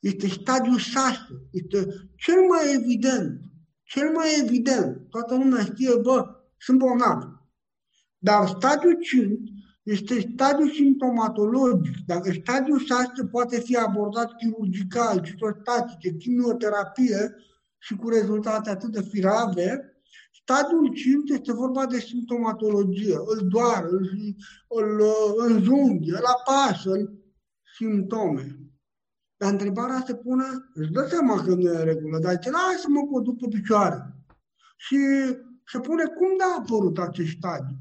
Este 0.00 0.28
stadiul 0.28 0.78
6. 0.78 1.16
Este 1.50 1.86
cel 2.16 2.40
mai 2.48 2.74
evident. 2.74 3.40
Cel 3.82 4.10
mai 4.14 4.26
evident. 4.42 5.10
Toată 5.10 5.34
lumea 5.34 5.64
știe, 5.64 5.96
bă, 6.02 6.24
sunt 6.58 6.78
bolnav. 6.78 7.22
Dar 8.18 8.46
stadiul 8.46 8.98
5 9.00 9.38
este 9.82 10.20
stadiul 10.20 10.70
simptomatologic. 10.70 11.96
Dacă 12.06 12.32
stadiul 12.32 12.78
6 12.78 13.24
poate 13.30 13.60
fi 13.60 13.76
abordat 13.76 14.36
chirurgical, 14.36 15.20
citostatice, 15.20 16.16
chimioterapie 16.16 17.34
și 17.78 17.96
cu 17.96 18.08
rezultate 18.08 18.70
atât 18.70 18.92
de 18.92 19.02
firave, 19.02 19.97
Stadiul 20.50 20.94
5 20.94 21.30
este 21.30 21.52
vorba 21.52 21.86
de 21.86 21.98
simptomatologie, 21.98 23.14
îl 23.14 23.48
doar, 23.48 23.84
îl, 23.84 24.10
îl 24.68 25.02
înjunghi, 25.36 26.10
îl 26.10 26.24
apasă, 26.24 26.90
îl 26.90 27.18
simptome. 27.76 28.58
Dar 29.36 29.52
întrebarea 29.52 30.02
se 30.06 30.14
pune, 30.14 30.44
își 30.74 30.90
dă 30.90 31.06
seama 31.10 31.42
că 31.44 31.54
nu 31.54 31.60
e 31.60 31.78
în 31.78 31.84
regulă, 31.84 32.18
dar 32.18 32.38
ce 32.38 32.50
hai 32.52 32.74
să 32.78 32.86
mă 32.88 33.06
pot 33.06 33.38
pe 33.38 33.48
picioare. 33.48 34.16
Și 34.76 34.96
se 35.66 35.80
pune 35.80 36.04
cum 36.04 36.36
de 36.36 36.44
a 36.44 36.56
apărut 36.58 36.98
acest 36.98 37.30
stadiu. 37.30 37.76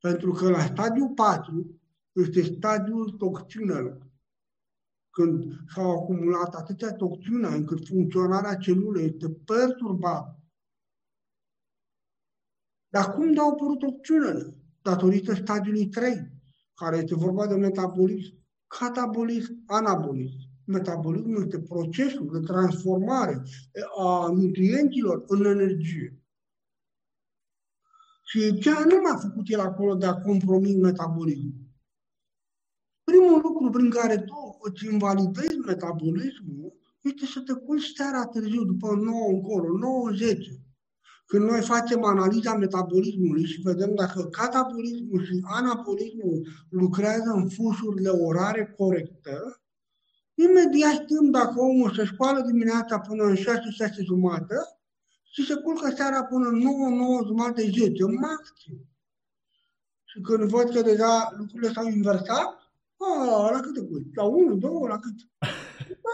Pentru 0.00 0.32
că 0.32 0.50
la 0.50 0.64
stadiul 0.64 1.08
4 1.08 1.80
este 2.12 2.42
stadiul 2.42 3.10
toxinelor. 3.10 4.10
Când 5.10 5.44
s-au 5.74 5.90
acumulat 5.90 6.54
atâtea 6.54 6.92
toxine 6.92 7.48
încât 7.48 7.86
funcționarea 7.86 8.54
celulei 8.54 9.04
este 9.04 9.28
perturbată. 9.44 10.41
Dar 12.92 13.14
cum 13.14 13.32
de-au 13.32 13.50
apărut 13.50 13.78
toxinele? 13.78 14.54
Datorită 14.82 15.34
stadiului 15.34 15.86
3, 15.86 16.30
care 16.74 16.96
este 16.96 17.14
vorba 17.14 17.46
de 17.46 17.54
metabolism, 17.54 18.34
catabolism, 18.66 19.62
anabolism. 19.66 20.36
Metabolismul 20.64 21.42
este 21.42 21.60
procesul 21.60 22.28
de 22.32 22.46
transformare 22.46 23.42
a 23.98 24.28
nutrienților 24.32 25.24
în 25.26 25.44
energie. 25.44 26.20
Și 28.24 28.58
ce 28.58 28.70
anume 28.70 29.08
a 29.12 29.16
făcut 29.16 29.48
el 29.48 29.60
acolo 29.60 29.94
de 29.94 30.06
a 30.06 30.14
compromis 30.14 30.74
metabolismul? 30.76 31.54
Primul 33.04 33.40
lucru 33.42 33.70
prin 33.70 33.90
care 33.90 34.18
tu 34.18 34.58
îți 34.60 34.84
invalidezi 34.84 35.56
metabolismul 35.66 36.72
este 37.00 37.26
să 37.26 37.40
te 37.40 37.52
culci 37.52 37.92
seara 37.96 38.26
târziu, 38.26 38.64
după 38.64 38.94
9 38.94 39.28
încolo, 39.28 39.78
9-10. 40.12 40.71
Când 41.26 41.48
noi 41.50 41.60
facem 41.60 42.04
analiza 42.04 42.54
metabolismului 42.54 43.44
și 43.44 43.60
vedem 43.60 43.94
dacă 43.94 44.24
catabolismul 44.24 45.24
și 45.24 45.40
anabolismul 45.42 46.46
lucrează 46.68 47.30
în 47.34 47.48
fușurile 47.48 48.08
orare 48.08 48.74
corecte, 48.76 49.36
imediat 50.34 50.92
știm 50.92 51.30
dacă 51.30 51.60
omul 51.60 51.94
se 51.94 52.04
școală 52.04 52.40
dimineața 52.40 52.98
până 52.98 53.24
în 53.24 53.36
6-6 53.36 53.38
jumate 54.04 54.56
și 55.22 55.46
se 55.46 55.54
culcă 55.54 55.90
seara 55.96 56.24
până 56.24 56.48
în 56.48 56.60
9-9 57.22 57.26
jumate 57.26 57.62
10, 57.62 58.04
maxim. 58.04 58.86
Și 60.04 60.20
când 60.20 60.48
văd 60.48 60.70
că 60.70 60.82
deja 60.82 61.34
lucrurile 61.36 61.72
s-au 61.72 61.86
inversat, 61.88 62.62
a, 62.96 63.50
la 63.50 63.60
câte 63.60 63.80
culci? 63.80 64.14
La 64.14 64.24
1, 64.24 64.56
2, 64.56 64.70
la 64.88 64.98
cât? 64.98 65.18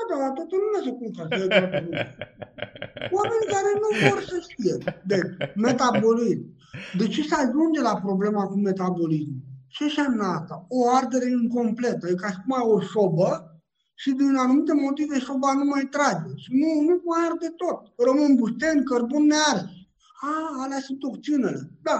Da, 0.08 0.16
da, 0.18 0.32
toată 0.32 0.54
lumea 0.56 0.80
se 0.84 0.92
culcă. 0.98 1.28
Oameni 3.16 3.52
care 3.54 3.70
nu 3.82 4.08
vor 4.08 4.22
să 4.22 4.36
știe. 4.48 4.76
Deci, 5.04 5.30
metabolism. 5.54 6.56
De 6.98 7.06
ce 7.08 7.22
se 7.22 7.34
ajunge 7.34 7.80
la 7.80 8.00
problema 8.00 8.46
cu 8.46 8.58
metabolismul? 8.58 9.42
Ce 9.68 9.84
înseamnă 9.84 10.24
asta? 10.24 10.66
O 10.68 10.88
ardere 10.90 11.30
incompletă. 11.30 12.08
E 12.08 12.14
ca 12.14 12.30
și 12.30 12.38
cum 12.44 12.52
ai 12.52 12.64
o 12.64 12.80
șobă 12.80 13.60
și 13.94 14.10
din 14.10 14.36
anumite 14.36 14.72
motive 14.72 15.18
șoba 15.18 15.52
nu 15.52 15.64
mai 15.64 15.88
trage. 15.90 16.30
Și 16.36 16.50
nu, 16.52 16.80
nu 16.88 17.00
mai 17.04 17.20
arde 17.30 17.48
tot. 17.56 17.92
Rămân 18.06 18.34
bușteni, 18.34 18.84
cărbun 18.84 19.26
nearde. 19.26 19.72
A, 20.20 20.62
alea 20.62 20.80
sunt 20.80 20.98
toxinele. 20.98 21.70
Da. 21.82 21.98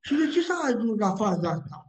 Și 0.00 0.14
de 0.14 0.26
ce 0.32 0.42
s-a 0.42 0.60
ajuns 0.64 0.98
la 0.98 1.14
faza 1.14 1.48
asta? 1.50 1.86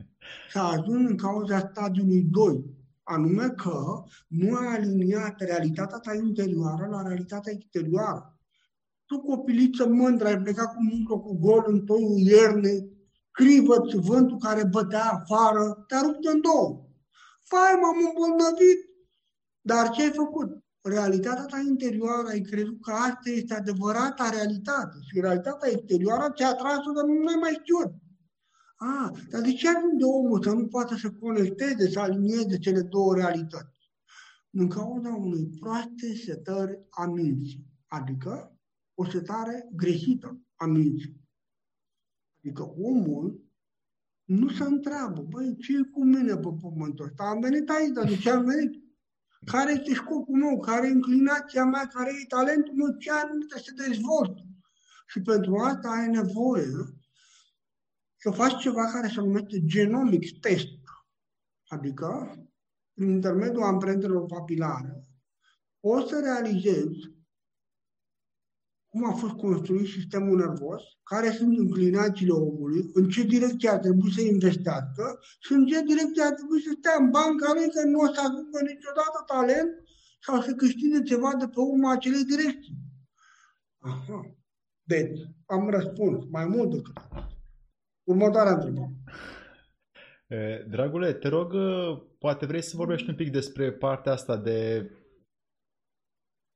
S-a 0.52 0.68
ajuns 0.68 1.10
în 1.10 1.18
cauza 1.18 1.60
stadiului 1.60 2.22
2, 2.22 2.66
anume 3.04 3.50
că 3.50 4.04
nu 4.28 4.56
a 4.56 4.72
aliniat 4.72 5.39
realitatea 5.39 5.97
ta 5.97 6.14
interioară 6.14 6.88
la 6.91 7.02
realitatea 7.02 7.52
exterioară. 7.52 8.39
Tu, 9.10 9.20
copiliță 9.20 9.88
mândră, 9.88 10.28
ai 10.28 10.41
plecat 10.41 10.74
cu 10.74 10.84
micro 10.84 11.20
cu 11.20 11.38
gol 11.39 11.64
în 11.68 11.86
toiul 11.86 12.18
ierne, 12.18 12.88
crivă 13.32 13.76
vântul 13.93 14.38
care 14.38 14.64
bătea 14.66 15.12
afară, 15.12 15.84
te-a 15.88 16.01
rupt 16.01 16.26
în 16.26 16.41
două. 16.41 16.86
Fai, 17.43 17.74
m-am 17.82 17.97
îmbolnăvit, 18.07 18.80
dar 19.62 19.89
ce 19.89 20.01
ai 20.01 20.12
făcut? 20.12 20.49
Realitatea 20.82 21.45
ta 21.45 21.60
interioară 21.68 22.28
ai 22.28 22.41
crezut 22.41 22.82
că 22.82 22.91
asta 22.91 23.30
este 23.30 23.53
adevărata 23.53 24.30
realitate 24.30 24.97
și 25.07 25.20
realitatea 25.20 25.70
exterioară 25.72 26.34
ți-a 26.36 26.53
tras-o 26.53 26.91
de 26.91 27.01
nu 27.05 27.39
mai 27.39 27.57
știut. 27.60 27.91
A, 28.76 29.12
dar 29.30 29.41
de 29.41 29.53
ce 29.53 29.68
ajunge 29.68 30.05
omul 30.05 30.43
să 30.43 30.51
nu 30.51 30.68
poată 30.68 30.95
să 30.95 31.12
conecteze, 31.12 31.89
să 31.89 31.99
alinieze 31.99 32.57
cele 32.57 32.82
două 32.82 33.16
realități? 33.16 33.91
În 34.51 34.68
cauza 34.68 35.10
unei 35.10 35.49
proaste 35.60 36.16
setări 36.26 36.80
a 36.89 37.05
minții, 37.05 37.66
adică 37.88 38.59
o 39.00 39.06
setare 39.06 39.70
greșită 39.76 40.41
a 40.56 40.66
minții. 40.66 41.22
Adică 42.38 42.64
omul 42.64 43.43
nu 44.24 44.50
se 44.50 44.64
întreabă, 44.64 45.22
băi, 45.22 45.58
ce 45.58 45.78
e 45.78 45.89
cu 45.91 46.04
mine 46.04 46.36
pe 46.36 46.50
pământul 46.62 47.06
ăsta? 47.06 47.24
Am 47.24 47.39
venit 47.39 47.70
aici, 47.70 47.93
dar 47.93 48.06
de 48.06 48.18
ce 48.18 48.30
am 48.30 48.45
venit? 48.45 48.84
Care 49.45 49.72
este 49.72 49.93
scopul 49.93 50.36
meu? 50.36 50.60
Care 50.60 50.88
e 50.88 50.91
inclinația 50.91 51.66
mea? 51.66 51.88
Care 51.88 52.10
e 52.10 52.26
talentul 52.28 52.74
meu? 52.74 52.97
Ce 52.97 53.12
anume 53.12 53.45
să 53.47 53.88
dezvolt? 53.88 54.38
Și 55.08 55.22
pentru 55.22 55.56
asta 55.56 55.89
ai 55.89 56.08
nevoie 56.08 56.68
să 58.16 58.32
faci 58.32 58.62
ceva 58.62 58.91
care 58.91 59.08
se 59.08 59.20
numește 59.20 59.66
genomic 59.66 60.39
test. 60.39 60.80
Adică, 61.68 62.38
prin 62.93 63.10
intermediul 63.10 63.64
amprentelor 63.64 64.26
papilare, 64.26 65.08
o 65.80 66.00
să 66.00 66.20
realizezi 66.20 67.18
cum 68.90 69.06
a 69.06 69.12
fost 69.12 69.34
construit 69.34 69.88
sistemul 69.88 70.38
nervos, 70.38 70.82
care 71.04 71.30
sunt 71.30 71.54
inclinațiile 71.56 72.32
omului, 72.32 72.90
în 72.94 73.10
ce 73.10 73.24
direcție 73.24 73.70
ar 73.70 73.78
trebui 73.78 74.12
să 74.12 74.22
investească 74.22 75.20
și 75.40 75.52
în 75.54 75.66
ce 75.66 75.84
direcție 75.84 76.24
ar 76.24 76.34
trebui 76.34 76.62
să 76.62 76.72
stea 76.78 76.96
în 77.00 77.10
banca 77.10 77.54
lui, 77.54 77.70
că 77.70 77.82
nu 77.88 78.00
o 78.00 78.06
să 78.14 78.20
ajungă 78.20 78.60
niciodată 78.62 79.18
talent 79.26 79.72
sau 80.22 80.42
să 80.42 80.54
câștige 80.54 81.02
ceva 81.02 81.32
de 81.40 81.48
pe 81.48 81.60
urma 81.60 81.92
acelei 81.92 82.24
direcții. 82.24 82.78
Aha. 83.80 84.20
Deci, 84.84 85.20
am 85.46 85.70
răspuns 85.70 86.26
mai 86.30 86.46
mult 86.46 86.70
decât 86.72 86.98
Următoarea 88.04 88.54
întrebare. 88.54 88.94
Dragule, 90.70 91.14
te 91.14 91.28
rog, 91.28 91.54
poate 92.18 92.46
vrei 92.46 92.62
să 92.62 92.78
vorbești 92.78 93.10
un 93.10 93.16
pic 93.16 93.32
despre 93.32 93.72
partea 93.72 94.12
asta 94.12 94.38
de 94.38 94.90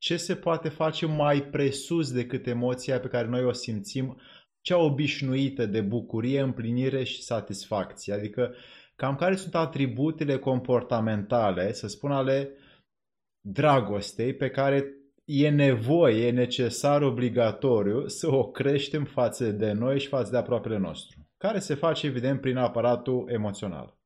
ce 0.03 0.17
se 0.17 0.35
poate 0.35 0.69
face 0.69 1.05
mai 1.05 1.43
presus 1.43 2.11
decât 2.11 2.47
emoția 2.47 2.99
pe 2.99 3.07
care 3.07 3.27
noi 3.27 3.43
o 3.43 3.51
simțim, 3.51 4.19
cea 4.61 4.77
obișnuită 4.77 5.65
de 5.65 5.81
bucurie, 5.81 6.41
împlinire 6.41 7.03
și 7.03 7.21
satisfacție. 7.21 8.13
Adică 8.13 8.55
cam 8.95 9.15
care 9.15 9.35
sunt 9.35 9.55
atributele 9.55 10.39
comportamentale, 10.39 11.73
să 11.73 11.87
spun, 11.87 12.11
ale 12.11 12.51
dragostei 13.41 14.35
pe 14.35 14.49
care 14.49 14.93
e 15.25 15.49
nevoie, 15.49 16.27
e 16.27 16.31
necesar, 16.31 17.01
obligatoriu 17.01 18.07
să 18.07 18.27
o 18.31 18.51
creștem 18.51 19.05
față 19.05 19.51
de 19.51 19.71
noi 19.71 19.99
și 19.99 20.07
față 20.07 20.31
de 20.31 20.37
aproapele 20.37 20.77
nostru, 20.77 21.27
care 21.37 21.59
se 21.59 21.75
face 21.75 22.05
evident 22.05 22.41
prin 22.41 22.57
aparatul 22.57 23.29
emoțional. 23.29 23.97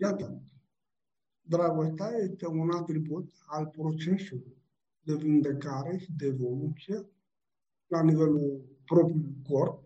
Iată, 0.00 0.42
Dragostea 1.48 2.10
este 2.22 2.46
un 2.46 2.70
atribut 2.70 3.34
al 3.46 3.66
procesului 3.66 4.56
de 5.00 5.14
vindecare 5.14 5.96
și 5.96 6.12
de 6.16 6.26
evoluție 6.26 7.06
la 7.86 8.02
nivelul 8.02 8.62
propriului 8.84 9.36
corp, 9.48 9.82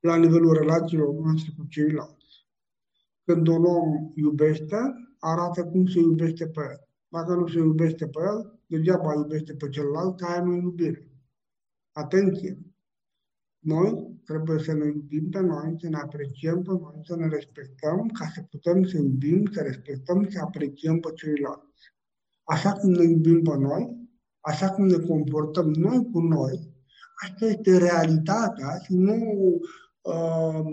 la 0.00 0.16
nivelul 0.16 0.52
relațiilor 0.52 1.14
noastre 1.14 1.52
cu 1.56 1.66
ceilalți. 1.68 2.46
Când 3.24 3.46
un 3.46 3.64
om 3.64 4.12
iubește, 4.14 4.76
arată 5.18 5.64
cum 5.64 5.86
se 5.86 5.98
iubește 5.98 6.46
pe 6.46 6.60
el. 6.60 6.88
Dacă 7.08 7.34
nu 7.34 7.46
se 7.46 7.58
iubește 7.58 8.06
pe 8.06 8.18
el, 8.22 8.60
degeaba 8.66 9.14
iubește 9.14 9.54
pe 9.54 9.68
celălalt, 9.68 10.16
că 10.16 10.24
aia 10.24 10.42
nu 10.42 10.54
iubire. 10.54 11.08
Atenție! 11.92 12.58
Noi 13.64 14.20
trebuie 14.24 14.58
să 14.58 14.72
ne 14.72 14.86
iubim 14.86 15.28
pe 15.30 15.40
noi, 15.40 15.76
să 15.80 15.88
ne 15.88 15.96
apreciem 15.96 16.62
pe 16.62 16.70
noi, 16.70 17.00
să 17.04 17.16
ne 17.16 17.28
respectăm 17.28 18.08
ca 18.08 18.30
să 18.34 18.40
putem 18.50 18.84
să 18.84 18.96
iubim, 18.96 19.44
să 19.52 19.60
respectăm, 19.60 20.28
să 20.28 20.40
apreciem 20.40 21.00
pe 21.00 21.12
ceilalți. 21.14 21.92
Așa 22.44 22.72
cum 22.72 22.90
ne 22.90 23.04
iubim 23.04 23.42
pe 23.42 23.56
noi, 23.56 24.08
așa 24.40 24.70
cum 24.70 24.86
ne 24.86 24.98
comportăm 24.98 25.68
noi 25.68 26.08
cu 26.12 26.20
noi, 26.20 26.74
asta 27.22 27.46
este 27.46 27.78
realitatea 27.78 28.78
și 28.82 28.94
nu 28.94 29.16
uh, 30.00 30.64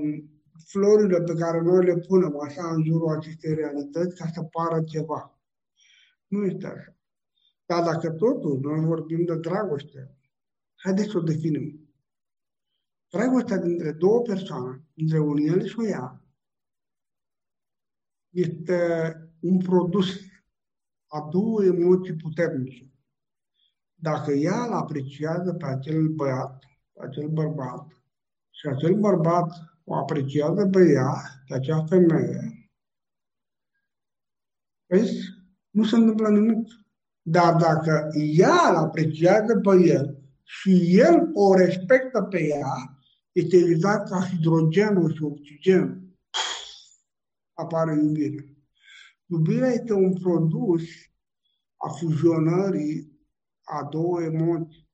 florile 0.65 1.21
pe 1.21 1.33
care 1.33 1.61
noi 1.61 1.85
le 1.85 1.97
punem 1.97 2.39
așa 2.39 2.73
în 2.73 2.83
jurul 2.83 3.15
acestei 3.15 3.53
realități 3.53 4.15
ca 4.15 4.29
să 4.33 4.41
pară 4.41 4.83
ceva. 4.83 5.41
Nu 6.27 6.45
este 6.45 6.65
așa. 6.65 6.95
Dar 7.65 7.83
dacă 7.83 8.09
totul 8.09 8.59
noi 8.61 8.85
vorbim 8.85 9.25
de 9.25 9.35
dragoste, 9.35 10.17
haideți 10.75 11.09
să 11.09 11.17
o 11.17 11.21
definim. 11.21 11.80
Dragostea 13.11 13.57
dintre 13.57 13.91
două 13.91 14.21
persoane, 14.21 14.83
dintre 14.93 15.19
un 15.19 15.37
el 15.37 15.65
și 15.65 15.79
o 15.79 15.85
ea, 15.85 16.21
este 18.29 18.79
un 19.39 19.57
produs 19.57 20.07
a 21.07 21.29
două 21.31 21.63
emoții 21.63 22.15
puternice. 22.15 22.91
Dacă 23.93 24.31
ea 24.31 24.63
îl 24.63 24.73
apreciază 24.73 25.53
pe 25.53 25.65
acel 25.65 26.07
băiat, 26.07 26.63
pe 26.93 27.05
acel 27.05 27.27
bărbat, 27.27 27.87
și 28.49 28.67
acel 28.67 28.99
bărbat 28.99 29.51
o 29.83 29.95
apreciază 29.95 30.67
pe 30.67 30.91
ea, 30.91 31.15
pe 31.47 31.53
acea 31.53 31.85
femeie, 31.85 32.71
vezi, 34.85 35.19
nu 35.69 35.83
se 35.83 35.95
întâmplă 35.95 36.29
nimic. 36.29 36.67
Dar 37.21 37.55
dacă 37.55 38.09
ea 38.13 38.69
îl 38.69 38.75
apreciază 38.75 39.59
pe 39.59 39.75
el 39.85 40.21
și 40.43 40.99
el 40.99 41.29
o 41.33 41.55
respectă 41.55 42.21
pe 42.21 42.43
ea, 42.43 43.00
este 43.31 43.57
exact 43.57 44.09
ca 44.09 44.25
hidrogenul 44.25 45.13
și 45.13 45.23
oxigenul. 45.23 46.01
Apare 47.53 47.93
iubirea. 47.93 48.43
Iubirea 49.25 49.69
este 49.69 49.93
un 49.93 50.13
produs 50.13 50.81
a 51.77 51.89
fuzionării 51.89 53.19
a 53.63 53.83
două 53.83 54.21
emoții, 54.21 54.89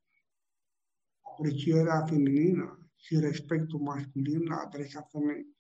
aprecierea 1.22 2.06
feminină 2.06 2.92
și 2.96 3.20
respectul 3.20 3.80
masculin 3.80 4.44
la 4.44 4.56
adresa 4.56 5.02
femeii. 5.02 5.56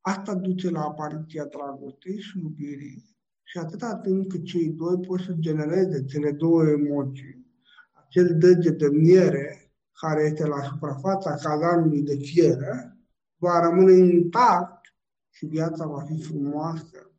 Asta 0.00 0.34
duce 0.34 0.70
la 0.70 0.80
apariția 0.80 1.44
dragostei 1.44 2.20
și 2.20 2.38
iubirii 2.38 3.16
și 3.42 3.58
atâta 3.58 3.96
timp 3.96 4.28
cât 4.28 4.44
cei 4.44 4.68
doi 4.68 5.00
pot 5.06 5.20
să 5.20 5.32
genereze 5.38 6.04
cele 6.04 6.32
două 6.32 6.68
emoții, 6.68 7.46
acel 7.92 8.38
dege 8.38 8.70
de 8.70 8.88
miere 8.88 9.59
care 10.00 10.22
este 10.22 10.46
la 10.46 10.62
suprafața 10.62 11.34
cazanului 11.34 12.02
de 12.02 12.16
fiere, 12.16 12.98
va 13.36 13.60
rămâne 13.60 13.92
intact 13.92 14.94
și 15.30 15.46
viața 15.46 15.86
va 15.86 16.00
fi 16.00 16.22
frumoasă 16.22 17.10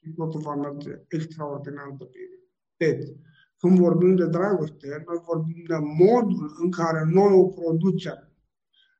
și 0.00 0.10
totul 0.10 0.40
va 0.40 0.54
merge 0.54 1.04
extraordinar 1.08 1.94
de 1.98 2.08
bine. 2.10 2.38
Deci, 2.76 3.16
când 3.58 3.78
vorbim 3.78 4.16
de 4.16 4.26
dragoste, 4.26 5.02
noi 5.06 5.20
vorbim 5.26 5.64
de 5.66 5.76
modul 6.04 6.56
în 6.62 6.70
care 6.70 7.04
noi 7.04 7.32
o 7.32 7.44
producem. 7.44 8.28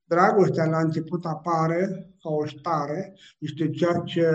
Dragostea 0.05 0.66
la 0.66 0.78
început 0.78 1.24
apare 1.24 2.14
ca 2.22 2.30
o 2.30 2.46
stare, 2.46 3.14
este 3.38 3.70
ceea 3.70 3.98
ce 3.98 4.30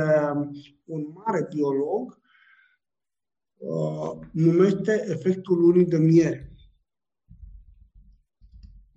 un 0.85 1.11
mare 1.13 1.47
biolog 1.49 2.19
uh, 3.57 4.27
numește 4.31 5.05
efectul 5.07 5.59
lunii 5.59 5.85
de 5.85 5.97
miere. 5.97 6.48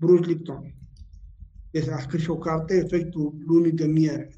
Bruce 0.03 0.29
Lipton. 0.29 0.75
Este 1.71 1.93
a 1.93 1.99
scris 1.99 2.23
și 2.23 2.31
o 2.31 2.39
carte, 2.39 2.75
Efectul 2.75 3.35
lunii 3.47 3.73
de 3.73 3.87
miere. 3.87 4.29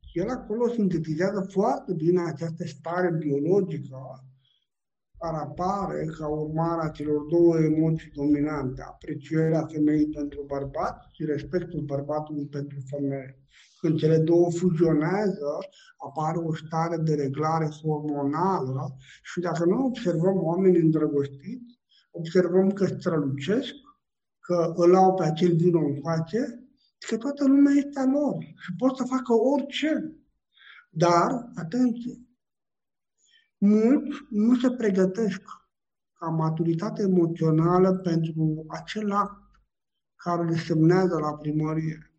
Și 0.00 0.18
el 0.18 0.28
acolo 0.28 0.68
sintetizează 0.68 1.46
foarte 1.48 1.92
bine 1.92 2.20
această 2.26 2.66
stare 2.66 3.10
biologică 3.18 3.98
care 5.18 5.36
apare 5.36 6.04
ca 6.18 6.26
urmare 6.28 6.86
a 6.86 6.88
celor 6.88 7.22
două 7.30 7.56
emoții 7.58 8.10
dominante, 8.14 8.82
aprecierea 8.82 9.66
femeii 9.66 10.08
pentru 10.08 10.44
bărbat 10.46 11.06
și 11.12 11.24
respectul 11.24 11.80
bărbatului 11.80 12.46
pentru 12.46 12.78
femeie. 12.90 13.38
Când 13.80 13.98
cele 13.98 14.18
două 14.18 14.50
fuzionează, 14.50 15.50
apare 15.96 16.38
o 16.38 16.54
stare 16.54 16.96
de 16.96 17.14
reglare 17.14 17.68
hormonală 17.82 18.96
și 19.22 19.40
dacă 19.40 19.64
nu 19.64 19.84
observăm 19.84 20.42
oamenii 20.42 20.80
îndrăgostiți, 20.80 21.80
observăm 22.10 22.70
că 22.70 22.86
strălucesc, 22.86 23.74
că 24.40 24.72
îl 24.76 24.94
au 24.94 25.14
pe 25.14 25.24
acel 25.24 25.56
vino 25.56 25.78
în 25.78 26.00
face 26.00 26.60
că 27.08 27.16
toată 27.16 27.46
lumea 27.46 27.72
este 27.72 27.98
a 28.00 28.04
lor 28.04 28.36
și 28.56 28.74
pot 28.78 28.96
să 28.96 29.04
facă 29.04 29.32
orice. 29.32 30.14
Dar, 30.90 31.50
atenție, 31.54 32.26
mulți 33.58 34.18
nu 34.30 34.56
se 34.56 34.70
pregătesc 34.70 35.40
ca 36.12 36.26
maturitate 36.26 37.02
emoțională 37.02 37.94
pentru 37.94 38.64
acel 38.68 39.12
act 39.12 39.50
care 40.16 40.48
le 40.48 40.56
semnează 40.56 41.18
la 41.18 41.36
primărie. 41.36 42.12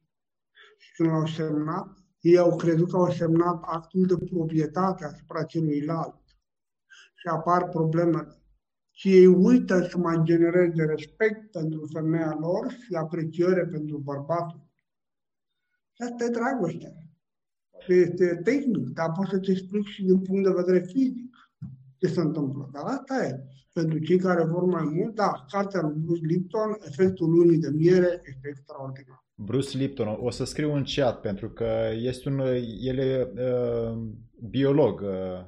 Și 0.77 0.91
când 0.95 1.10
l-au 1.10 1.26
semnat, 1.26 1.98
ei 2.19 2.38
au 2.38 2.56
crezut 2.56 2.89
că 2.89 2.95
au 2.98 3.11
semnat 3.11 3.61
actul 3.61 4.06
de 4.06 4.26
proprietate 4.30 5.06
asupra 5.06 5.43
celuilalt. 5.43 6.19
Și 7.15 7.27
apar 7.27 7.69
problemele. 7.69 8.40
Și 9.02 9.10
ei 9.10 9.26
uită 9.26 9.88
să 9.90 9.98
mai 9.98 10.22
genereze 10.23 10.84
respect 10.86 11.52
pentru 11.52 11.90
femeia 11.94 12.38
lor 12.40 12.72
și 12.72 12.94
apreciere 12.94 13.65
pentru 13.65 13.98
bărbatul. 13.98 14.68
Și 15.91 16.02
asta 16.02 16.23
e 16.23 16.28
dragostea. 16.28 16.94
Este 17.88 18.41
tehnic, 18.44 18.88
dar 18.90 19.11
pot 19.11 19.28
să-ți 19.28 19.52
explic 19.52 19.86
și 19.88 20.03
din 20.03 20.19
punct 20.19 20.44
de 20.44 20.53
vedere 20.56 20.86
fizic 20.86 21.36
ce 21.98 22.07
se 22.07 22.19
întâmplă. 22.19 22.69
Dar 22.73 22.84
asta 22.84 23.26
e. 23.26 23.44
Pentru 23.73 23.99
cei 23.99 24.18
care 24.18 24.44
vor 24.44 24.64
mai 24.64 24.84
mult, 24.84 25.15
da, 25.15 25.45
cartea 25.52 25.82
lui 25.82 26.02
Bruce 26.06 26.26
Lipton, 26.26 26.78
efectul 26.88 27.30
lunii 27.30 27.60
de 27.60 27.69
miere, 27.69 28.22
este 28.23 28.48
extraordinar. 28.48 29.26
Bruce 29.36 29.78
Lipton, 29.78 30.18
o 30.19 30.30
să 30.30 30.44
scriu 30.44 30.73
în 30.73 30.84
chat 30.95 31.22
pentru 31.22 31.49
că 31.49 31.90
este 31.94 32.30
un, 32.30 32.40
el 32.80 32.98
e 32.98 33.32
uh, 33.36 33.98
biolog. 34.49 35.02
Uh, 35.02 35.45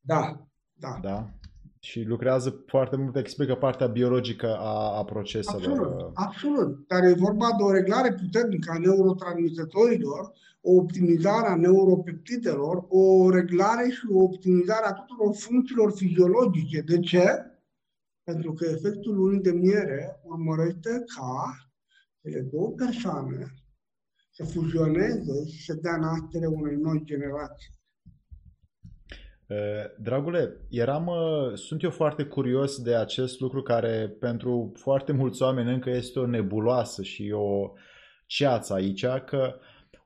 da, 0.00 0.48
da. 0.72 0.98
Da? 1.02 1.34
Și 1.82 2.02
lucrează 2.02 2.62
foarte 2.66 2.96
mult, 2.96 3.16
explică 3.16 3.54
partea 3.54 3.86
biologică 3.86 4.56
a, 4.56 4.98
a 4.98 5.04
proceselor. 5.04 5.78
Absolut, 5.78 6.10
absolut. 6.14 6.86
Dar 6.86 7.04
e 7.04 7.12
vorba 7.12 7.48
de 7.58 7.62
o 7.62 7.72
reglare 7.72 8.12
puternică 8.12 8.72
a 8.74 8.78
neurotransmitorilor, 8.78 10.32
o 10.60 10.72
optimizare 10.72 11.48
a 11.48 11.56
neuropeptidelor, 11.56 12.86
o 12.88 13.30
reglare 13.30 13.88
și 13.88 14.06
o 14.12 14.22
optimizare 14.22 14.86
a 14.86 14.92
tuturor 14.92 15.34
funcțiilor 15.34 15.92
fiziologice. 15.92 16.80
De 16.80 16.98
ce? 16.98 17.26
Pentru 18.24 18.52
că 18.52 18.64
efectul 18.64 19.14
lunii 19.14 19.40
de 19.40 19.52
miere 19.52 20.20
urmărește 20.22 21.04
ca 21.16 21.56
cele 22.22 22.40
două 22.40 22.70
persoane 22.70 23.54
să 24.30 24.44
fuzioneze 24.44 25.46
și 25.46 25.64
să 25.64 25.74
dea 25.74 25.96
naștere 25.96 26.46
unei 26.46 26.76
noi 26.76 27.02
generații. 27.04 27.79
Eh, 29.50 29.84
dragule, 29.98 30.56
eram, 30.68 31.06
eh, 31.06 31.56
sunt 31.56 31.82
eu 31.82 31.90
foarte 31.90 32.24
curios 32.24 32.82
de 32.82 32.94
acest 32.94 33.40
lucru 33.40 33.62
care 33.62 34.16
pentru 34.20 34.72
foarte 34.76 35.12
mulți 35.12 35.42
oameni 35.42 35.72
încă 35.72 35.90
este 35.90 36.18
o 36.18 36.26
nebuloasă 36.26 37.02
și 37.02 37.30
o 37.34 37.72
ceață 38.26 38.74
aici, 38.74 39.06
că 39.26 39.54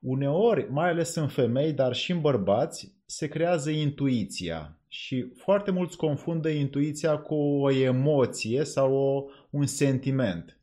uneori, 0.01 0.71
mai 0.71 0.89
ales 0.91 1.15
în 1.15 1.29
femei, 1.29 1.73
dar 1.73 1.95
și 1.95 2.12
în 2.12 2.21
bărbați, 2.21 2.95
se 3.07 3.29
creează 3.29 3.71
intuiția 3.71 4.79
și 4.89 5.33
foarte 5.35 5.71
mulți 5.71 5.97
confundă 5.97 6.49
intuiția 6.49 7.19
cu 7.19 7.35
o 7.35 7.71
emoție 7.71 8.65
sau 8.65 8.93
o, 8.93 9.25
un 9.51 9.66
sentiment. 9.66 10.61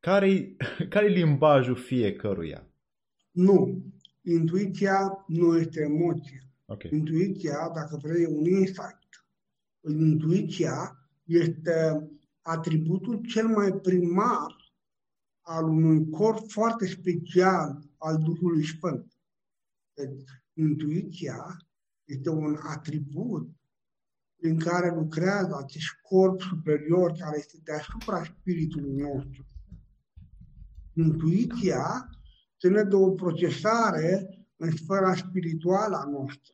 Care-i, 0.00 0.56
care 0.88 1.06
limbajul 1.06 1.76
fiecăruia? 1.76 2.66
Nu. 3.30 3.82
Intuiția 4.22 5.24
nu 5.26 5.56
este 5.58 5.80
emoție. 5.80 6.53
Okay. 6.66 6.90
Intuiția, 6.92 7.70
dacă 7.74 7.98
vrei, 8.02 8.22
e 8.22 8.26
un 8.26 8.44
insight. 8.44 9.26
Intuiția 9.80 11.08
este 11.24 12.08
atributul 12.40 13.26
cel 13.26 13.46
mai 13.46 13.72
primar 13.72 14.72
al 15.40 15.68
unui 15.68 16.10
corp 16.10 16.50
foarte 16.50 16.86
special 16.86 17.82
al 17.96 18.18
Duhului 18.18 18.66
Sfânt. 18.66 19.12
Deci, 19.94 20.22
intuiția 20.52 21.56
este 22.04 22.30
un 22.30 22.56
atribut 22.62 23.50
prin 24.36 24.58
care 24.58 24.94
lucrează 24.94 25.56
acest 25.62 25.92
corp 26.02 26.40
superior 26.40 27.12
care 27.12 27.36
este 27.38 27.58
deasupra 27.62 28.24
spiritului 28.24 29.02
nostru. 29.02 29.46
Intuiția 30.92 32.08
ține 32.58 32.82
de 32.82 32.94
o 32.94 33.10
procesare 33.10 34.43
în 34.64 34.76
sfera 34.76 35.14
spirituală 35.14 35.96
a 35.96 36.10
noastră. 36.10 36.52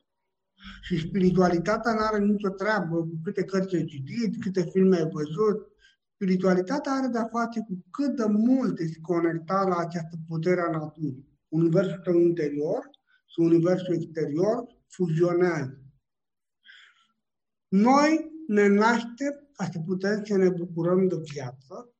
Și 0.81 0.99
spiritualitatea 1.07 1.93
nu 1.93 1.99
are 1.99 2.19
nicio 2.19 2.49
treabă 2.49 2.95
cu 2.95 3.19
câte 3.23 3.43
cărți 3.43 3.75
ai 3.75 3.85
citit, 3.85 4.41
câte 4.41 4.63
filme 4.71 4.95
ai 4.97 5.09
văzut. 5.11 5.67
Spiritualitatea 6.13 6.91
are 6.91 7.07
de-a 7.07 7.27
face 7.31 7.59
cu 7.67 7.85
cât 7.91 8.15
de 8.15 8.25
mult 8.25 8.79
ești 8.79 9.01
conectat 9.01 9.67
la 9.67 9.77
această 9.77 10.15
putere 10.27 10.61
a 10.61 10.71
naturii. 10.71 11.29
Universul 11.47 11.99
tău 12.03 12.19
interior 12.19 12.89
și 13.25 13.39
universul 13.39 13.93
exterior 13.93 14.63
fuzionează. 14.87 15.81
Noi 17.67 18.31
ne 18.47 18.67
naștem 18.67 19.49
ca 19.53 19.69
să 19.71 19.79
putem 19.79 20.23
să 20.23 20.37
ne 20.37 20.49
bucurăm 20.49 21.07
de 21.07 21.15
viață. 21.33 21.93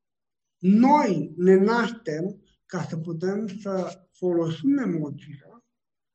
Noi 0.58 1.34
ne 1.38 1.56
naștem 1.56 2.42
ca 2.66 2.82
să 2.82 2.98
putem 2.98 3.48
să 3.48 4.02
folosim 4.12 4.78
emoțiile 4.78 5.51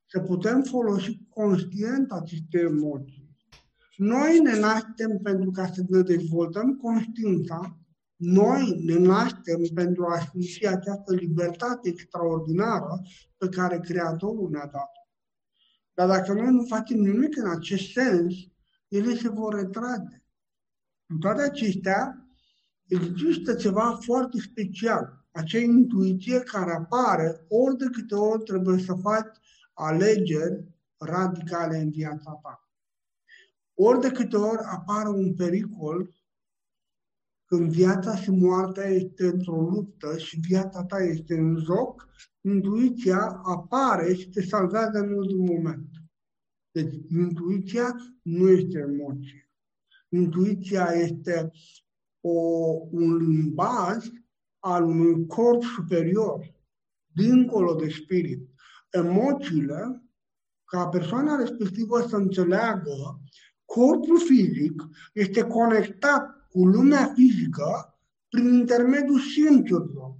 să 0.06 0.20
putem 0.20 0.62
folosi 0.62 1.20
conștient 1.28 2.12
aceste 2.12 2.58
emoții. 2.58 3.26
Noi 3.96 4.38
ne 4.38 4.58
naștem 4.58 5.18
pentru 5.22 5.50
ca 5.50 5.66
să 5.66 5.82
ne 5.88 6.00
dezvoltăm 6.00 6.76
conștiința, 6.76 7.78
noi 8.16 8.82
ne 8.84 8.98
naștem 8.98 9.60
pentru 9.74 10.04
a 10.04 10.18
simți 10.18 10.66
această 10.66 11.14
libertate 11.14 11.88
extraordinară 11.88 13.02
pe 13.36 13.48
care 13.48 13.80
Creatorul 13.80 14.50
ne-a 14.50 14.68
dat. 14.72 14.90
Dar 15.94 16.08
dacă 16.08 16.32
noi 16.32 16.50
nu 16.50 16.64
facem 16.64 16.98
nimic 16.98 17.36
în 17.36 17.50
acest 17.50 17.90
sens, 17.92 18.34
ele 18.88 19.14
se 19.14 19.28
vor 19.28 19.54
retrage. 19.54 20.22
În 21.06 21.18
toate 21.18 21.42
acestea, 21.42 22.26
există 22.86 23.54
ceva 23.54 23.98
foarte 24.00 24.38
special. 24.38 25.24
acea 25.30 25.58
intuiție 25.58 26.40
care 26.40 26.72
apare 26.72 27.44
ori 27.48 27.76
de 27.76 27.84
câte 27.92 28.14
ori 28.14 28.42
trebuie 28.42 28.78
să 28.78 28.94
faci 28.94 29.36
alegeri 29.78 30.64
radicale 30.96 31.76
în 31.76 31.90
viața 31.90 32.38
ta. 32.42 32.70
Ori 33.74 34.00
de 34.00 34.10
câte 34.10 34.36
ori 34.36 34.62
apare 34.62 35.08
un 35.08 35.34
pericol 35.34 36.14
când 37.44 37.70
viața 37.70 38.16
și 38.16 38.30
moartea 38.30 38.84
este 38.84 39.26
într-o 39.26 39.60
luptă 39.60 40.18
și 40.18 40.40
viața 40.40 40.84
ta 40.84 40.98
este 40.98 41.34
în 41.34 41.56
joc, 41.56 42.08
intuiția 42.40 43.40
apare 43.44 44.14
și 44.14 44.28
te 44.28 44.42
salvează 44.42 44.98
în 44.98 45.12
ultimul 45.12 45.54
moment. 45.54 45.88
Deci 46.70 46.94
intuiția 47.08 47.96
nu 48.22 48.48
este 48.48 48.78
emoție. 48.78 49.50
Intuiția 50.08 50.84
este 50.84 51.50
o, 52.20 52.38
un 52.90 53.16
limbaj 53.16 54.06
al 54.58 54.84
unui 54.84 55.26
corp 55.26 55.62
superior, 55.62 56.54
dincolo 57.12 57.74
de 57.74 57.88
spirit. 57.88 58.55
Emoțiile, 58.90 60.02
ca 60.64 60.86
persoana 60.86 61.36
respectivă 61.36 62.00
să 62.08 62.16
înțeleagă, 62.16 63.20
corpul 63.64 64.20
fizic 64.20 64.82
este 65.12 65.42
conectat 65.42 66.48
cu 66.50 66.66
lumea 66.66 67.12
fizică 67.14 67.98
prin 68.28 68.52
intermediul 68.52 69.20
simțurilor. 69.20 70.14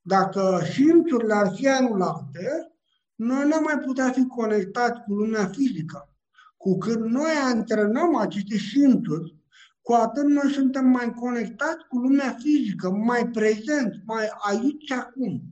Dacă 0.00 0.60
simțurile 0.72 1.34
ar 1.34 1.52
fi 1.54 1.68
anulate, 1.68 2.72
noi 3.14 3.42
nu 3.44 3.60
mai 3.62 3.78
putea 3.78 4.10
fi 4.10 4.26
conectați 4.26 5.00
cu 5.00 5.12
lumea 5.14 5.46
fizică. 5.46 6.14
Cu 6.56 6.78
cât 6.78 7.00
noi 7.00 7.32
antrenăm 7.44 8.16
aceste 8.16 8.56
simțuri, 8.56 9.36
cu 9.82 9.92
atât 9.92 10.24
noi 10.24 10.52
suntem 10.52 10.86
mai 10.86 11.14
conectați 11.14 11.86
cu 11.88 11.98
lumea 11.98 12.36
fizică, 12.38 12.90
mai 12.90 13.28
prezenți, 13.28 13.98
mai 14.04 14.28
aici 14.48 14.90
acum. 14.90 15.42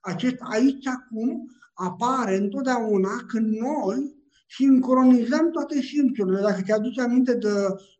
Acest 0.00 0.36
aici 0.40 0.86
acum 0.86 1.50
apare 1.74 2.36
întotdeauna 2.36 3.24
când 3.28 3.56
noi 3.56 4.14
sincronizăm 4.48 5.50
toate 5.50 5.80
simțurile. 5.80 6.40
Dacă 6.40 6.62
te 6.66 6.72
aduci 6.72 6.98
aminte 6.98 7.34
de 7.34 7.48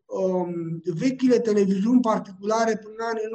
um, 0.04 0.82
vechile 0.94 1.38
televiziuni 1.38 2.00
particulare 2.00 2.76
până 2.82 2.94
în 2.98 3.06
anii 3.10 3.28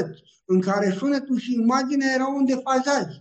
90, 0.00 0.22
în 0.44 0.60
care 0.60 0.90
sunetul 0.90 1.38
și 1.38 1.54
imaginea 1.54 2.14
erau 2.14 2.36
în 2.36 2.44
defazaj. 2.44 3.04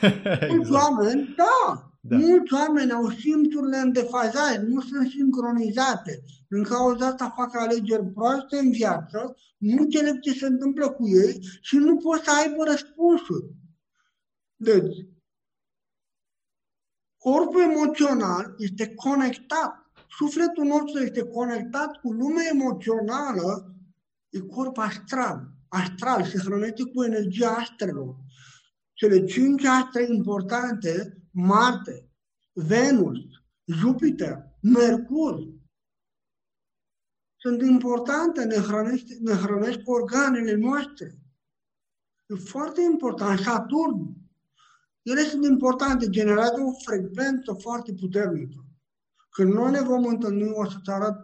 exact. 0.00 0.50
Mulți 0.50 0.72
oameni, 0.72 1.34
da, 1.36 1.90
da. 2.00 2.16
Mulți 2.16 2.54
oameni 2.54 2.92
au 2.92 3.08
simțurile 3.08 3.76
în 3.76 3.92
defazaj, 3.92 4.56
nu 4.66 4.80
sunt 4.80 5.08
sincronizate. 5.08 6.22
În 6.48 6.62
cauza 6.62 7.06
asta 7.06 7.34
fac 7.36 7.56
alegeri 7.56 8.06
proaste 8.06 8.56
în 8.56 8.70
viață, 8.70 9.36
nu 9.58 9.82
înțeleg 9.82 10.20
ce 10.20 10.32
se 10.32 10.46
întâmplă 10.46 10.90
cu 10.90 11.08
ei 11.08 11.38
și 11.60 11.76
nu 11.76 11.96
pot 11.96 12.22
să 12.22 12.30
aibă 12.42 12.64
răspunsuri. 12.64 13.54
Deci, 14.56 14.96
corpul 17.20 17.60
emoțional 17.60 18.54
este 18.58 18.94
conectat. 18.94 19.90
Sufletul 20.08 20.64
nostru 20.64 21.02
este 21.02 21.22
conectat 21.22 21.96
cu 21.96 22.12
lumea 22.12 22.44
emoțională, 22.52 23.74
e 24.28 24.38
corp 24.38 24.78
astral. 24.78 25.48
Astral 25.68 26.24
se 26.24 26.38
hrănește 26.38 26.82
cu 26.94 27.04
energia 27.04 27.50
astrelor. 27.50 28.16
Cele 28.92 29.24
cinci 29.24 29.64
astre 29.64 30.06
importante 30.08 31.20
Marte, 31.30 32.10
Venus, 32.52 33.18
Jupiter, 33.64 34.50
Mercur. 34.60 35.48
Sunt 37.36 37.62
importante, 37.62 38.44
ne 38.44 38.56
hrănește, 38.56 39.16
ne 39.20 39.32
hrănesc 39.32 39.78
organele 39.84 40.54
noastre. 40.54 41.18
E 42.26 42.34
foarte 42.34 42.80
important. 42.80 43.38
Saturn. 43.38 44.19
Ele 45.02 45.20
sunt 45.20 45.44
importante, 45.44 46.08
generează 46.08 46.60
o 46.60 46.72
frecvență 46.84 47.52
foarte 47.52 47.92
puternică. 47.92 48.64
Când 49.30 49.52
noi 49.52 49.70
ne 49.70 49.80
vom 49.80 50.04
întâlni, 50.04 50.50
o 50.52 50.64
să-ți 50.64 50.90
arăt 50.90 51.16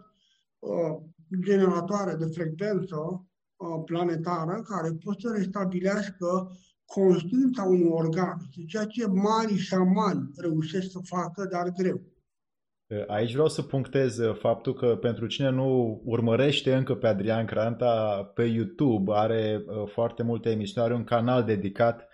uh, 0.59 0.97
generatoare 1.43 2.15
de 2.15 2.25
frecvență 2.25 2.95
uh, 2.95 3.81
planetară 3.85 4.61
care 4.61 4.97
pot 5.03 5.19
să 5.21 5.33
restabilească 5.35 6.51
conștiința 6.85 7.63
unui 7.63 7.89
organ, 7.89 8.37
ceea 8.67 8.85
ce 8.85 9.07
mari 9.07 9.55
șamani 9.55 10.29
reușesc 10.35 10.91
să 10.91 10.99
facă, 11.03 11.47
dar 11.51 11.69
greu. 11.69 12.01
Aici 13.07 13.31
vreau 13.31 13.47
să 13.47 13.61
punctez 13.61 14.17
uh, 14.17 14.35
faptul 14.35 14.73
că 14.73 14.97
pentru 15.01 15.27
cine 15.27 15.49
nu 15.49 16.01
urmărește 16.05 16.75
încă 16.75 16.95
pe 16.95 17.07
Adrian 17.07 17.45
Cranta 17.45 18.23
pe 18.33 18.43
YouTube, 18.43 19.11
are 19.13 19.63
uh, 19.65 19.89
foarte 19.91 20.23
multe 20.23 20.49
emisiuni, 20.49 20.85
are 20.85 20.95
un 20.95 21.03
canal 21.03 21.43
dedicat 21.43 22.07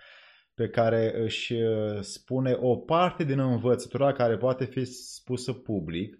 pe 0.54 0.68
care 0.68 1.22
își 1.22 1.52
uh, 1.52 2.00
spune 2.00 2.56
o 2.60 2.76
parte 2.76 3.24
din 3.24 3.38
învățătura 3.38 4.12
care 4.12 4.36
poate 4.36 4.64
fi 4.64 4.84
spusă 4.84 5.52
public, 5.52 6.18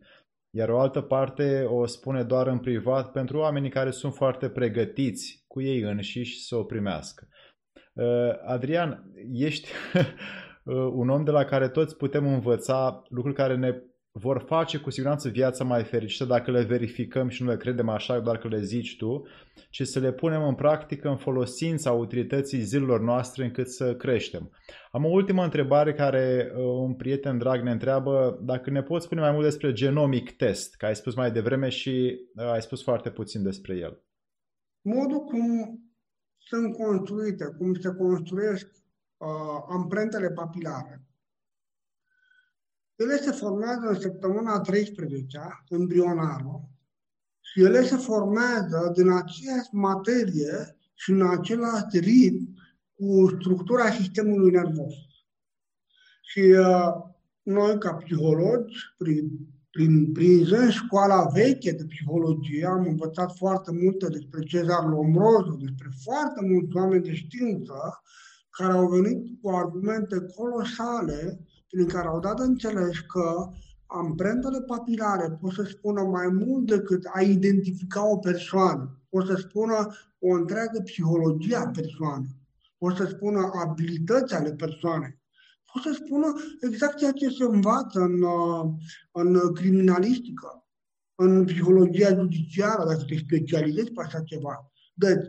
iar 0.51 0.69
o 0.69 0.81
altă 0.81 1.01
parte 1.01 1.62
o 1.62 1.86
spune 1.86 2.23
doar 2.23 2.47
în 2.47 2.59
privat 2.59 3.12
pentru 3.12 3.39
oamenii 3.39 3.70
care 3.70 3.90
sunt 3.90 4.15
foarte 4.15 4.48
pregătiți 4.48 5.44
cu 5.47 5.61
ei 5.61 5.81
înșiși 5.81 6.40
să 6.40 6.56
o 6.56 6.65
primească. 6.65 7.28
Uh, 7.93 8.05
Adrian, 8.44 9.12
ești 9.32 9.69
uh, 9.94 10.77
un 10.93 11.09
om 11.09 11.24
de 11.24 11.31
la 11.31 11.44
care 11.44 11.69
toți 11.69 11.97
putem 11.97 12.27
învăța 12.27 13.02
lucruri 13.09 13.36
care 13.36 13.56
ne 13.56 13.82
vor 14.16 14.45
face 14.47 14.78
cu 14.78 14.91
siguranță 14.91 15.28
viața 15.28 15.65
mai 15.65 15.85
fericită 15.85 16.24
dacă 16.24 16.51
le 16.51 16.62
verificăm 16.62 17.28
și 17.28 17.43
nu 17.43 17.49
le 17.49 17.57
credem 17.57 17.89
așa 17.89 18.19
doar 18.20 18.39
că 18.39 18.49
le 18.49 18.62
zici 18.62 18.97
tu, 18.97 19.27
ci 19.70 19.82
să 19.82 19.99
le 19.99 20.12
punem 20.12 20.43
în 20.43 20.55
practică 20.55 21.09
în 21.09 21.16
folosința 21.16 21.93
utilității 21.93 22.61
zilelor 22.61 23.01
noastre 23.01 23.45
încât 23.45 23.69
să 23.69 23.97
creștem. 23.97 24.51
Am 24.91 25.05
o 25.05 25.09
ultimă 25.09 25.45
întrebare 25.45 25.95
care 25.95 26.53
uh, 26.55 26.65
un 26.65 26.95
prieten 26.95 27.39
drag 27.39 27.62
ne 27.62 27.70
întreabă 27.70 28.39
dacă 28.43 28.70
ne 28.70 28.82
poți 28.82 29.05
spune 29.05 29.20
mai 29.20 29.32
mult 29.32 29.45
despre 29.45 29.73
genomic 29.73 30.36
test, 30.36 30.74
că 30.77 30.86
ai 30.86 30.97
spus 30.97 31.15
mai 31.15 31.31
devreme 31.31 31.69
și 31.69 32.20
ai 32.35 32.62
spus 32.62 32.82
foarte 32.82 33.11
puțin 33.11 33.43
despre 33.43 33.77
el. 33.77 34.03
Modul 34.82 35.19
cum 35.19 35.78
sunt 36.39 36.77
construite, 36.77 37.45
cum 37.59 37.74
se 37.74 37.95
construiesc 37.95 38.66
uh, 39.16 39.65
amprentele 39.69 40.31
papilare. 40.31 41.03
Ele 42.97 43.16
se 43.16 43.31
formează 43.31 43.87
în 43.87 44.01
săptămâna 44.01 44.61
13 44.61 45.39
embrionară 45.69 46.69
și 47.41 47.62
ele 47.62 47.83
se 47.83 47.97
formează 47.97 48.93
din 48.95 49.11
aceeași 49.11 49.69
materie 49.73 50.77
și 50.95 51.11
în 51.11 51.27
același 51.27 51.99
ritm 51.99 52.55
cu 52.95 53.37
structura 53.41 53.91
sistemului 53.91 54.51
nervos. 54.51 54.95
Și 56.23 56.41
uh, 56.41 56.93
noi, 57.43 57.79
ca 57.79 57.95
psihologi, 57.95 58.77
prin 58.97 59.49
prin, 59.75 60.12
prinzând 60.12 60.71
școala 60.71 61.25
veche 61.33 61.73
de 61.73 61.85
psihologie, 61.85 62.66
am 62.66 62.87
învățat 62.87 63.37
foarte 63.37 63.73
multe 63.73 64.09
despre 64.09 64.43
Cezar 64.43 64.85
Lombroso, 64.85 65.57
despre 65.61 65.89
foarte 66.03 66.41
mulți 66.47 66.77
oameni 66.77 67.03
de 67.03 67.15
știință 67.15 68.03
care 68.51 68.73
au 68.73 68.89
venit 68.89 69.41
cu 69.43 69.51
argumente 69.51 70.16
colosale 70.37 71.41
prin 71.74 71.86
care 71.86 72.09
au 72.09 72.20
dat 72.20 72.38
înțeles 72.40 72.98
că 72.98 73.48
amprentele 73.86 74.60
papilare 74.60 75.30
pot 75.40 75.52
să 75.52 75.62
spună 75.62 76.02
mai 76.02 76.28
mult 76.28 76.66
decât 76.66 77.05
a 77.12 77.20
identifica 77.20 78.10
o 78.10 78.16
persoană, 78.16 79.01
pot 79.09 79.26
să 79.26 79.34
spună 79.34 79.88
o 80.18 80.34
întreagă 80.34 80.80
psihologie 80.84 81.56
a 81.56 81.68
persoanei, 81.68 82.36
pot 82.78 82.96
să 82.96 83.05
spună 83.06 83.51
abilități 83.66 84.34
ale 84.34 84.52
persoanei. 84.52 85.22
O 85.76 85.80
să 85.80 85.92
spună 86.05 86.26
exact 86.60 86.96
ceea 86.96 87.12
ce 87.12 87.28
se 87.28 87.44
învață 87.44 88.01
în, 88.01 88.22
uh, 88.22 88.70
în 89.12 89.52
criminalistică, 89.52 90.64
în 91.14 91.44
psihologia 91.44 92.14
judiciară, 92.14 92.84
dacă 92.86 93.05
te 93.06 93.16
specializezi 93.16 93.90
pe 93.92 94.02
așa 94.02 94.20
ceva. 94.20 94.72
Deci, 94.94 95.26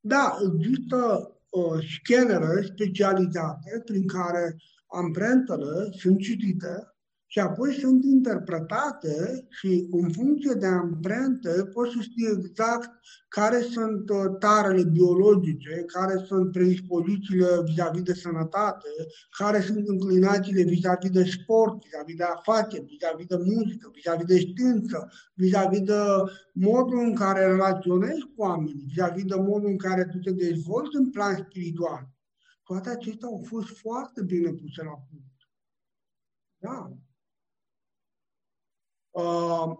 da, 0.00 0.36
există 0.52 1.30
uh, 1.48 1.78
scanere 1.94 2.62
specializate 2.62 3.82
prin 3.84 4.06
care 4.06 4.56
amprentele 4.94 5.90
sunt 5.98 6.18
citite 6.18 6.94
și 7.34 7.40
apoi 7.40 7.72
sunt 7.72 8.04
interpretate 8.04 9.46
și 9.50 9.88
în 9.90 10.10
funcție 10.10 10.52
de 10.52 10.66
amprente 10.66 11.50
poți 11.72 11.92
să 11.92 11.98
știi 12.00 12.26
exact 12.38 12.90
care 13.28 13.60
sunt 13.60 14.10
uh, 14.10 14.38
tarele 14.38 14.84
biologice, 14.84 15.84
care 15.86 16.24
sunt 16.26 16.52
predispozițiile 16.52 17.46
vis-a-vis 17.64 18.02
de 18.02 18.14
sănătate, 18.14 18.88
care 19.38 19.60
sunt 19.60 19.88
înclinațiile 19.88 20.62
vis-a-vis 20.62 21.10
de 21.10 21.24
sport, 21.24 21.82
vis-a-vis 21.82 22.16
de 22.16 22.24
afaceri, 22.24 22.84
vis-a-vis 22.84 23.26
de 23.26 23.36
muzică, 23.36 23.90
vis-a-vis 23.94 24.26
de 24.26 24.38
știință, 24.38 25.12
vis-a-vis 25.34 25.80
de 25.80 26.00
modul 26.52 26.98
în 26.98 27.14
care 27.14 27.46
relaționezi 27.46 28.20
cu 28.20 28.42
oamenii, 28.42 28.84
vis-a-vis 28.86 29.24
de 29.24 29.36
modul 29.36 29.68
în 29.68 29.78
care 29.78 30.04
tu 30.04 30.18
te 30.18 30.32
dezvolți 30.32 30.96
în 30.96 31.10
plan 31.10 31.34
spiritual. 31.36 32.13
Toate 32.64 32.88
acestea 32.88 33.28
au 33.28 33.44
fost 33.46 33.78
foarte 33.78 34.22
bine 34.22 34.52
puse 34.52 34.82
la 34.82 35.04
punct. 35.10 35.48
Da, 36.56 36.96
Uh, 39.14 39.72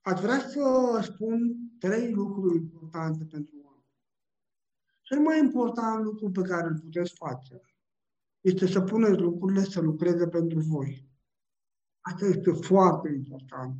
aș 0.00 0.20
vrea 0.20 0.38
să 0.38 0.98
spun 1.02 1.56
trei 1.78 2.12
lucruri 2.12 2.56
importante 2.56 3.24
pentru 3.24 3.54
oameni. 3.64 3.86
Cel 5.02 5.18
mai 5.18 5.38
important 5.38 6.04
lucru 6.04 6.30
pe 6.30 6.42
care 6.42 6.66
îl 6.66 6.78
puteți 6.78 7.14
face 7.14 7.62
este 8.40 8.66
să 8.66 8.80
puneți 8.80 9.20
lucrurile 9.20 9.62
să 9.62 9.80
lucreze 9.80 10.28
pentru 10.28 10.58
voi. 10.58 11.08
Asta 12.00 12.26
este 12.26 12.50
foarte 12.50 13.08
important. 13.08 13.76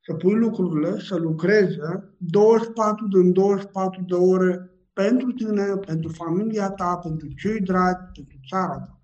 Să 0.00 0.14
pui 0.14 0.34
lucrurile 0.34 1.00
să 1.00 1.16
lucreze 1.16 2.14
24 2.18 3.06
din 3.08 3.32
24 3.32 4.02
de 4.02 4.14
ore 4.14 4.75
pentru 5.02 5.32
tine, 5.32 5.76
pentru 5.76 6.08
familia 6.08 6.70
ta, 6.70 6.96
pentru 6.96 7.28
cei 7.28 7.60
dragi, 7.60 8.12
pentru 8.12 8.36
țara 8.48 8.78
ta. 8.78 9.00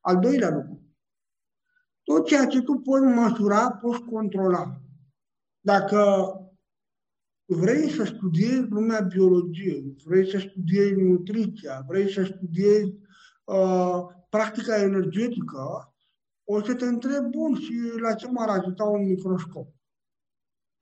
Al 0.00 0.18
doilea 0.18 0.50
lucru. 0.50 0.82
Tot 2.02 2.26
ceea 2.26 2.46
ce 2.46 2.62
tu 2.62 2.72
poți 2.72 3.04
măsura, 3.04 3.70
poți 3.70 4.02
controla. 4.02 4.80
Dacă 5.60 6.00
vrei 7.44 7.90
să 7.90 8.04
studiezi 8.04 8.68
lumea 8.68 9.00
biologiei, 9.00 9.96
vrei 10.04 10.30
să 10.30 10.38
studiezi 10.38 11.00
nutriția, 11.00 11.84
vrei 11.86 12.12
să 12.12 12.24
studiezi 12.24 12.92
uh, 13.44 14.00
practica 14.28 14.76
energetică, 14.76 15.94
o 16.44 16.62
să 16.62 16.74
te 16.74 16.84
întreb, 16.84 17.24
bun, 17.24 17.54
și 17.54 17.74
la 18.00 18.14
ce 18.14 18.30
m-ar 18.30 18.48
ajuta 18.48 18.84
un 18.84 19.06
microscop? 19.06 19.68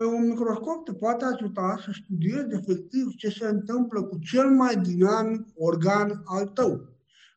Pe 0.02 0.08
un 0.08 0.28
microscop 0.28 0.84
te 0.84 0.92
poate 0.92 1.24
ajuta 1.24 1.78
să 1.84 1.90
studiezi 2.02 2.54
efectiv 2.54 3.14
ce 3.16 3.28
se 3.30 3.46
întâmplă 3.46 4.02
cu 4.02 4.18
cel 4.18 4.50
mai 4.50 4.76
dinamic 4.76 5.46
organ 5.54 6.22
al 6.24 6.46
tău, 6.46 6.88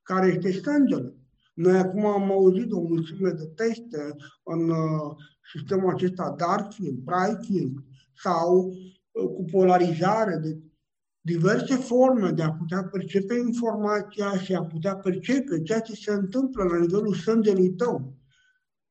care 0.03 0.27
este 0.27 0.51
sângele. 0.51 1.13
Noi 1.53 1.77
acum 1.77 2.05
am 2.05 2.31
auzit 2.31 2.71
o 2.71 2.81
mulțime 2.81 3.29
de 3.29 3.45
teste 3.45 4.15
în 4.43 4.69
uh, 4.69 5.15
sistemul 5.53 5.93
acesta 5.93 6.35
dark 6.37 6.73
field, 6.73 6.97
bright 6.97 7.43
field 7.45 7.73
sau 8.23 8.65
uh, 8.67 9.27
cu 9.35 9.43
polarizare 9.51 10.37
de 10.37 10.57
diverse 11.21 11.75
forme 11.75 12.29
de 12.29 12.43
a 12.43 12.51
putea 12.51 12.83
percepe 12.83 13.33
informația 13.33 14.37
și 14.37 14.53
a 14.53 14.61
putea 14.61 14.95
percepe 14.95 15.61
ceea 15.61 15.79
ce 15.79 15.93
se 15.93 16.11
întâmplă 16.11 16.63
la 16.63 16.77
nivelul 16.77 17.13
sângelui 17.13 17.69
tău. 17.69 18.13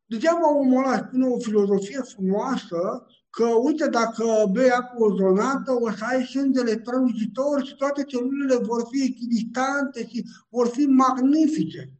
Degeaba 0.06 0.58
omul 0.58 0.84
ăla 0.84 0.96
spune 0.96 1.26
o 1.26 1.38
filozofie 1.38 2.00
frumoasă 2.00 3.06
că, 3.34 3.44
uite, 3.44 3.88
dacă 3.88 4.24
bei 4.52 4.70
apă 4.70 5.04
ozonată, 5.04 5.72
o 5.72 5.90
să 5.90 6.04
ai 6.04 6.24
sângele 6.24 6.78
strălucitor 6.80 7.64
și 7.64 7.76
toate 7.76 8.04
celulele 8.04 8.56
vor 8.56 8.86
fi 8.90 9.02
echidistante 9.02 10.06
și 10.06 10.24
vor 10.48 10.68
fi 10.68 10.86
magnifice. 10.86 11.92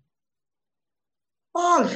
Fals! 1.50 1.90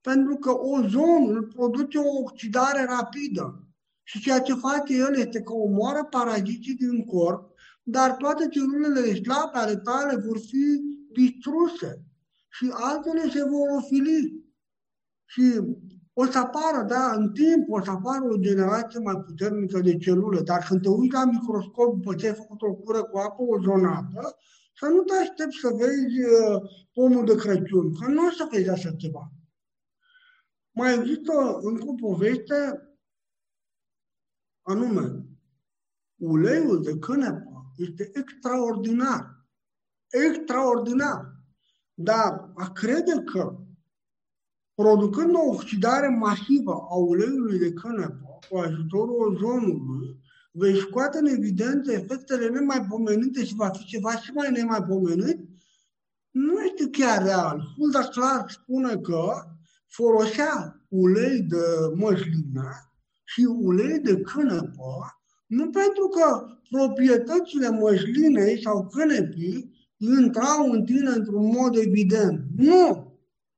Pentru 0.00 0.36
că 0.36 0.50
ozonul 0.50 1.42
produce 1.54 1.98
o 1.98 2.18
oxidare 2.18 2.84
rapidă. 2.84 3.64
Și 4.02 4.20
ceea 4.20 4.40
ce 4.40 4.54
face 4.54 4.94
el 4.94 5.16
este 5.16 5.42
că 5.42 5.52
omoară 5.52 6.04
paraziții 6.04 6.74
din 6.74 7.04
corp, 7.04 7.52
dar 7.82 8.16
toate 8.16 8.48
celulele 8.48 9.14
slabe 9.14 9.58
ale 9.58 9.76
tale 9.76 10.16
vor 10.16 10.38
fi 10.38 10.80
distruse 11.12 12.04
și 12.48 12.70
altele 12.72 13.30
se 13.30 13.44
vor 13.44 13.68
ofili. 13.76 14.44
Și 15.24 15.42
o 16.12 16.24
să 16.24 16.38
apară, 16.38 16.82
da, 16.86 17.12
în 17.12 17.32
timp 17.32 17.70
o 17.70 17.82
să 17.82 17.90
apară 17.90 18.24
o 18.24 18.36
generație 18.36 19.00
mai 19.00 19.16
puternică 19.26 19.80
de 19.80 19.96
celule, 19.96 20.40
dar 20.40 20.64
când 20.68 20.82
te 20.82 20.88
uiți 20.88 21.14
la 21.14 21.24
microscop 21.24 21.94
după 21.94 22.14
ce 22.14 22.26
ai 22.26 22.34
făcut 22.34 22.62
o 22.62 22.74
cură 22.74 23.02
cu 23.02 23.18
apă 23.18 23.42
ozonată, 23.42 24.36
să 24.74 24.86
nu 24.86 25.02
te 25.02 25.14
aștepți 25.14 25.58
să 25.60 25.68
vezi 25.68 26.22
uh, 26.22 26.70
pomul 26.92 27.24
de 27.24 27.34
Crăciun, 27.34 27.94
că 27.94 28.10
nu 28.10 28.26
o 28.26 28.30
să 28.30 28.48
vezi 28.50 28.68
așa 28.68 28.92
ceva. 28.92 29.32
Mai 30.70 30.94
există 30.94 31.58
încă 31.60 31.84
o 31.86 31.94
poveste 31.94 32.90
anume, 34.62 35.24
uleiul 36.16 36.82
de 36.82 36.98
cânepă 36.98 37.72
este 37.76 38.10
extraordinar. 38.14 39.46
Extraordinar. 40.08 41.32
Dar 41.94 42.52
a 42.54 42.72
crede 42.72 43.22
că 43.32 43.58
producând 44.80 45.34
o 45.34 45.48
oxidare 45.54 46.08
masivă 46.08 46.86
a 46.90 46.94
uleiului 46.94 47.58
de 47.58 47.72
cânepă 47.72 48.38
cu 48.48 48.56
ajutorul 48.56 49.32
ozonului, 49.32 50.16
vei 50.52 50.76
scoate 50.76 51.18
în 51.18 51.26
evidență 51.26 51.92
efectele 51.92 52.48
nemaipomenite 52.48 53.44
și 53.44 53.54
va 53.54 53.68
fi 53.68 53.84
ceva 53.84 54.16
și 54.16 54.30
mai 54.32 54.50
nemaipomenit, 54.50 55.38
nu 56.30 56.62
este 56.62 56.88
chiar 56.90 57.22
real. 57.22 57.62
Hulda 57.76 58.00
Clark 58.00 58.50
spune 58.50 58.96
că 58.96 59.32
folosea 59.86 60.84
ulei 60.88 61.40
de 61.40 61.64
măslină 61.94 62.70
și 63.24 63.48
ulei 63.60 63.98
de 63.98 64.20
cânepă 64.20 65.20
nu 65.46 65.70
pentru 65.70 66.08
că 66.08 66.46
proprietățile 66.70 67.68
măslinei 67.68 68.62
sau 68.62 68.86
cânepii 68.86 69.88
intrau 69.96 70.70
în 70.70 70.84
tine 70.84 71.10
într-un 71.10 71.46
mod 71.46 71.76
evident. 71.76 72.40
Nu! 72.56 73.09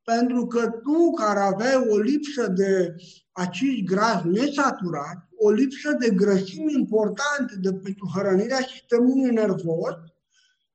Pentru 0.04 0.46
că 0.46 0.70
tu 0.70 1.10
care 1.10 1.40
aveai 1.40 1.86
o 1.88 1.98
lipsă 1.98 2.46
de 2.46 2.94
acizi 3.32 3.82
grași 3.82 4.26
nesaturați, 4.26 5.28
o 5.36 5.50
lipsă 5.50 5.92
de 5.98 6.10
grăsimi 6.10 6.72
importante 6.72 7.56
de 7.60 7.72
pentru 7.72 8.10
hrănirea 8.14 8.60
sistemului 8.60 9.30
nervos, 9.30 9.94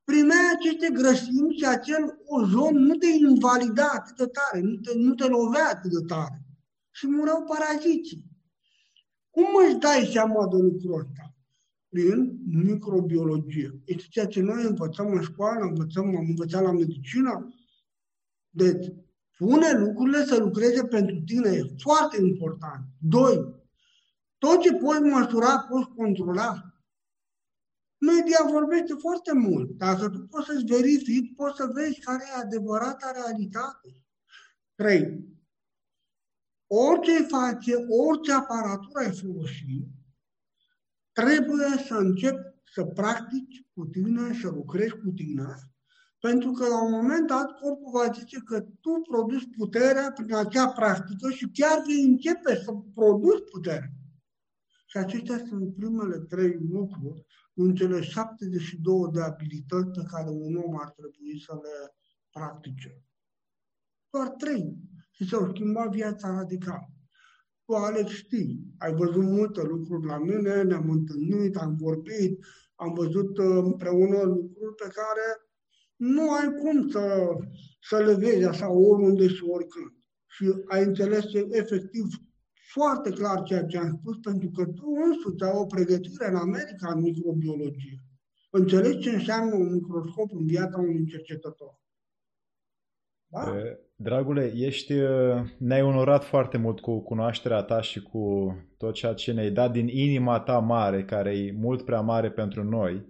primeai 0.04 0.52
aceste 0.56 0.90
grăsimi 0.92 1.56
și 1.58 1.64
acel 1.64 2.18
ozon 2.24 2.78
nu 2.78 2.94
te 2.94 3.06
invalida 3.06 3.90
atât 3.94 4.16
de 4.16 4.26
tare, 4.26 4.60
nu 4.64 4.76
te, 4.76 4.90
nu 4.94 5.14
te 5.14 5.26
lovea 5.26 5.68
atât 5.68 5.90
de 5.90 6.04
tare. 6.06 6.42
Și 6.90 7.06
mureau 7.06 7.44
paraziții. 7.44 8.24
Cum 9.30 9.46
îți 9.66 9.78
dai 9.78 10.08
seama 10.12 10.48
de 10.48 10.56
lucrul 10.56 10.98
ăsta? 10.98 11.34
Prin 11.88 12.38
microbiologie. 12.46 13.80
Este 13.84 14.06
ceea 14.10 14.26
ce 14.26 14.40
noi 14.40 14.64
învățăm 14.64 15.12
în 15.12 15.22
școală, 15.22 15.64
învățăm, 15.64 16.16
am 16.16 16.26
învățat 16.28 16.62
la 16.62 16.72
medicină. 16.72 17.54
Deci, 18.50 18.92
pune 19.38 19.72
lucrurile 19.72 20.24
să 20.24 20.36
lucreze 20.36 20.84
pentru 20.84 21.22
tine. 21.26 21.50
E 21.50 21.74
foarte 21.76 22.20
important. 22.20 22.84
Doi, 23.00 23.54
tot 24.38 24.60
ce 24.60 24.72
poți 24.72 25.00
măsura, 25.00 25.58
poți 25.58 25.88
controla. 25.88 26.62
Media 27.98 28.38
vorbește 28.50 28.94
foarte 28.98 29.32
mult. 29.32 29.70
Dacă 29.70 30.08
tu 30.08 30.18
poți 30.18 30.46
să-ți 30.46 30.64
verifici, 30.64 31.34
poți 31.36 31.56
să 31.56 31.70
vezi 31.72 32.00
care 32.00 32.24
e 32.28 32.40
adevărata 32.40 33.10
realitate. 33.10 34.04
3. 34.74 35.36
Orice 36.66 37.22
face, 37.22 37.74
orice 37.88 38.32
aparatură 38.32 38.98
ai 38.98 39.16
folosit, 39.16 39.86
trebuie 41.12 41.84
să 41.86 41.94
începi 41.94 42.56
să 42.72 42.84
practici 42.84 43.66
cu 43.74 43.84
tine, 43.86 44.38
să 44.40 44.48
lucrezi 44.48 44.92
cu 44.92 45.10
tine, 45.10 45.44
pentru 46.20 46.50
că 46.50 46.66
la 46.66 46.84
un 46.84 46.90
moment 46.90 47.26
dat 47.26 47.58
corpul 47.60 47.90
va 47.92 48.12
zice 48.12 48.38
că 48.44 48.60
tu 48.60 48.90
produci 49.10 49.48
puterea 49.56 50.12
prin 50.14 50.34
acea 50.34 50.68
practică 50.68 51.30
și 51.30 51.50
chiar 51.52 51.82
vei 51.86 52.02
începe 52.04 52.54
să 52.64 52.72
produci 52.94 53.50
putere. 53.50 53.92
Și 54.86 54.96
acestea 54.96 55.38
sunt 55.48 55.74
primele 55.74 56.18
trei 56.18 56.58
lucruri 56.70 57.26
în 57.54 57.74
cele 57.74 58.00
72 58.00 59.08
de 59.12 59.20
abilități 59.20 59.90
pe 59.90 60.02
care 60.10 60.30
un 60.30 60.56
om 60.56 60.78
ar 60.80 60.90
trebui 60.90 61.42
să 61.46 61.52
le 61.62 61.94
practice. 62.30 63.02
Doar 64.10 64.28
trei. 64.28 64.76
Și 65.10 65.28
s-au 65.28 65.48
schimbat 65.48 65.90
viața 65.90 66.30
radical. 66.30 66.88
Tu, 67.64 67.74
Alex, 67.74 68.10
știi, 68.10 68.74
ai 68.78 68.94
văzut 68.94 69.24
multe 69.24 69.62
lucruri 69.62 70.06
la 70.06 70.18
mine, 70.18 70.62
ne-am 70.62 70.90
întâlnit, 70.90 71.56
am 71.56 71.76
vorbit, 71.76 72.44
am 72.74 72.94
văzut 72.94 73.38
uh, 73.38 73.60
împreună 73.62 74.22
lucruri 74.22 74.74
pe 74.74 74.88
care 74.88 75.47
nu 75.98 76.30
ai 76.30 76.48
cum 76.60 76.88
să, 76.88 77.02
să 77.80 77.96
le 77.98 78.14
vezi 78.14 78.44
așa 78.44 78.70
oriunde 78.70 79.28
și 79.28 79.44
oricând. 79.44 79.92
Și 80.26 80.44
ai 80.68 80.82
înțeles 80.84 81.24
efectiv 81.50 82.06
foarte 82.72 83.10
clar 83.10 83.42
ceea 83.42 83.64
ce 83.64 83.78
am 83.78 83.98
spus, 84.00 84.16
pentru 84.22 84.50
că 84.50 84.64
tu 84.64 84.84
însuți 85.06 85.44
ai 85.44 85.50
o 85.54 85.66
pregătire 85.66 86.28
în 86.28 86.36
America 86.36 86.92
în 86.94 87.00
microbiologie. 87.00 88.02
Înțelegi 88.50 88.98
ce 88.98 89.10
înseamnă 89.10 89.54
un 89.54 89.72
microscop 89.72 90.32
în 90.32 90.46
viața 90.46 90.78
unui 90.78 91.06
cercetător. 91.06 91.78
Da? 93.26 93.54
Dragule, 93.96 94.52
ești, 94.54 94.92
ne-ai 95.58 95.82
onorat 95.82 96.24
foarte 96.24 96.58
mult 96.58 96.80
cu 96.80 97.00
cunoașterea 97.00 97.62
ta 97.62 97.80
și 97.80 98.02
cu 98.02 98.54
tot 98.76 98.94
ceea 98.94 99.14
ce 99.14 99.32
ne-ai 99.32 99.50
dat 99.50 99.72
din 99.72 99.88
inima 99.88 100.40
ta 100.40 100.58
mare, 100.58 101.04
care 101.04 101.38
e 101.38 101.52
mult 101.52 101.84
prea 101.84 102.00
mare 102.00 102.30
pentru 102.30 102.64
noi. 102.64 103.06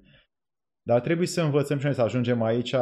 Dar 0.88 1.00
trebuie 1.00 1.26
să 1.26 1.42
învățăm 1.42 1.78
și 1.78 1.84
noi 1.84 1.94
să 1.94 2.02
ajungem 2.02 2.42
aici 2.42 2.72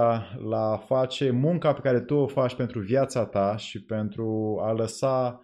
la 0.48 0.70
a 0.72 0.76
face 0.76 1.30
munca 1.30 1.72
pe 1.72 1.80
care 1.80 2.00
tu 2.00 2.14
o 2.14 2.26
faci 2.26 2.54
pentru 2.54 2.80
viața 2.80 3.26
ta 3.26 3.56
și 3.56 3.84
pentru 3.84 4.58
a 4.62 4.72
lăsa 4.72 5.40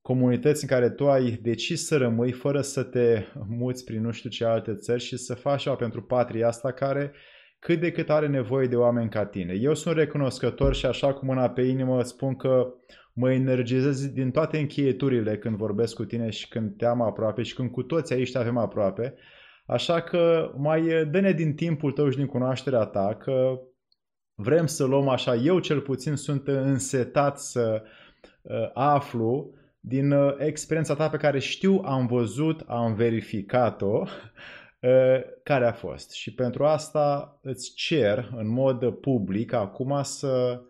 comunități 0.00 0.62
în 0.62 0.68
care 0.68 0.90
tu 0.90 1.10
ai 1.10 1.30
decis 1.30 1.86
să 1.86 1.96
rămâi 1.96 2.32
fără 2.32 2.60
să 2.60 2.82
te 2.82 3.22
muți 3.48 3.84
prin 3.84 4.02
nu 4.02 4.10
știu 4.10 4.30
ce 4.30 4.44
alte 4.44 4.74
țări 4.74 5.02
și 5.02 5.16
să 5.16 5.34
faci 5.34 5.62
ceva 5.62 5.74
pentru 5.74 6.02
patria 6.02 6.46
asta 6.46 6.72
care 6.72 7.12
cât 7.58 7.80
de 7.80 7.92
cât 7.92 8.10
are 8.10 8.28
nevoie 8.28 8.66
de 8.66 8.76
oameni 8.76 9.10
ca 9.10 9.26
tine. 9.26 9.52
Eu 9.60 9.74
sunt 9.74 9.96
recunoscător 9.96 10.74
și 10.74 10.86
așa 10.86 11.12
cu 11.12 11.24
mâna 11.24 11.50
pe 11.50 11.62
inimă 11.62 12.02
spun 12.02 12.36
că 12.36 12.66
mă 13.12 13.32
energizez 13.32 14.08
din 14.08 14.30
toate 14.30 14.58
încheieturile 14.58 15.38
când 15.38 15.56
vorbesc 15.56 15.94
cu 15.94 16.04
tine 16.04 16.30
și 16.30 16.48
când 16.48 16.76
te 16.76 16.86
am 16.86 17.02
aproape 17.02 17.42
și 17.42 17.54
când 17.54 17.70
cu 17.70 17.82
toți 17.82 18.12
aici 18.12 18.32
te 18.32 18.38
avem 18.38 18.56
aproape. 18.56 19.14
Așa 19.66 20.00
că 20.00 20.52
mai 20.56 21.06
dă-ne 21.10 21.32
din 21.32 21.54
timpul 21.54 21.92
tău 21.92 22.10
și 22.10 22.16
din 22.16 22.26
cunoașterea 22.26 22.84
ta 22.84 23.14
că 23.14 23.60
vrem 24.34 24.66
să 24.66 24.84
luăm 24.84 25.08
așa, 25.08 25.34
eu 25.34 25.58
cel 25.58 25.80
puțin 25.80 26.16
sunt 26.16 26.48
însetat 26.48 27.38
să 27.38 27.82
uh, 28.42 28.70
aflu 28.74 29.54
din 29.80 30.10
uh, 30.10 30.34
experiența 30.38 30.94
ta 30.94 31.08
pe 31.08 31.16
care 31.16 31.38
știu, 31.38 31.80
am 31.84 32.06
văzut, 32.06 32.60
am 32.66 32.94
verificat-o, 32.94 34.02
uh, 34.80 35.20
care 35.48 35.66
a 35.66 35.72
fost. 35.72 36.10
Și 36.10 36.34
pentru 36.34 36.64
asta 36.64 37.38
îți 37.42 37.74
cer 37.74 38.32
în 38.36 38.48
mod 38.48 38.90
public 38.94 39.52
acum 39.52 40.02
să 40.02 40.62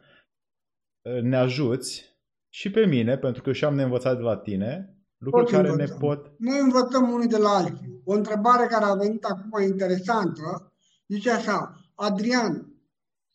uh, 1.03 1.21
ne 1.23 1.37
ajuți 1.37 2.19
și 2.49 2.71
pe 2.71 2.87
mine, 2.87 3.19
pentru 3.19 3.43
că 3.43 3.53
și 3.53 3.65
am 3.65 3.75
neînvățat 3.75 4.17
de 4.17 4.23
la 4.23 4.37
tine, 4.37 4.99
lucruri 5.19 5.51
care 5.51 5.69
învățăm. 5.69 5.95
ne 5.95 6.07
pot... 6.07 6.33
Noi 6.39 6.59
învățăm 6.61 7.11
unii 7.11 7.29
de 7.29 7.39
la 7.39 7.49
alții. 7.49 7.94
O 8.05 8.13
întrebare 8.13 8.67
care 8.67 8.85
a 8.85 8.95
venit 8.95 9.25
acum 9.25 9.63
interesantă, 9.63 10.73
zice 11.09 11.31
așa, 11.31 11.85
Adrian, 11.95 12.75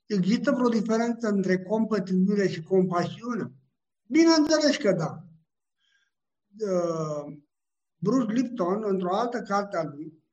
există 0.05 0.51
vreo 0.51 0.69
diferență 0.69 1.27
între 1.27 1.63
compatibilitate 1.63 2.49
și 2.49 2.63
compasiune? 2.63 3.53
Bineînțeles 4.07 4.77
că 4.77 4.91
da. 4.91 5.23
Uh, 6.59 7.37
Bruce 7.97 8.33
Lipton, 8.33 8.83
într-o 8.83 9.15
altă 9.15 9.41
carte 9.41 9.77
a 9.77 9.83
lui, 9.83 10.23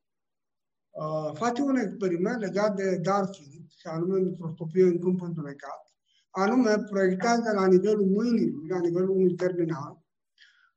uh, 0.91 1.31
face 1.35 1.63
un 1.63 1.77
experiment 1.77 2.41
legat 2.41 2.77
de 2.77 2.97
Darfield, 2.97 3.71
și 3.79 3.87
anume 3.87 4.19
microscopie 4.19 4.85
în 4.85 4.99
câmp 4.99 5.23
întunecat, 5.23 5.95
anume 6.31 6.77
proiectează 6.91 7.53
la 7.55 7.67
nivelul 7.67 8.07
mâinii, 8.07 8.67
la 8.69 8.79
nivelul 8.79 9.11
unui 9.11 9.35
terminal, 9.35 10.06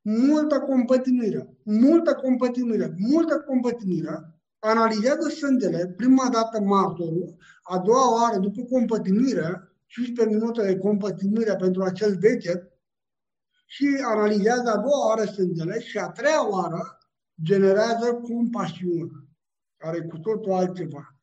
multă 0.02 0.58
compătimire, 0.60 1.56
multă 1.62 2.14
compătimire, 2.14 2.94
multă 2.98 3.38
compătimire, 3.46 4.40
analizează 4.58 5.28
sângele, 5.28 5.86
prima 5.96 6.28
dată 6.32 6.60
martorul, 6.60 7.36
a 7.62 7.78
doua 7.78 8.20
oară 8.20 8.38
după 8.38 8.62
compătimire, 8.62 9.74
15 9.86 10.36
minute 10.36 10.62
de 10.66 10.78
compătimire 10.78 11.56
pentru 11.56 11.82
acel 11.82 12.16
deget, 12.20 12.70
și 13.66 13.86
analizează 14.04 14.70
a 14.70 14.76
doua 14.76 15.06
oară 15.06 15.24
sângele 15.24 15.80
și 15.80 15.98
a 15.98 16.08
treia 16.08 16.48
oară 16.48 16.98
generează 17.42 18.12
compasiune, 18.12 19.28
care 19.76 19.96
e 19.96 20.08
cu 20.08 20.18
totul 20.18 20.52
altceva. 20.52 21.14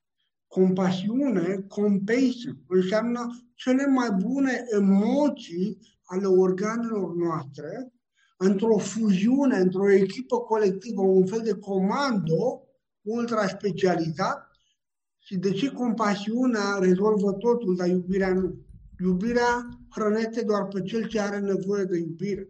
Compasiune, 0.48 1.66
compassion, 1.68 2.64
înseamnă 2.68 3.28
cele 3.54 3.86
mai 3.86 4.10
bune 4.12 4.66
emoții 4.70 5.78
ale 6.04 6.26
organelor 6.26 7.16
noastre 7.16 7.92
într-o 8.38 8.78
fuziune, 8.78 9.58
într-o 9.58 9.92
echipă 9.92 10.40
colectivă, 10.40 11.02
un 11.02 11.26
fel 11.26 11.42
de 11.42 11.60
comando 11.60 12.68
ultra 13.02 13.48
specializat 13.48 14.52
și 15.18 15.38
de 15.38 15.52
ce 15.52 15.72
compasiunea 15.72 16.78
rezolvă 16.80 17.34
totul, 17.34 17.76
dar 17.76 17.88
iubirea 17.88 18.34
nu. 18.34 18.66
Iubirea 19.00 19.70
hrănește 19.90 20.44
doar 20.44 20.68
pe 20.68 20.82
cel 20.82 21.08
ce 21.08 21.20
are 21.20 21.40
nevoie 21.40 21.84
de 21.84 21.98
iubire. 21.98 22.50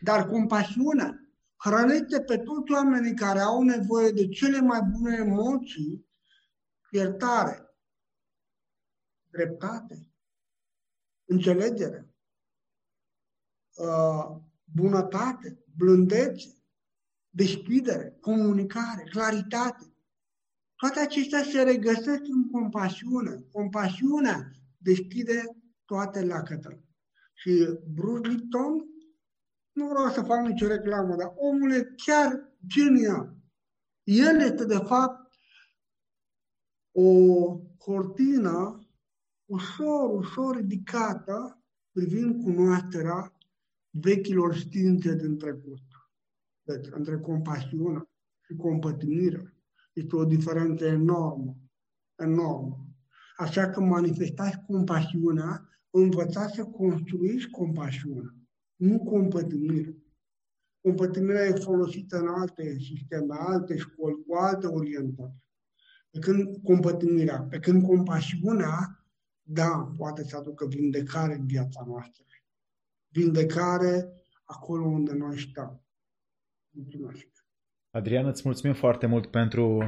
Dar 0.00 0.26
compasiunea 0.26 1.20
hrănește 1.56 2.20
pe 2.20 2.36
toți 2.38 2.72
oamenii 2.72 3.14
care 3.14 3.38
au 3.38 3.62
nevoie 3.62 4.10
de 4.10 4.28
cele 4.28 4.60
mai 4.60 4.80
bune 4.82 5.16
emoții, 5.16 6.08
iertare, 6.90 7.70
dreptate, 9.30 10.12
înțelegere, 11.24 12.14
uh, 13.74 14.36
bunătate, 14.74 15.64
blândețe, 15.76 16.54
deschidere, 17.30 18.16
comunicare, 18.20 19.02
claritate. 19.10 19.94
Toate 20.76 21.00
acestea 21.00 21.42
se 21.42 21.62
regăsesc 21.62 22.22
în 22.22 22.50
compasiune. 22.50 23.44
Compasiunea 23.52 24.50
deschide 24.78 25.42
toate 25.84 26.24
lacătele. 26.24 26.84
Și 27.34 27.78
Bruce 27.94 28.28
Lipton, 28.28 28.84
nu 29.72 29.88
vreau 29.88 30.08
să 30.10 30.22
fac 30.22 30.46
nicio 30.46 30.66
reclamă, 30.66 31.16
dar 31.16 31.32
omul 31.36 31.72
e 31.72 31.94
chiar 31.96 32.52
genial. 32.66 33.36
El 34.02 34.40
este, 34.40 34.64
de 34.64 34.78
fapt, 34.78 35.32
o 36.92 37.56
cortină 37.78 38.84
ușor, 39.44 40.18
ușor 40.18 40.56
ridicată 40.56 41.62
privind 41.92 42.42
cunoașterea 42.42 43.34
vechilor 43.90 44.54
științe 44.54 45.14
din 45.16 45.38
trecut. 45.38 45.82
Deci, 46.62 46.86
între 46.90 47.18
compasiune 47.18 48.02
și 48.40 48.54
compătimire 48.56 49.54
este 49.92 50.16
o 50.16 50.24
diferență 50.24 50.84
enormă, 50.84 51.56
enormă. 52.18 52.86
Așa 53.36 53.70
că 53.70 53.80
manifestați 53.80 54.58
compasiunea, 54.66 55.68
învățați 55.90 56.54
să 56.54 56.64
construiți 56.64 57.48
compasiunea, 57.48 58.34
nu 58.76 58.98
compătimire. 58.98 59.96
Compătimirea 60.80 61.44
e 61.44 61.50
folosită 61.50 62.18
în 62.18 62.28
alte 62.28 62.76
sisteme, 62.78 63.34
alte 63.38 63.76
școli, 63.76 64.24
cu 64.26 64.34
alte 64.34 64.66
orientări. 64.66 65.32
Pe 66.10 66.18
când 66.18 66.56
compătimirea, 66.62 67.42
pe 67.42 67.58
când 67.58 67.82
compasiunea, 67.82 69.04
da, 69.42 69.94
poate 69.96 70.24
să 70.24 70.36
aducă 70.36 70.66
vindecare 70.66 71.34
în 71.34 71.46
viața 71.46 71.84
noastră. 71.86 72.24
Vindecare 73.12 74.12
acolo 74.44 74.84
unde 74.84 75.12
noi 75.12 75.38
stăm. 75.38 75.84
Mulțumesc. 76.70 77.26
Adrian, 77.90 78.26
îți 78.26 78.42
mulțumim 78.44 78.74
foarte 78.74 79.06
mult 79.06 79.26
pentru 79.26 79.82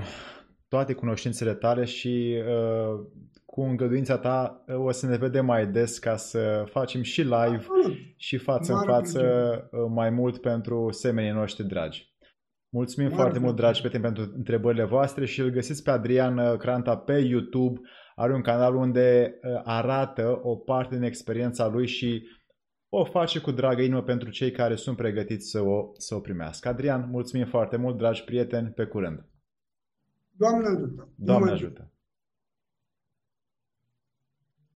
toate 0.69 0.93
cunoștințele 0.93 1.55
tale 1.55 1.85
și 1.85 2.43
uh, 2.47 3.07
cu 3.45 3.61
îngăduința 3.61 4.19
ta 4.19 4.65
o 4.69 4.91
să 4.91 5.07
ne 5.07 5.17
vedem 5.17 5.45
mai 5.45 5.67
des 5.67 5.99
ca 5.99 6.17
să 6.17 6.65
facem 6.71 7.03
și 7.03 7.21
live 7.21 7.67
și 8.17 8.37
față 8.37 8.73
Mare 8.73 8.87
în 8.87 8.93
față 8.93 9.19
plăcere. 9.19 9.69
mai 9.89 10.11
mult 10.11 10.41
pentru 10.41 10.91
semenii 10.91 11.31
noștri 11.31 11.67
dragi. 11.67 12.15
Mulțumim 12.69 13.09
Mare 13.09 13.21
foarte 13.21 13.39
mult, 13.39 13.57
dragi 13.57 13.79
prieteni, 13.79 14.03
pentru 14.03 14.33
întrebările 14.37 14.85
voastre 14.85 15.25
și 15.25 15.41
îl 15.41 15.49
găsiți 15.49 15.83
pe 15.83 15.91
Adrian 15.91 16.57
Cranta 16.57 16.97
pe 16.97 17.19
YouTube. 17.19 17.81
Are 18.15 18.35
un 18.35 18.43
canal 18.43 18.75
unde 18.75 19.39
arată 19.63 20.41
o 20.43 20.57
parte 20.57 20.95
din 20.95 21.05
experiența 21.05 21.67
lui 21.67 21.87
și 21.87 22.23
o 22.95 23.05
face 23.05 23.41
cu 23.41 23.51
dragă 23.51 23.83
inimă 23.83 24.03
pentru 24.03 24.31
cei 24.31 24.51
care 24.51 24.75
sunt 24.75 24.97
pregătiți 24.97 25.51
să 25.51 25.61
o, 25.61 25.93
să 25.97 26.15
o 26.15 26.21
primească. 26.21 26.69
Adrian, 26.69 27.09
mulțumim 27.11 27.47
foarte 27.47 27.77
mult, 27.77 27.97
dragi 27.97 28.25
prieteni, 28.25 28.69
pe 28.69 28.85
curând! 28.85 29.25
Doamne 30.31 30.67
ajută! 30.67 31.09
Doamne 31.15 31.51
ajută! 31.51 31.92